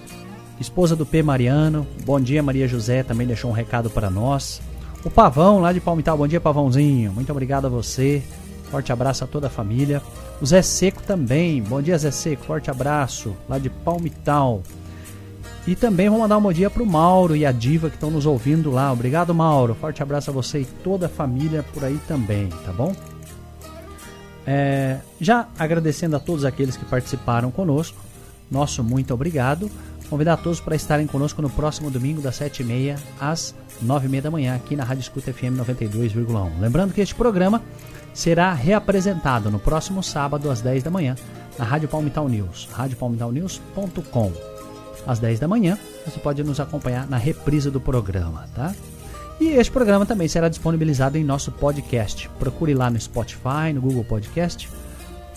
esposa 0.61 0.95
do 0.97 1.07
P. 1.07 1.23
Mariano, 1.23 1.87
bom 2.05 2.21
dia 2.21 2.43
Maria 2.43 2.69
José, 2.69 3.03
também 3.03 3.27
deixou 3.27 3.51
um 3.51 3.55
recado 3.55 3.89
para 3.89 4.11
nós. 4.11 4.61
O 5.05 5.11
Pavão, 5.11 5.61
lá 5.61 5.73
de 5.73 5.81
Palmital, 5.81 6.19
bom 6.19 6.27
dia 6.27 6.41
Pavãozinho, 6.41 7.13
muito 7.13 7.31
obrigado 7.31 7.67
a 7.67 7.71
você, 7.71 8.23
forte 8.75 8.93
abraço 8.93 9.23
a 9.23 9.27
toda 9.29 9.47
a 9.47 9.51
família. 9.51 10.03
O 10.43 10.47
Zé 10.47 10.61
Seco 10.61 11.01
também, 11.05 11.63
bom 11.63 11.81
dia 11.81 11.97
Zé 11.97 12.11
Seco, 12.11 12.45
forte 12.45 12.73
abraço, 12.73 13.37
lá 13.49 13.57
de 13.57 13.71
Palmital. 13.71 14.65
E 15.65 15.77
também 15.77 16.09
vou 16.09 16.19
mandar 16.19 16.39
um 16.39 16.43
bom 16.43 16.53
dia 16.53 16.69
pro 16.69 16.85
Mauro 16.85 17.37
e 17.37 17.47
a 17.47 17.53
Diva 17.53 17.89
que 17.89 17.95
estão 17.95 18.11
nos 18.11 18.27
ouvindo 18.27 18.73
lá. 18.73 18.93
Obrigado, 18.93 19.33
Mauro. 19.33 19.77
Forte 19.77 20.03
abraço 20.03 20.31
a 20.31 20.33
você 20.33 20.63
e 20.63 20.65
toda 20.65 21.07
a 21.07 21.09
família 21.09 21.65
por 21.73 21.85
aí 21.85 22.01
também, 22.09 22.49
tá 22.67 22.73
bom? 22.73 22.93
É, 24.45 24.99
já 25.21 25.47
agradecendo 25.57 26.17
a 26.17 26.19
todos 26.19 26.45
aqueles 26.45 26.77
que 26.77 26.85
participaram 26.85 27.53
conosco, 27.53 27.97
nosso 28.51 28.83
muito 28.83 29.15
obrigado. 29.15 29.71
Convidar 30.09 30.35
a 30.35 30.37
todos 30.37 30.61
para 30.61 30.77
estarem 30.77 31.07
conosco 31.07 31.41
no 31.41 31.51
próximo 31.51 31.91
domingo, 31.91 32.21
das 32.21 32.39
7h30 32.39 32.99
às 33.21 33.55
9h30 33.85 34.21
da 34.21 34.31
manhã, 34.31 34.55
aqui 34.55 34.77
na 34.77 34.85
Rádio 34.85 35.03
Escuta 35.03 35.33
FM 35.33 35.57
92,1. 35.59 36.61
Lembrando 36.61 36.93
que 36.93 37.01
este 37.01 37.15
programa 37.15 37.63
será 38.13 38.53
reapresentado 38.53 39.51
no 39.51 39.59
próximo 39.59 40.03
sábado, 40.03 40.51
às 40.51 40.61
10 40.61 40.83
da 40.85 40.91
manhã, 40.91 41.17
na 41.59 41.65
Rádio 41.65 41.89
Palmital 41.89 42.29
News, 42.29 42.69
radiopalmitalnews.com. 42.73 44.33
Às 45.07 45.19
10 45.19 45.41
da 45.41 45.49
manhã, 45.49 45.79
você 46.07 46.19
pode 46.21 46.43
nos 46.45 46.61
acompanhar 46.61 47.09
na 47.09 47.17
reprisa 47.17 47.71
do 47.71 47.81
programa, 47.81 48.49
tá? 48.55 48.75
E 49.41 49.49
este 49.49 49.73
programa 49.73 50.07
também 50.07 50.29
será 50.29 50.49
disponibilizado 50.49 51.19
em 51.19 51.25
nosso 51.25 51.51
podcast. 51.51 52.31
Procure 52.39 52.73
lá 52.73 52.89
no 52.89 53.01
Spotify, 53.01 53.73
no 53.75 53.81
Google 53.81 54.05
Podcast, 54.05 54.69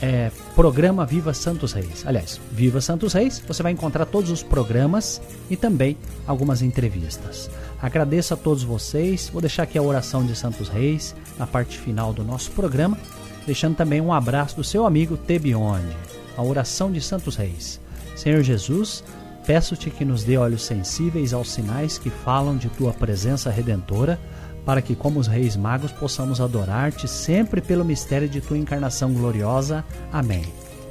é, 0.02 0.32
Programa 0.56 1.06
Viva 1.06 1.34
Santos 1.34 1.74
Reis. 1.74 2.04
Aliás, 2.06 2.40
Viva 2.52 2.82
Santos 2.82 3.14
Reis, 3.14 3.42
você 3.46 3.64
vai 3.64 3.72
encontrar 3.72 4.06
todos 4.06 4.30
os 4.30 4.44
programas 4.44 5.22
e 5.50 5.56
também 5.56 5.98
algumas 6.26 6.62
entrevistas. 6.62 7.50
Agradeço 7.82 8.34
a 8.34 8.38
todos 8.38 8.64
vocês. 8.64 9.30
Vou 9.32 9.42
deixar 9.42 9.64
aqui 9.64 9.78
a 9.78 9.82
oração 9.82 10.26
de 10.26 10.36
Santos 10.36 10.70
Reis 10.70 11.16
na 11.38 11.46
parte 11.46 11.78
final 11.78 12.14
do 12.14 12.24
nosso 12.24 12.52
programa, 12.52 12.98
deixando 13.46 13.76
também 13.76 14.02
um 14.02 14.14
abraço 14.14 14.56
do 14.56 14.64
seu 14.64 14.86
amigo 14.86 15.18
Tebionde. 15.18 15.96
A 16.36 16.44
oração 16.44 16.92
de 16.92 17.02
Santos 17.02 17.36
Reis. 17.36 17.80
Senhor 18.16 18.42
Jesus, 18.42 19.04
peço-te 19.46 19.90
que 19.90 20.06
nos 20.06 20.24
dê 20.24 20.38
olhos 20.38 20.64
sensíveis 20.64 21.34
aos 21.34 21.52
sinais 21.52 21.98
que 21.98 22.10
falam 22.10 22.58
de 22.58 22.70
tua 22.70 22.94
presença 22.94 23.50
redentora, 23.50 24.20
para 24.68 24.82
que, 24.82 24.98
como 24.98 25.18
os 25.18 25.28
reis 25.28 25.56
magos, 25.56 25.94
possamos 25.94 26.42
adorar-te 26.42 27.08
sempre 27.08 27.62
pelo 27.62 27.86
mistério 27.86 28.28
de 28.28 28.42
tua 28.42 28.58
encarnação 28.58 29.14
gloriosa. 29.14 29.82
Amém. 30.12 30.44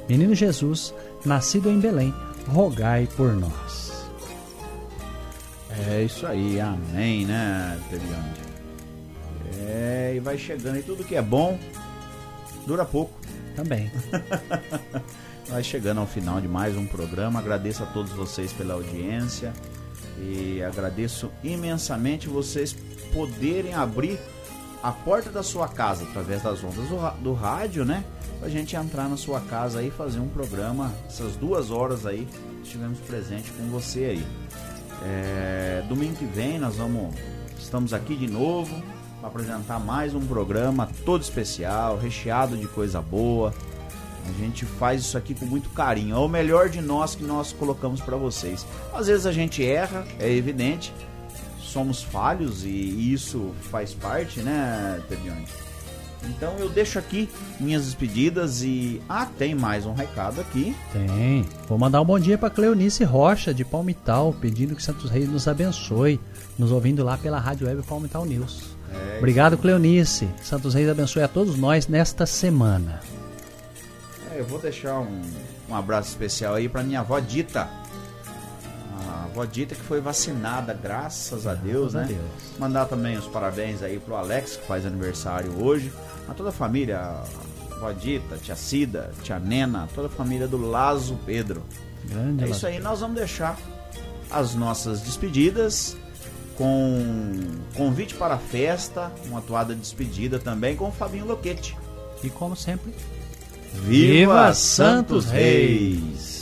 Menino 0.09 0.33
Jesus, 0.33 0.95
nascido 1.23 1.69
em 1.69 1.79
Belém, 1.79 2.11
rogai 2.47 3.07
por 3.15 3.33
nós. 3.33 4.09
É 5.87 6.01
isso 6.01 6.25
aí, 6.25 6.59
amém, 6.59 7.27
né, 7.27 7.79
Teliane? 7.87 8.33
É, 9.59 10.13
e 10.15 10.19
vai 10.21 10.39
chegando, 10.39 10.79
e 10.79 10.81
tudo 10.81 11.03
que 11.03 11.15
é 11.15 11.21
bom 11.21 11.59
dura 12.65 12.83
pouco. 12.83 13.13
Também. 13.55 13.91
Vai 15.49 15.63
chegando 15.63 15.99
ao 15.99 16.05
final 16.05 16.39
de 16.41 16.47
mais 16.47 16.75
um 16.75 16.85
programa. 16.85 17.39
Agradeço 17.39 17.81
a 17.81 17.85
todos 17.87 18.11
vocês 18.11 18.51
pela 18.53 18.75
audiência 18.75 19.51
e 20.19 20.61
agradeço 20.61 21.31
imensamente 21.43 22.27
vocês 22.27 22.75
poderem 23.13 23.73
abrir 23.73 24.19
a 24.81 24.91
porta 24.91 25.29
da 25.29 25.43
sua 25.43 25.67
casa 25.67 26.03
através 26.03 26.41
das 26.41 26.63
ondas 26.63 26.87
do, 26.87 27.23
do 27.23 27.33
rádio, 27.33 27.83
né? 27.83 28.03
Pra 28.39 28.49
gente 28.49 28.75
entrar 28.75 29.09
na 29.09 29.17
sua 29.17 29.41
casa 29.41 29.79
aí 29.79 29.87
e 29.87 29.91
fazer 29.91 30.19
um 30.19 30.27
programa, 30.27 30.93
essas 31.07 31.35
duas 31.35 31.71
horas 31.71 32.05
aí, 32.05 32.27
estivemos 32.63 32.99
presente 32.99 33.51
com 33.51 33.63
você 33.69 34.05
aí. 34.05 34.27
É, 35.03 35.83
domingo 35.87 36.15
que 36.15 36.25
vem 36.25 36.59
nós 36.59 36.75
vamos, 36.75 37.15
estamos 37.59 37.93
aqui 37.93 38.15
de 38.15 38.27
novo 38.27 38.81
para 39.19 39.29
apresentar 39.29 39.79
mais 39.79 40.13
um 40.13 40.25
programa 40.25 40.89
todo 41.05 41.21
especial, 41.21 41.97
recheado 41.97 42.55
de 42.55 42.67
coisa 42.67 43.01
boa. 43.01 43.53
A 44.27 44.39
gente 44.39 44.65
faz 44.65 45.01
isso 45.01 45.17
aqui 45.17 45.33
com 45.33 45.45
muito 45.45 45.69
carinho. 45.69 46.15
É 46.15 46.19
o 46.19 46.27
melhor 46.27 46.69
de 46.69 46.81
nós 46.81 47.15
que 47.15 47.23
nós 47.23 47.53
colocamos 47.53 48.01
para 48.01 48.17
vocês. 48.17 48.65
Às 48.93 49.07
vezes 49.07 49.25
a 49.25 49.31
gente 49.31 49.65
erra, 49.65 50.05
é 50.19 50.29
evidente. 50.31 50.93
Somos 51.67 52.01
falhos 52.01 52.63
e 52.63 53.13
isso 53.13 53.53
faz 53.69 53.93
parte, 53.93 54.39
né, 54.39 55.01
Tebione? 55.09 55.45
Então 56.23 56.55
eu 56.57 56.69
deixo 56.69 56.97
aqui 56.97 57.29
minhas 57.59 57.85
despedidas 57.85 58.63
e. 58.63 59.01
Ah, 59.07 59.25
tem 59.25 59.53
mais 59.53 59.85
um 59.85 59.93
recado 59.93 60.41
aqui. 60.41 60.75
Tem. 60.91 61.45
Vou 61.67 61.77
mandar 61.77 62.01
um 62.01 62.05
bom 62.05 62.17
dia 62.17 62.37
para 62.37 62.49
Cleonice 62.49 63.03
Rocha, 63.03 63.53
de 63.53 63.63
Palmital, 63.63 64.33
pedindo 64.39 64.75
que 64.75 64.81
Santos 64.81 65.11
Reis 65.11 65.29
nos 65.29 65.47
abençoe, 65.47 66.19
nos 66.57 66.71
ouvindo 66.71 67.03
lá 67.03 67.17
pela 67.17 67.39
Rádio 67.39 67.67
Web 67.67 67.83
Palmital 67.83 68.25
News. 68.25 68.75
É, 68.91 69.17
Obrigado, 69.17 69.57
Cleonice. 69.57 70.27
Santos 70.41 70.73
Reis 70.73 70.89
abençoe 70.89 71.21
a 71.21 71.27
todos 71.27 71.57
nós 71.57 71.87
nesta 71.87 72.25
semana. 72.25 73.01
É, 74.33 74.39
eu 74.39 74.45
vou 74.45 74.59
deixar 74.59 74.99
um, 74.99 75.21
um 75.69 75.75
abraço 75.75 76.09
especial 76.09 76.55
aí 76.55 76.67
pra 76.67 76.81
minha 76.81 77.01
avó 77.01 77.19
Dita 77.19 77.69
a 78.97 79.25
avó 79.25 79.45
Dita 79.45 79.75
que 79.75 79.81
foi 79.81 80.01
vacinada, 80.01 80.73
graças 80.73 81.45
a 81.45 81.53
Deus, 81.53 81.93
graças 81.93 82.09
né? 82.09 82.15
A 82.15 82.19
Deus. 82.19 82.59
Mandar 82.59 82.85
também 82.85 83.17
os 83.17 83.27
parabéns 83.27 83.81
aí 83.81 83.99
pro 83.99 84.15
Alex, 84.15 84.57
que 84.57 84.67
faz 84.67 84.85
aniversário 84.85 85.63
hoje, 85.63 85.91
a 86.27 86.33
toda 86.33 86.49
a 86.49 86.51
família, 86.51 86.99
a 86.99 87.91
Dita, 87.93 88.37
tia 88.37 88.55
Cida, 88.55 89.11
tia 89.23 89.39
Nena, 89.39 89.87
toda 89.93 90.07
a 90.07 90.11
família 90.11 90.47
do 90.47 90.57
Lazo 90.57 91.17
Pedro. 91.25 91.63
Grande 92.05 92.45
é 92.45 92.49
isso 92.49 92.65
aí, 92.65 92.79
nós 92.79 92.99
vamos 92.99 93.15
deixar 93.15 93.57
as 94.29 94.55
nossas 94.55 95.01
despedidas 95.01 95.95
com 96.57 97.39
convite 97.75 98.15
para 98.15 98.35
a 98.35 98.39
festa, 98.39 99.11
uma 99.25 99.41
toada 99.41 99.75
de 99.75 99.81
despedida 99.81 100.39
também 100.39 100.75
com 100.75 100.87
o 100.87 100.91
Fabinho 100.91 101.25
Loquete. 101.25 101.77
E 102.23 102.29
como 102.29 102.55
sempre, 102.55 102.91
Viva, 103.73 103.87
Viva 103.87 104.53
Santos 104.53 105.25
Reis! 105.25 106.36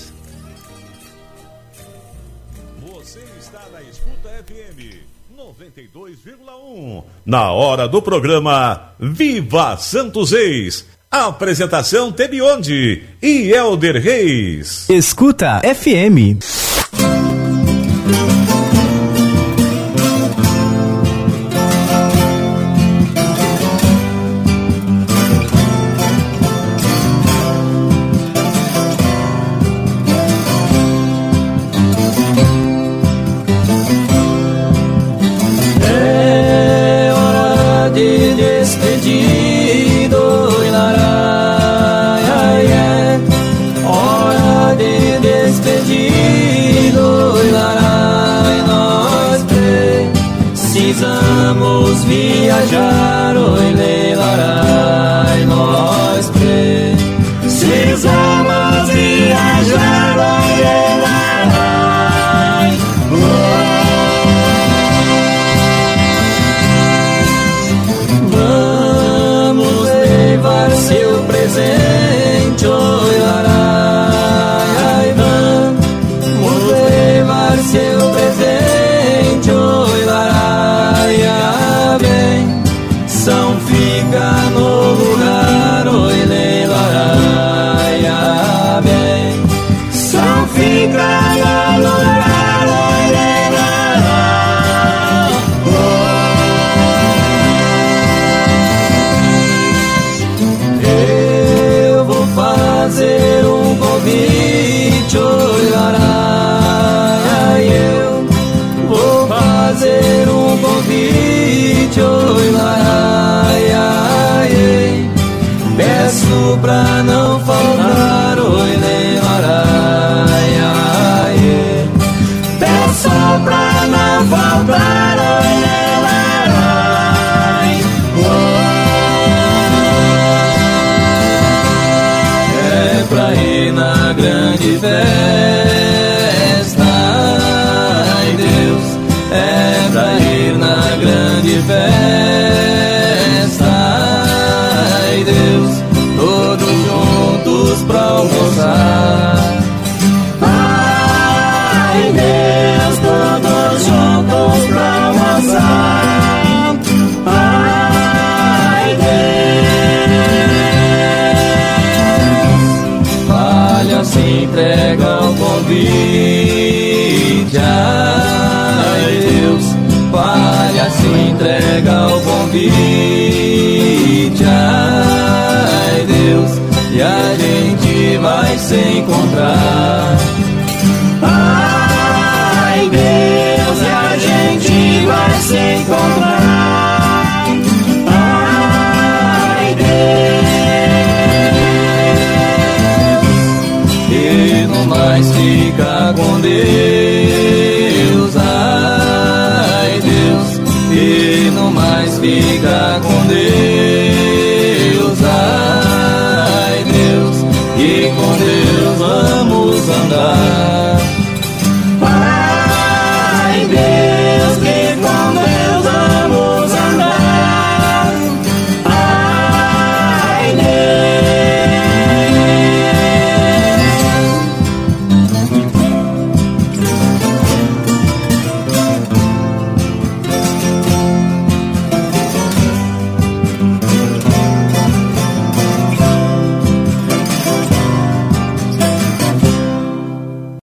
92,1 5.60 7.03
na 7.26 7.51
hora 7.51 7.88
do 7.88 8.01
programa 8.01 8.91
Viva 8.99 9.78
Santos 9.78 10.34
Ex. 10.34 10.86
Apresentação 11.10 12.12
Tebionde 12.12 13.03
e 13.22 13.51
Elder 13.51 14.01
Reis. 14.01 14.89
Escuta 14.89 15.62
FM. 15.62 16.64